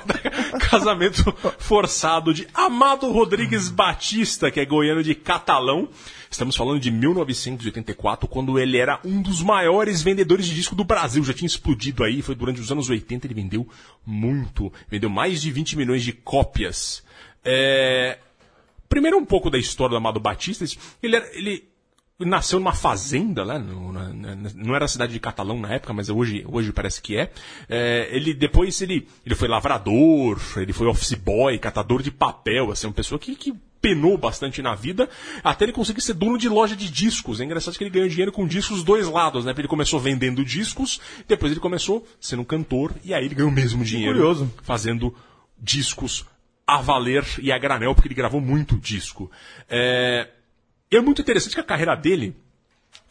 Casamento 0.70 1.34
forçado 1.58 2.32
de 2.32 2.46
Amado 2.54 3.10
Rodrigues 3.10 3.68
Batista, 3.70 4.52
que 4.52 4.60
é 4.60 4.64
goiano 4.64 5.02
de 5.02 5.16
Catalão. 5.16 5.88
Estamos 6.34 6.56
falando 6.56 6.80
de 6.80 6.90
1984, 6.90 8.26
quando 8.26 8.58
ele 8.58 8.76
era 8.76 8.98
um 9.04 9.22
dos 9.22 9.40
maiores 9.40 10.02
vendedores 10.02 10.46
de 10.46 10.52
disco 10.56 10.74
do 10.74 10.82
Brasil. 10.82 11.22
Já 11.22 11.32
tinha 11.32 11.46
explodido 11.46 12.02
aí, 12.02 12.22
foi 12.22 12.34
durante 12.34 12.60
os 12.60 12.72
anos 12.72 12.90
80, 12.90 13.24
ele 13.24 13.34
vendeu 13.34 13.68
muito. 14.04 14.72
Vendeu 14.90 15.08
mais 15.08 15.40
de 15.40 15.52
20 15.52 15.76
milhões 15.76 16.02
de 16.02 16.12
cópias. 16.12 17.04
É, 17.44 18.18
Primeiro 18.88 19.16
um 19.16 19.24
pouco 19.24 19.48
da 19.48 19.58
história 19.58 19.90
do 19.92 19.96
Amado 19.96 20.18
Batista. 20.18 20.64
Ele, 21.00 21.14
era- 21.14 21.36
ele 21.38 21.68
nasceu 22.20 22.58
numa 22.60 22.72
fazenda, 22.72 23.44
né? 23.44 23.58
no- 23.58 23.92
na- 23.92 24.08
na- 24.12 24.50
não 24.54 24.74
era 24.74 24.84
a 24.84 24.88
cidade 24.88 25.12
de 25.12 25.20
Catalão 25.20 25.58
na 25.60 25.72
época, 25.74 25.92
mas 25.92 26.08
hoje, 26.08 26.44
hoje 26.48 26.72
parece 26.72 27.02
que 27.02 27.16
é. 27.16 27.30
É, 27.68 28.08
ele 28.12 28.32
depois 28.32 28.80
ele, 28.82 29.08
ele 29.26 29.34
foi 29.34 29.48
lavrador, 29.48 30.38
ele 30.56 30.72
foi 30.72 30.86
office 30.86 31.14
boy, 31.14 31.58
catador 31.58 32.02
de 32.02 32.10
papel, 32.10 32.70
assim, 32.70 32.86
uma 32.86 32.92
pessoa 32.92 33.18
que, 33.18 33.34
que 33.34 33.52
penou 33.80 34.16
bastante 34.16 34.62
na 34.62 34.74
vida, 34.74 35.10
até 35.42 35.66
ele 35.66 35.72
conseguir 35.72 36.00
ser 36.00 36.14
dono 36.14 36.38
de 36.38 36.48
loja 36.48 36.74
de 36.74 36.88
discos. 36.90 37.38
É 37.40 37.44
engraçado 37.44 37.76
que 37.76 37.84
ele 37.84 37.90
ganhou 37.90 38.08
dinheiro 38.08 38.32
com 38.32 38.46
discos 38.46 38.76
dos 38.76 38.84
dois 38.84 39.06
lados, 39.06 39.44
né? 39.44 39.52
Porque 39.52 39.60
Ele 39.62 39.68
começou 39.68 40.00
vendendo 40.00 40.42
discos, 40.42 40.98
depois 41.28 41.52
ele 41.52 41.60
começou 41.60 42.06
sendo 42.18 42.40
um 42.40 42.46
cantor, 42.46 42.94
e 43.04 43.12
aí 43.12 43.26
ele 43.26 43.34
ganhou 43.34 43.50
o 43.50 43.54
mesmo 43.54 43.84
dinheiro 43.84 44.14
curioso. 44.14 44.50
fazendo 44.62 45.14
discos 45.60 46.24
a 46.66 46.80
valer 46.80 47.26
e 47.42 47.52
a 47.52 47.58
granel, 47.58 47.94
porque 47.94 48.08
ele 48.08 48.14
gravou 48.14 48.40
muito 48.40 48.74
disco. 48.78 49.30
É, 49.68 50.28
e 50.90 50.96
é 50.96 51.00
muito 51.00 51.22
interessante 51.22 51.54
que 51.54 51.60
a 51.60 51.64
carreira 51.64 51.94
dele 51.94 52.36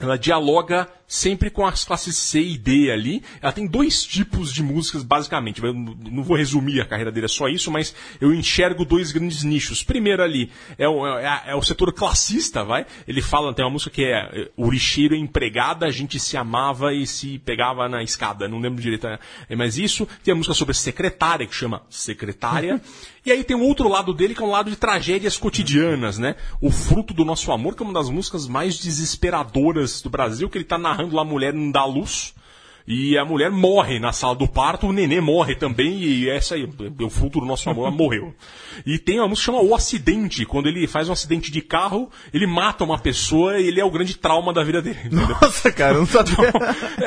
ela 0.05 0.17
dialoga 0.17 0.87
sempre 1.07 1.49
com 1.51 1.63
as 1.65 1.83
classes 1.83 2.15
C 2.17 2.41
e 2.41 2.57
D 2.57 2.89
ali. 2.91 3.21
Ela 3.41 3.51
tem 3.51 3.67
dois 3.67 4.03
tipos 4.03 4.51
de 4.51 4.63
músicas, 4.63 5.03
basicamente. 5.03 5.63
Eu 5.63 5.73
não 5.73 6.23
vou 6.23 6.35
resumir 6.35 6.81
a 6.81 6.85
carreira 6.85 7.11
dele, 7.11 7.25
é 7.25 7.29
só 7.29 7.47
isso, 7.47 7.69
mas 7.69 7.93
eu 8.19 8.33
enxergo 8.33 8.83
dois 8.83 9.11
grandes 9.11 9.43
nichos. 9.43 9.83
Primeiro 9.83 10.23
ali 10.23 10.49
é 10.77 10.87
o, 10.87 11.05
é 11.05 11.27
a- 11.27 11.43
é 11.47 11.55
o 11.55 11.61
setor 11.61 11.93
classista, 11.93 12.63
vai. 12.63 12.85
Ele 13.07 13.21
fala, 13.21 13.53
tem 13.53 13.63
uma 13.63 13.71
música 13.71 13.91
que 13.91 14.03
é 14.05 14.13
é, 14.13 14.49
O 14.57 14.71
lixeiro 14.71 15.13
a 15.13 15.17
empregada, 15.17 15.85
a 15.85 15.91
gente 15.91 16.19
se 16.19 16.35
amava 16.37 16.93
e 16.93 17.05
se 17.05 17.37
pegava 17.39 17.87
na 17.87 18.01
escada. 18.01 18.47
Não 18.47 18.59
lembro 18.59 18.81
direito, 18.81 19.05
é, 19.05 19.19
é 19.49 19.55
mais 19.55 19.77
isso. 19.77 20.07
Tem 20.23 20.31
a 20.31 20.35
música 20.35 20.53
sobre 20.55 20.73
secretária, 20.73 21.45
que 21.45 21.53
chama 21.55 21.83
Secretária. 21.89 22.81
E 23.25 23.31
aí 23.31 23.43
tem 23.43 23.55
um 23.55 23.61
outro 23.63 23.87
lado 23.87 24.13
dele, 24.13 24.33
que 24.35 24.41
é 24.41 24.45
um 24.45 24.49
lado 24.51 24.69
de 24.69 24.75
tragédias 24.75 25.37
cotidianas, 25.37 26.17
né? 26.17 26.35
O 26.59 26.69
Fruto 26.71 27.13
do 27.13 27.23
Nosso 27.23 27.51
Amor, 27.51 27.75
que 27.75 27.83
é 27.83 27.85
uma 27.85 27.93
das 27.93 28.09
músicas 28.09 28.47
mais 28.47 28.77
desesperadoras 28.79 29.92
do 30.01 30.09
Brasil, 30.09 30.49
que 30.49 30.57
ele 30.57 30.65
tá 30.65 30.77
narrando 30.77 31.15
lá 31.15 31.21
a 31.21 31.25
mulher 31.25 31.53
não 31.53 31.69
dá 31.69 31.83
luz. 31.85 32.33
E 32.85 33.17
a 33.17 33.23
mulher 33.23 33.49
morre 33.49 33.97
na 33.97 34.11
sala 34.11 34.35
do 34.35 34.45
parto, 34.45 34.87
o 34.87 34.91
nenê 34.91 35.21
morre 35.21 35.55
também, 35.55 36.03
e 36.03 36.29
essa 36.29 36.55
aí, 36.55 36.65
o 36.65 37.09
fruto 37.09 37.39
do 37.39 37.45
nosso 37.45 37.69
amor, 37.69 37.87
ela 37.87 37.91
morreu. 37.95 38.35
E 38.85 38.99
tem 38.99 39.19
uma 39.19 39.27
música 39.29 39.51
que 39.51 39.57
chama 39.57 39.69
O 39.69 39.73
Acidente, 39.73 40.45
quando 40.45 40.67
ele 40.67 40.85
faz 40.85 41.07
um 41.07 41.13
acidente 41.13 41.49
de 41.49 41.61
carro, 41.61 42.11
ele 42.33 42.45
mata 42.45 42.83
uma 42.83 42.99
pessoa 42.99 43.57
e 43.57 43.67
ele 43.67 43.79
é 43.79 43.85
o 43.85 43.91
grande 43.91 44.17
trauma 44.17 44.51
da 44.51 44.63
vida 44.63 44.81
dele. 44.81 44.99
entendeu? 45.05 45.29
Nossa, 45.41 45.71
cara, 45.71 45.93
não 45.93 46.05
sabia. 46.05 46.51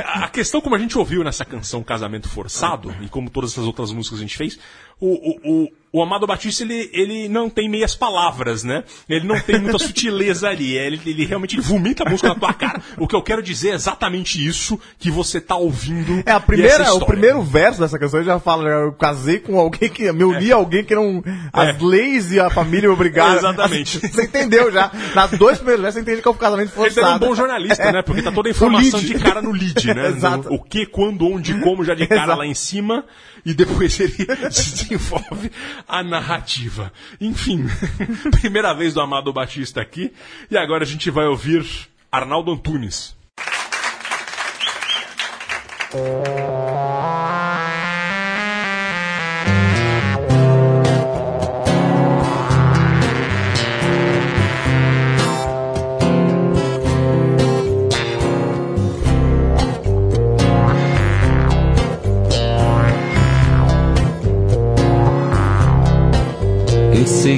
A 0.06 0.28
questão, 0.30 0.62
como 0.62 0.74
a 0.74 0.78
gente 0.78 0.96
ouviu 0.96 1.22
nessa 1.22 1.44
canção 1.44 1.82
Casamento 1.82 2.26
Forçado, 2.26 2.94
e 3.02 3.08
como 3.08 3.28
todas 3.28 3.52
essas 3.52 3.66
outras 3.66 3.92
músicas 3.92 4.18
a 4.18 4.22
gente 4.22 4.36
fez, 4.36 4.58
o, 5.00 5.08
o, 5.08 5.64
o, 5.64 5.68
o 5.92 6.02
Amado 6.02 6.26
Batista, 6.26 6.62
ele, 6.62 6.90
ele 6.92 7.28
não 7.28 7.48
tem 7.50 7.68
meias 7.68 7.94
palavras, 7.94 8.64
né? 8.64 8.84
Ele 9.08 9.26
não 9.26 9.38
tem 9.40 9.58
muita 9.58 9.78
sutileza 9.84 10.48
ali. 10.48 10.76
Ele, 10.76 11.00
ele 11.06 11.24
realmente 11.24 11.58
vomita 11.60 12.02
a 12.06 12.10
música 12.10 12.28
na 12.28 12.34
tua 12.34 12.52
cara. 12.54 12.82
O 12.98 13.06
que 13.06 13.14
eu 13.14 13.22
quero 13.22 13.42
dizer 13.42 13.70
é 13.70 13.74
exatamente 13.74 14.44
isso 14.44 14.78
que 14.98 15.10
você 15.10 15.40
tá 15.40 15.56
ouvindo. 15.56 16.22
É, 16.24 16.32
a 16.32 16.40
primeira, 16.40 16.94
o 16.94 17.04
primeiro 17.04 17.42
verso 17.42 17.80
dessa 17.80 17.98
canção 17.98 18.20
ele 18.20 18.26
já 18.26 18.38
fala, 18.38 18.68
eu 18.68 18.92
casei 18.92 19.38
com 19.38 19.58
alguém 19.58 19.88
que, 19.88 20.10
me 20.12 20.24
uni 20.24 20.52
a 20.52 20.56
alguém 20.56 20.84
que 20.84 20.94
não, 20.94 21.22
as 21.52 21.80
leis 21.80 22.32
e 22.32 22.40
a 22.40 22.48
família 22.50 22.88
me 22.88 22.94
obrigaram. 22.94 23.34
É. 23.34 23.38
Exatamente. 23.38 23.98
Você 23.98 24.24
entendeu 24.24 24.72
já? 24.72 24.90
Nas 25.14 25.30
dois 25.32 25.58
primeiros 25.58 25.82
versos 25.82 25.94
você 25.94 26.00
entende 26.02 26.22
que 26.22 26.28
é 26.28 26.30
um 26.30 26.34
casamento 26.34 26.68
Ele 26.68 26.90
forçado. 26.90 27.24
é 27.24 27.26
um 27.26 27.30
bom 27.30 27.34
jornalista, 27.34 27.92
né? 27.92 28.02
Porque 28.02 28.22
tá 28.22 28.32
toda 28.32 28.48
a 28.48 28.50
informação 28.50 29.00
de 29.00 29.14
cara 29.14 29.42
no 29.42 29.52
lead, 29.52 29.94
né? 29.94 30.08
Exato. 30.16 30.48
No- 30.48 30.56
o 30.56 30.62
que, 30.62 30.86
quando, 30.86 31.26
onde, 31.26 31.58
como, 31.60 31.84
já 31.84 31.94
de 31.94 32.06
cara 32.06 32.22
Exato. 32.24 32.38
lá 32.38 32.46
em 32.46 32.54
cima. 32.54 33.04
E 33.46 33.54
depois 33.54 34.00
ele 34.00 34.26
desenvolve 34.50 35.52
a 35.86 36.02
narrativa. 36.02 36.92
Enfim, 37.20 37.64
primeira 38.40 38.74
vez 38.74 38.92
do 38.92 39.00
Amado 39.00 39.32
Batista 39.32 39.80
aqui. 39.80 40.12
E 40.50 40.56
agora 40.56 40.82
a 40.82 40.86
gente 40.86 41.08
vai 41.12 41.26
ouvir 41.26 41.64
Arnaldo 42.10 42.50
Antunes. 42.50 43.14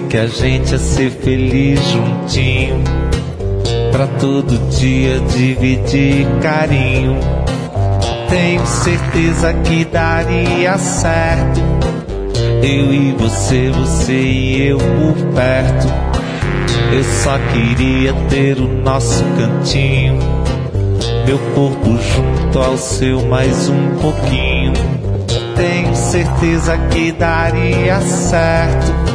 Que 0.09 0.17
a 0.17 0.27
gente 0.27 0.73
ia 0.73 0.79
ser 0.79 1.11
feliz 1.11 1.81
juntinho. 1.91 2.83
Pra 3.93 4.07
todo 4.07 4.59
dia 4.71 5.21
dividir 5.21 6.27
carinho. 6.41 7.19
Tenho 8.31 8.67
certeza 8.67 9.53
que 9.53 9.85
daria 9.85 10.79
certo. 10.79 11.61
Eu 12.63 12.93
e 12.93 13.13
você, 13.19 13.71
você 13.71 14.13
e 14.13 14.69
eu 14.69 14.79
por 14.79 15.35
perto. 15.35 15.87
Eu 16.93 17.05
só 17.05 17.39
queria 17.53 18.15
ter 18.31 18.59
o 18.59 18.69
nosso 18.83 19.23
cantinho. 19.37 20.19
Meu 21.27 21.39
corpo 21.55 21.99
junto 21.99 22.59
ao 22.59 22.79
seu 22.79 23.21
mais 23.27 23.69
um 23.69 23.97
pouquinho. 24.01 24.73
Tenho 25.55 25.95
certeza 25.95 26.79
que 26.91 27.13
daria 27.13 28.01
certo. 28.01 29.08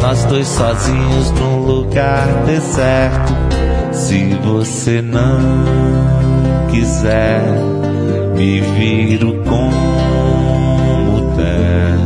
Nós 0.00 0.24
dois 0.24 0.48
sozinhos 0.48 1.30
num 1.32 1.58
lugar 1.66 2.26
deserto. 2.46 3.34
Se 3.92 4.34
você 4.42 5.02
não 5.02 5.38
quiser, 6.70 7.42
me 8.34 8.60
viro 8.60 9.34
como 9.44 11.36
der. 11.36 11.98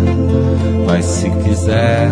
Mas 0.88 1.04
se 1.04 1.30
quiser, 1.30 2.10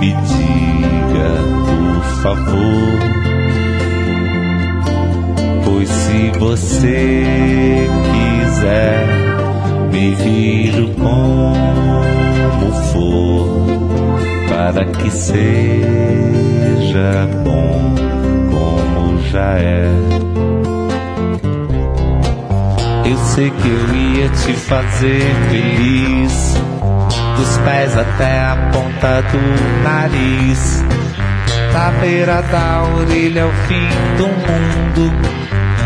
me 0.00 0.14
diga, 0.14 1.30
por 1.66 2.02
favor. 2.22 2.98
Pois 5.64 5.88
se 5.88 6.30
você 6.38 7.86
quiser, 8.40 9.06
me 9.92 10.14
viro 10.14 10.88
como 10.94 12.72
for 12.90 13.89
para 14.60 14.84
que 14.84 15.10
seja 15.10 15.80
bom 17.42 17.94
como 18.50 19.18
já 19.30 19.54
é. 19.58 19.88
Eu 23.06 23.16
sei 23.16 23.50
que 23.50 23.68
eu 23.68 23.94
ia 23.96 24.28
te 24.28 24.52
fazer 24.52 25.22
feliz, 25.48 26.54
dos 27.38 27.56
pés 27.64 27.96
até 27.96 28.40
a 28.40 28.70
ponta 28.70 29.22
do 29.32 29.40
nariz, 29.82 30.84
da 31.72 31.90
beira 31.92 32.42
da 32.42 32.82
orelha 32.98 33.44
ao 33.44 33.52
fim 33.66 33.88
do 34.18 34.28
mundo, 34.28 35.10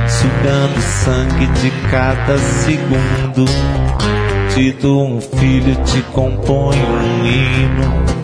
sugando 0.08 0.80
sangue 0.82 1.46
de 1.46 1.70
cada 1.92 2.38
segundo. 2.38 3.44
Te 4.52 4.72
dou 4.72 5.06
um 5.06 5.20
filho, 5.20 5.76
te 5.84 6.02
componho 6.12 6.86
um 6.86 7.24
hino 7.24 8.23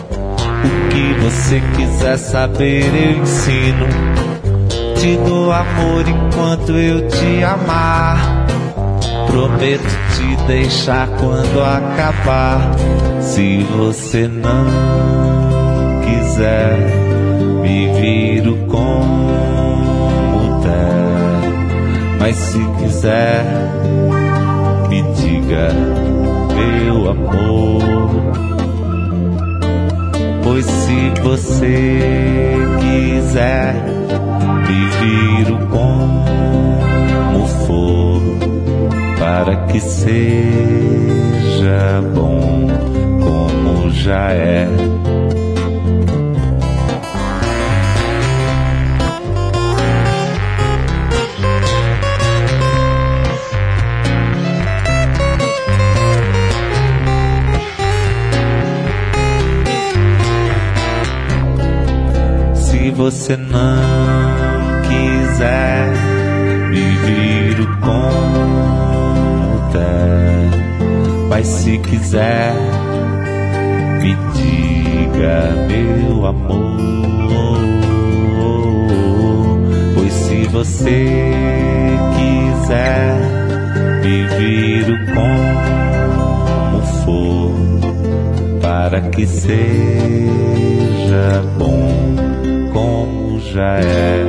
O 0.63 0.89
que 0.89 1.13
você 1.21 1.61
quiser 1.75 2.17
saber, 2.17 2.85
eu 2.93 3.21
ensino. 3.23 3.87
Te 4.95 5.17
dou 5.17 5.51
amor 5.51 6.07
enquanto 6.07 6.73
eu 6.73 7.07
te 7.07 7.43
amar. 7.43 8.45
Prometo 9.25 9.83
te 10.15 10.35
deixar 10.45 11.07
quando 11.07 11.61
acabar. 11.63 12.75
Se 13.19 13.63
você 13.75 14.27
não 14.27 14.65
quiser, 16.01 16.77
me 17.61 17.93
viro 17.99 18.57
como 18.67 20.61
der. 20.61 22.19
Mas 22.19 22.35
se 22.35 22.59
quiser, 22.79 23.43
me 24.89 25.01
diga, 25.13 25.69
meu 26.53 27.09
amor. 27.09 28.60
Pois 30.51 30.65
se 30.65 31.13
você 31.21 32.57
quiser, 32.81 33.73
me 34.67 34.81
viro 34.99 35.57
como 35.67 37.47
for, 37.65 38.21
para 39.17 39.55
que 39.67 39.79
seja 39.79 40.11
bom 42.13 42.67
como 43.23 43.91
já 43.91 44.33
é. 44.33 44.67
Você 63.01 63.35
não 63.35 63.81
quiser, 64.83 65.89
me 66.69 66.97
viro 66.97 67.65
der. 69.73 70.51
Mas 71.27 71.47
se 71.47 71.79
quiser, 71.79 72.53
me 74.03 74.15
diga, 74.35 75.49
meu 75.67 76.27
amor. 76.27 77.59
Pois 79.95 80.13
se 80.13 80.47
você 80.49 81.07
quiser, 82.15 83.15
me 84.03 84.27
viro 84.37 84.95
como 85.15 86.81
for, 87.03 87.55
para 88.61 89.01
que 89.09 89.25
seja 89.25 89.81
bom 91.57 92.30
como 92.73 93.39
já 93.39 93.79
é. 93.79 94.23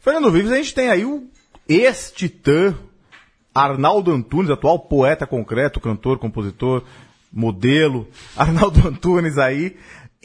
Fernando 0.00 0.30
Vives, 0.30 0.52
a 0.52 0.56
gente 0.56 0.74
tem 0.74 0.88
aí 0.88 1.04
o 1.04 1.28
ex-titã 1.68 2.74
Arnaldo 3.54 4.12
Antunes, 4.12 4.50
atual 4.50 4.78
poeta 4.78 5.26
concreto, 5.26 5.80
cantor, 5.80 6.18
compositor, 6.18 6.84
modelo. 7.32 8.06
Arnaldo 8.36 8.80
Antunes 8.86 9.38
aí. 9.38 9.76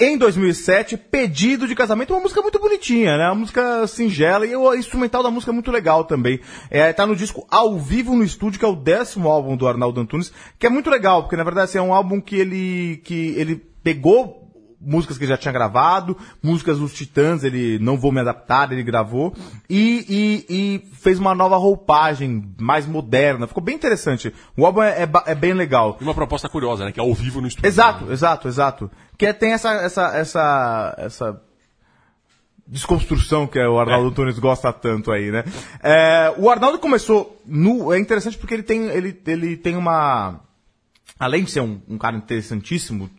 Em 0.03 0.17
2007, 0.17 0.97
Pedido 0.97 1.67
de 1.67 1.75
Casamento, 1.75 2.11
uma 2.11 2.23
música 2.23 2.41
muito 2.41 2.57
bonitinha, 2.57 3.15
né? 3.17 3.27
Uma 3.27 3.35
música 3.35 3.85
singela 3.85 4.47
e 4.47 4.55
o 4.55 4.73
instrumental 4.73 5.21
da 5.21 5.29
música 5.29 5.51
é 5.51 5.53
muito 5.53 5.69
legal 5.69 6.05
também. 6.05 6.39
É, 6.71 6.91
tá 6.91 7.05
no 7.05 7.15
disco 7.15 7.45
Ao 7.51 7.77
Vivo 7.77 8.15
no 8.15 8.23
Estúdio, 8.23 8.57
que 8.57 8.65
é 8.65 8.67
o 8.67 8.75
décimo 8.75 9.29
álbum 9.29 9.55
do 9.55 9.67
Arnaldo 9.67 10.01
Antunes, 10.01 10.33
que 10.57 10.65
é 10.65 10.71
muito 10.71 10.89
legal, 10.89 11.21
porque 11.21 11.35
na 11.35 11.43
verdade 11.43 11.65
assim, 11.65 11.77
é 11.77 11.83
um 11.83 11.93
álbum 11.93 12.19
que 12.19 12.35
ele, 12.35 12.99
que 13.03 13.35
ele 13.37 13.57
pegou 13.83 14.40
músicas 14.81 15.17
que 15.17 15.23
ele 15.23 15.31
já 15.31 15.37
tinha 15.37 15.51
gravado, 15.51 16.17
músicas 16.41 16.79
dos 16.79 16.93
Titãs, 16.93 17.43
ele 17.43 17.77
não 17.79 17.97
vou 17.97 18.11
me 18.11 18.19
adaptar, 18.19 18.71
ele 18.71 18.83
gravou, 18.83 19.33
e, 19.69 20.05
e, 20.09 20.45
e 20.49 20.95
fez 20.95 21.19
uma 21.19 21.35
nova 21.35 21.57
roupagem 21.57 22.53
mais 22.59 22.85
moderna. 22.85 23.47
Ficou 23.47 23.63
bem 23.63 23.75
interessante. 23.75 24.33
O 24.57 24.65
álbum 24.65 24.81
é, 24.81 25.03
é 25.03 25.09
é 25.25 25.35
bem 25.35 25.53
legal. 25.53 25.97
E 25.99 26.03
uma 26.03 26.13
proposta 26.13 26.49
curiosa, 26.49 26.85
né? 26.85 26.91
Que 26.91 26.99
é 26.99 27.03
ao 27.03 27.13
vivo 27.13 27.41
no 27.41 27.47
estúdio. 27.47 27.67
Exato, 27.67 28.11
exato, 28.11 28.47
exato. 28.47 28.91
Que 29.17 29.27
é- 29.27 29.33
tem 29.33 29.53
essa, 29.53 29.71
essa, 29.73 30.17
essa, 30.17 30.95
essa 30.97 31.41
desconstrução 32.67 33.45
que 33.45 33.59
o 33.59 33.79
Arnaldo 33.79 34.09
Antunes 34.09 34.39
gosta 34.39 34.71
tanto 34.71 35.11
aí, 35.11 35.31
né? 35.31 35.43
É, 35.83 36.33
o 36.37 36.49
Arnaldo 36.49 36.79
começou 36.79 37.41
no, 37.45 37.93
é 37.93 37.99
interessante 37.99 38.37
porque 38.37 38.53
ele 38.53 38.63
tem, 38.63 38.87
ele, 38.87 39.19
ele 39.27 39.57
tem 39.57 39.75
uma, 39.75 40.39
além 41.19 41.43
de 41.43 41.51
ser 41.51 41.61
um, 41.61 41.81
um 41.87 41.97
cara 41.97 42.15
interessantíssimo, 42.15 43.09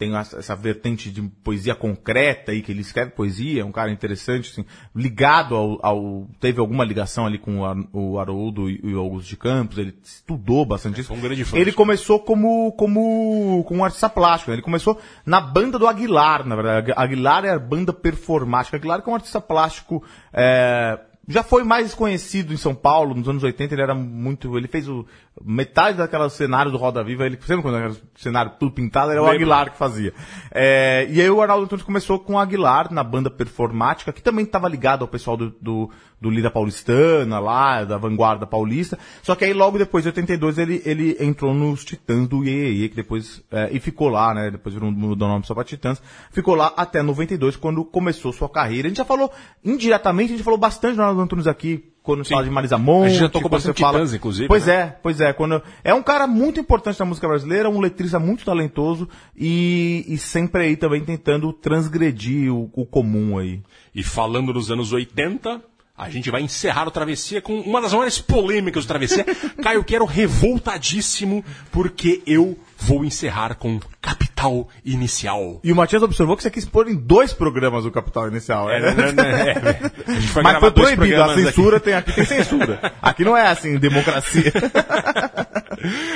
tem 0.00 0.16
essa, 0.16 0.56
vertente 0.56 1.10
de 1.10 1.20
poesia 1.20 1.74
concreta 1.74 2.52
aí, 2.52 2.62
que 2.62 2.72
ele 2.72 2.80
escreve 2.80 3.10
poesia, 3.10 3.60
é 3.60 3.64
um 3.64 3.70
cara 3.70 3.90
interessante, 3.90 4.50
assim, 4.50 4.64
ligado 4.96 5.54
ao, 5.54 5.78
ao- 5.84 6.26
teve 6.40 6.58
alguma 6.58 6.86
ligação 6.86 7.26
ali 7.26 7.36
com 7.36 7.60
o, 7.60 7.66
Ar, 7.66 7.76
o 7.92 8.18
Haroldo 8.18 8.70
e 8.70 8.94
o 8.94 8.98
Augusto 8.98 9.28
de 9.28 9.36
Campos, 9.36 9.76
ele 9.76 9.94
estudou 10.02 10.64
bastante 10.64 11.02
isso. 11.02 11.12
um 11.12 11.20
grande 11.20 11.44
fã. 11.44 11.58
Ele 11.58 11.70
começou 11.70 12.18
como, 12.18 12.72
como, 12.72 13.62
como 13.68 13.80
um 13.80 13.84
artista 13.84 14.08
plástico, 14.08 14.50
né? 14.50 14.54
ele 14.54 14.62
começou 14.62 14.98
na 15.26 15.38
banda 15.38 15.78
do 15.78 15.86
Aguilar, 15.86 16.46
na 16.46 16.56
verdade. 16.56 16.94
Aguilar 16.96 17.44
é 17.44 17.50
a 17.50 17.58
banda 17.58 17.92
performática. 17.92 18.78
Aguilar 18.78 19.02
que 19.02 19.10
é 19.10 19.12
um 19.12 19.16
artista 19.16 19.38
plástico, 19.38 20.02
é, 20.32 20.98
já 21.28 21.42
foi 21.42 21.62
mais 21.62 21.94
conhecido 21.94 22.52
em 22.52 22.56
São 22.56 22.74
Paulo, 22.74 23.14
nos 23.14 23.28
anos 23.28 23.42
80, 23.42 23.74
ele 23.74 23.82
era 23.82 23.94
muito, 23.94 24.56
ele 24.58 24.66
fez 24.66 24.88
o, 24.88 25.06
metade 25.44 25.98
daquela 25.98 26.28
cenário 26.28 26.70
do 26.70 26.76
Roda 26.78 27.02
Viva, 27.02 27.24
ele, 27.26 27.38
sempre 27.46 27.62
quando 27.62 27.76
era 27.78 27.92
cenário 28.16 28.52
tudo 28.58 28.72
pintado, 28.72 29.10
era 29.12 29.22
o. 29.22 29.26
Aguilar 29.36 29.70
que 29.72 29.78
fazia. 29.78 30.12
É, 30.50 31.06
e 31.10 31.20
aí 31.20 31.30
o 31.30 31.40
Arnaldo 31.40 31.64
Antunes 31.64 31.84
começou 31.84 32.18
com 32.18 32.34
o 32.34 32.38
Aguilar 32.38 32.92
na 32.92 33.02
banda 33.02 33.30
performática, 33.30 34.12
que 34.12 34.22
também 34.22 34.44
estava 34.44 34.68
ligado 34.68 35.02
ao 35.02 35.08
pessoal 35.08 35.36
do, 35.36 35.50
do, 35.60 35.90
do 36.20 36.28
Lida 36.30 36.50
Paulistana 36.50 37.38
lá, 37.38 37.84
da 37.84 37.96
vanguarda 37.96 38.46
paulista. 38.46 38.98
Só 39.22 39.34
que 39.34 39.44
aí 39.44 39.52
logo 39.52 39.78
depois, 39.78 40.04
em 40.04 40.08
82, 40.08 40.58
ele, 40.58 40.82
ele 40.84 41.16
entrou 41.20 41.54
nos 41.54 41.84
Titãs 41.84 42.28
do 42.28 42.44
Iê, 42.44 42.88
que 42.88 42.96
depois, 42.96 43.42
é, 43.50 43.70
e 43.72 43.80
ficou 43.80 44.08
lá, 44.08 44.34
né, 44.34 44.50
depois 44.50 44.74
virou- 44.74 44.90
mudou 44.90 45.26
o 45.28 45.30
nome 45.30 45.46
só 45.46 45.54
pra 45.54 45.64
Titãs, 45.64 46.02
ficou 46.30 46.54
lá 46.54 46.72
até 46.76 47.02
92, 47.02 47.56
quando 47.56 47.84
começou 47.84 48.32
sua 48.32 48.48
carreira. 48.48 48.86
A 48.86 48.90
gente 48.90 48.98
já 48.98 49.04
falou, 49.04 49.32
indiretamente, 49.64 50.32
a 50.32 50.36
gente 50.36 50.44
falou 50.44 50.58
bastante 50.58 50.96
do 50.96 51.00
Arnaldo 51.02 51.22
Antunes 51.22 51.46
aqui, 51.46 51.84
quando 52.02 52.24
fala 52.24 52.44
de 52.44 52.50
Marisa 52.50 52.78
Monte. 52.78 53.06
A 53.06 53.08
gente 53.10 53.20
já 53.20 53.28
tocou 53.28 53.50
bastante 53.50 53.76
Titãs, 53.76 54.14
inclusive, 54.14 54.48
Pois 54.48 54.66
né? 54.66 54.74
é, 54.74 54.86
pois 55.02 55.20
é. 55.20 55.32
Quando, 55.32 55.62
é 55.84 55.92
um 55.92 56.02
cara 56.02 56.26
muito 56.26 56.58
importante 56.58 56.98
na 56.98 57.06
música 57.06 57.28
brasileira, 57.28 57.68
um 57.68 57.80
letrista 57.80 58.18
muito 58.18 58.44
talentoso 58.44 59.08
e, 59.36 60.04
e 60.08 60.18
sempre 60.18 60.62
aí 60.62 60.76
também 60.76 61.04
tentando 61.04 61.52
transgredir 61.52 62.52
o, 62.52 62.70
o 62.74 62.86
comum 62.86 63.38
aí. 63.38 63.62
E 63.94 64.02
falando 64.02 64.52
dos 64.52 64.70
anos 64.70 64.92
80, 64.92 65.62
a 65.96 66.08
gente 66.08 66.30
vai 66.30 66.40
encerrar 66.40 66.88
o 66.88 66.90
Travessia 66.90 67.42
com 67.42 67.60
uma 67.60 67.80
das 67.80 67.92
maiores 67.92 68.18
polêmicas 68.18 68.84
do 68.84 68.88
Travessia. 68.88 69.24
Caio, 69.62 69.84
quero 69.84 70.06
revoltadíssimo, 70.06 71.44
porque 71.70 72.22
eu 72.26 72.56
vou 72.80 73.04
encerrar 73.04 73.54
com 73.54 73.78
Capital 74.00 74.68
Inicial. 74.84 75.60
E 75.62 75.70
o 75.70 75.76
Matias 75.76 76.02
observou 76.02 76.36
que 76.36 76.42
você 76.42 76.50
quis 76.50 76.64
pôr 76.64 76.88
em 76.88 76.96
dois 76.96 77.32
programas 77.32 77.84
o 77.84 77.90
Capital 77.90 78.28
Inicial. 78.28 78.70
É, 78.70 78.80
né? 78.80 79.14
é. 79.18 80.10
A 80.10 80.20
gente 80.20 80.32
vai 80.32 80.42
Mas 80.42 80.58
foi 80.58 80.70
proibido, 80.70 81.22
a 81.22 81.34
censura 81.34 81.76
aqui. 81.76 81.84
tem 81.84 81.94
aqui, 81.94 82.12
tem 82.12 82.24
censura. 82.24 82.92
Aqui 83.02 83.24
não 83.24 83.36
é 83.36 83.46
assim, 83.46 83.76
democracia. 83.78 84.52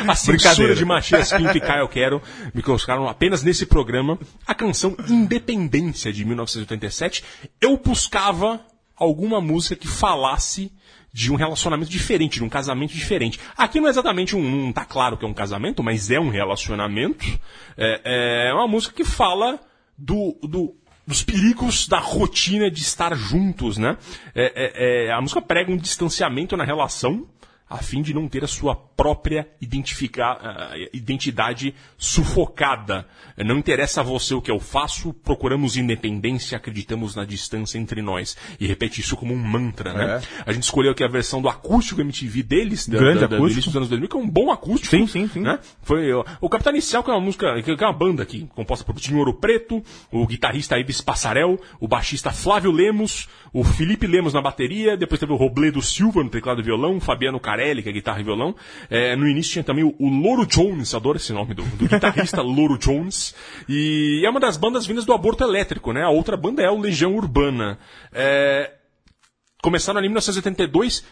A 0.06 0.14
censura 0.14 0.74
de 0.74 0.84
Matias 0.84 1.32
Pinto 1.32 1.56
e 1.56 1.60
Caio 1.60 1.88
Quero 1.88 2.20
me 2.52 2.62
colocaram 2.62 3.08
apenas 3.08 3.42
nesse 3.42 3.64
programa 3.64 4.18
a 4.46 4.54
canção 4.54 4.94
Independência 5.08 6.12
de 6.12 6.22
1987. 6.24 7.24
Eu 7.60 7.78
buscava 7.78 8.60
alguma 8.94 9.40
música 9.40 9.74
que 9.74 9.88
falasse 9.88 10.70
de 11.14 11.32
um 11.32 11.36
relacionamento 11.36 11.88
diferente, 11.88 12.40
de 12.40 12.44
um 12.44 12.48
casamento 12.48 12.92
diferente. 12.92 13.38
Aqui 13.56 13.78
não 13.78 13.86
é 13.86 13.90
exatamente 13.90 14.34
um. 14.34 14.42
Não 14.42 14.72
tá 14.72 14.84
claro 14.84 15.16
que 15.16 15.24
é 15.24 15.28
um 15.28 15.32
casamento, 15.32 15.80
mas 15.80 16.10
é 16.10 16.18
um 16.18 16.28
relacionamento. 16.28 17.24
É, 17.76 18.48
é 18.48 18.52
uma 18.52 18.66
música 18.66 18.92
que 18.92 19.04
fala 19.04 19.60
do. 19.96 20.36
do 20.42 20.74
dos 21.06 21.22
perigos 21.22 21.86
da 21.86 21.98
rotina 21.98 22.70
de 22.70 22.80
estar 22.80 23.14
juntos, 23.14 23.76
né? 23.76 23.98
É, 24.34 24.52
é, 24.54 25.06
é, 25.06 25.12
a 25.12 25.20
música 25.20 25.42
prega 25.42 25.70
um 25.70 25.76
distanciamento 25.76 26.56
na 26.56 26.64
relação, 26.64 27.28
a 27.68 27.78
fim 27.78 28.02
de 28.02 28.12
não 28.14 28.28
ter 28.28 28.44
a 28.44 28.46
sua 28.46 28.74
própria 28.76 29.48
ah, 30.22 30.74
identidade 30.92 31.74
sufocada. 31.96 33.06
Não 33.38 33.56
interessa 33.58 34.00
a 34.00 34.04
você 34.04 34.34
o 34.34 34.40
que 34.42 34.50
eu 34.50 34.60
faço, 34.60 35.12
procuramos 35.12 35.76
independência, 35.76 36.56
acreditamos 36.56 37.14
na 37.14 37.24
distância 37.24 37.78
entre 37.78 38.00
nós. 38.02 38.36
E 38.60 38.66
repete 38.66 39.00
isso 39.00 39.16
como 39.16 39.34
um 39.34 39.36
mantra, 39.38 39.92
né? 39.92 40.22
A 40.46 40.52
gente 40.52 40.62
escolheu 40.64 40.92
aqui 40.92 41.02
a 41.02 41.08
versão 41.08 41.42
do 41.42 41.48
acústico 41.48 42.00
MTV 42.00 42.42
deles, 42.42 42.88
da, 42.88 42.98
Grande 42.98 43.20
da- 43.20 43.26
da- 43.26 43.36
do 43.36 43.44
acústico. 43.44 43.66
dos 43.66 43.76
anos 43.76 43.88
2000, 43.88 44.08
que 44.08 44.16
é 44.16 44.20
um 44.20 44.28
bom 44.28 44.50
acústico. 44.52 44.90
Sim, 44.96 45.06
sim, 45.06 45.28
sim. 45.28 45.40
Né? 45.40 45.58
Foi 45.82 46.12
ó, 46.12 46.24
o 46.40 46.48
Capitão 46.48 46.72
Inicial, 46.72 47.02
que 47.02 47.10
é 47.10 47.14
uma 47.14 47.20
música, 47.20 47.60
que 47.62 47.70
é 47.70 47.74
uma 47.86 47.92
banda 47.92 48.22
aqui, 48.22 48.46
composta 48.54 48.84
por 48.84 48.94
Tinho 49.00 49.18
Ouro 49.18 49.34
Preto, 49.34 49.82
o 50.12 50.26
guitarrista 50.26 50.78
Ibis 50.78 51.00
Passarel, 51.00 51.60
o 51.80 51.88
baixista 51.88 52.30
Flávio 52.30 52.70
Lemos, 52.70 53.28
o 53.54 53.62
Felipe 53.62 54.06
Lemos 54.06 54.34
na 54.34 54.42
bateria, 54.42 54.96
depois 54.96 55.20
teve 55.20 55.32
o 55.32 55.36
Robledo 55.36 55.80
Silva 55.80 56.24
no 56.24 56.28
teclado 56.28 56.60
e 56.60 56.64
violão, 56.64 56.98
Fabiano 57.00 57.38
Scarelli, 57.38 57.82
que 57.84 57.88
é 57.88 57.92
guitarra 57.92 58.20
e 58.20 58.24
violão. 58.24 58.54
É, 58.90 59.14
no 59.14 59.28
início 59.28 59.52
tinha 59.52 59.64
também 59.64 59.84
o, 59.84 59.94
o 59.98 60.08
Loro 60.08 60.44
Jones, 60.44 60.92
adoro 60.92 61.16
esse 61.16 61.32
nome 61.32 61.54
do, 61.54 61.62
do 61.62 61.86
guitarrista 61.88 62.42
Loro 62.42 62.76
Jones. 62.76 63.32
E 63.68 64.22
é 64.26 64.28
uma 64.28 64.40
das 64.40 64.56
bandas 64.56 64.84
vindas 64.84 65.04
do 65.04 65.12
Aborto 65.12 65.44
Elétrico, 65.44 65.92
né? 65.92 66.02
A 66.02 66.10
outra 66.10 66.36
banda 66.36 66.62
é 66.62 66.68
o 66.70 66.80
Legião 66.80 67.14
Urbana. 67.14 67.78
É, 68.12 68.72
começaram 69.62 69.98
ali 69.98 70.08
em 70.08 70.10
1982. 70.10 71.04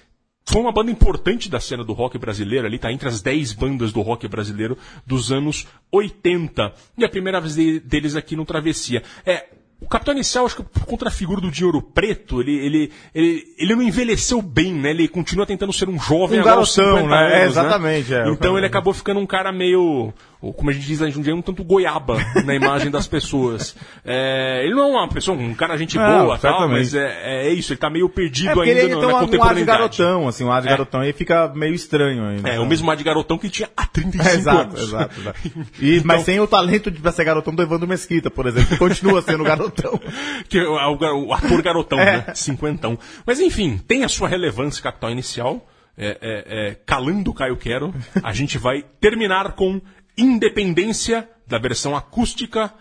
Foi 0.44 0.60
uma 0.60 0.72
banda 0.72 0.90
importante 0.90 1.48
da 1.48 1.60
cena 1.60 1.84
do 1.84 1.92
rock 1.92 2.18
brasileiro 2.18 2.66
ali, 2.66 2.76
tá 2.76 2.90
entre 2.92 3.06
as 3.08 3.22
10 3.22 3.52
bandas 3.52 3.92
do 3.92 4.00
rock 4.00 4.26
brasileiro 4.26 4.76
dos 5.06 5.30
anos 5.30 5.68
80. 5.92 6.74
E 6.98 7.04
a 7.04 7.08
primeira 7.08 7.40
vez 7.40 7.54
de- 7.54 7.78
deles 7.78 8.16
aqui 8.16 8.34
no 8.34 8.44
Travessia. 8.44 9.04
É, 9.24 9.46
o 9.82 9.88
Capitão 9.88 10.14
Inicial, 10.14 10.46
acho 10.46 10.56
que 10.56 10.62
por 10.62 10.84
conta 10.84 11.06
da 11.06 11.10
figura 11.10 11.40
do 11.40 11.50
Dinheiro 11.50 11.82
Preto, 11.82 12.40
ele, 12.40 12.54
ele, 12.54 12.92
ele, 13.12 13.44
ele 13.58 13.74
não 13.74 13.82
envelheceu 13.82 14.40
bem, 14.40 14.72
né? 14.72 14.90
Ele 14.90 15.08
continua 15.08 15.44
tentando 15.44 15.72
ser 15.72 15.88
um 15.88 15.98
jovem 15.98 16.38
Um 16.38 16.42
agora 16.42 16.56
aos 16.56 16.76
garotão, 16.76 17.02
50 17.02 17.08
né? 17.08 17.32
É, 17.32 17.42
anos, 17.42 17.52
exatamente, 17.52 18.14
é. 18.14 18.28
Então 18.28 18.56
ele 18.56 18.66
acabou 18.66 18.94
ficando 18.94 19.18
um 19.18 19.26
cara 19.26 19.50
meio, 19.50 20.12
ou 20.42 20.52
como 20.52 20.68
a 20.68 20.72
gente 20.72 20.84
diz 20.86 20.98
lá 21.00 21.08
em 21.08 21.12
Jundiaí, 21.12 21.32
um 21.34 21.40
tanto 21.40 21.62
goiaba 21.64 22.18
na 22.44 22.54
imagem 22.54 22.90
das 22.90 23.06
pessoas. 23.06 23.74
É, 24.04 24.62
ele 24.64 24.74
não 24.74 24.82
é 24.98 25.00
uma 25.02 25.08
pessoa, 25.08 25.38
um 25.38 25.54
cara 25.54 25.76
gente 25.78 25.96
boa, 25.96 26.36
tal, 26.36 26.68
mas 26.68 26.92
é, 26.94 27.46
é 27.46 27.52
isso, 27.52 27.72
ele 27.72 27.78
tá 27.80 27.88
meio 27.88 28.08
perdido 28.08 28.60
É 28.60 28.66
ainda 28.66 28.80
ele 28.80 28.94
no- 28.94 29.00
tem 29.00 29.08
na 29.08 29.14
um, 29.14 29.16
um 29.16 29.16
ar 29.16 29.20
de 29.20 29.26
contemporaneidade. 29.26 29.78
garotão, 29.78 30.28
assim, 30.28 30.44
um 30.44 30.50
ar 30.52 30.60
de 30.60 30.66
É. 30.66 30.70
garotão, 30.70 31.04
e 31.04 31.12
fica 31.12 31.48
meio 31.54 31.72
estranho 31.74 32.24
ainda. 32.24 32.48
É, 32.48 32.58
o 32.60 32.66
mesmo 32.66 32.90
ar 32.90 32.96
de 32.96 33.04
garotão 33.04 33.38
que 33.38 33.48
tinha 33.48 33.70
há 33.76 33.86
35 33.86 34.28
É, 34.28 34.34
exato, 34.34 34.58
anos. 34.76 34.80
exato, 34.80 35.20
exato. 35.20 35.38
E, 35.80 36.02
Mas 36.04 36.22
sem 36.24 36.40
o 36.40 36.46
talento 36.46 36.90
de 36.90 37.00
pra 37.00 37.12
ser 37.12 37.24
garotão 37.24 37.54
do 37.54 37.62
Evandro 37.62 37.86
Mesquita, 37.86 38.30
por 38.30 38.46
exemplo, 38.46 38.68
que 38.70 38.76
continua 38.78 39.22
sendo 39.22 39.44
garotão. 39.44 39.98
que 40.48 40.58
é 40.58 40.62
o, 40.66 40.74
o- 40.96 41.26
o 41.28 41.32
ator 41.32 41.62
garotão, 41.62 41.98
né? 41.98 42.24
Cinquentão. 42.34 42.98
Mas 43.24 43.38
enfim, 43.38 43.78
tem 43.86 44.02
a 44.04 44.08
sua 44.08 44.26
relevância 44.28 44.82
capital 44.82 45.10
inicial. 45.10 45.68
É, 45.96 46.16
é, 46.22 46.68
é, 46.70 46.74
calando 46.86 47.30
o 47.30 47.34
Caio 47.34 47.54
Quero, 47.54 47.94
a 48.22 48.32
gente 48.32 48.56
vai 48.56 48.82
terminar 48.98 49.52
com 49.52 49.78
Independência, 50.16 51.28
da 51.46 51.58
versão 51.58 51.96
acústica. 51.96 52.72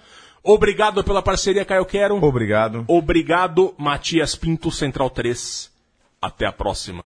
Obrigado 0.43 1.03
pela 1.03 1.21
parceria, 1.21 1.65
Caio 1.65 1.85
Quero. 1.85 2.23
Obrigado. 2.23 2.85
Obrigado, 2.87 3.75
Matias 3.77 4.35
Pinto, 4.35 4.71
Central 4.71 5.09
3. 5.09 5.71
Até 6.21 6.45
a 6.45 6.51
próxima. 6.51 7.03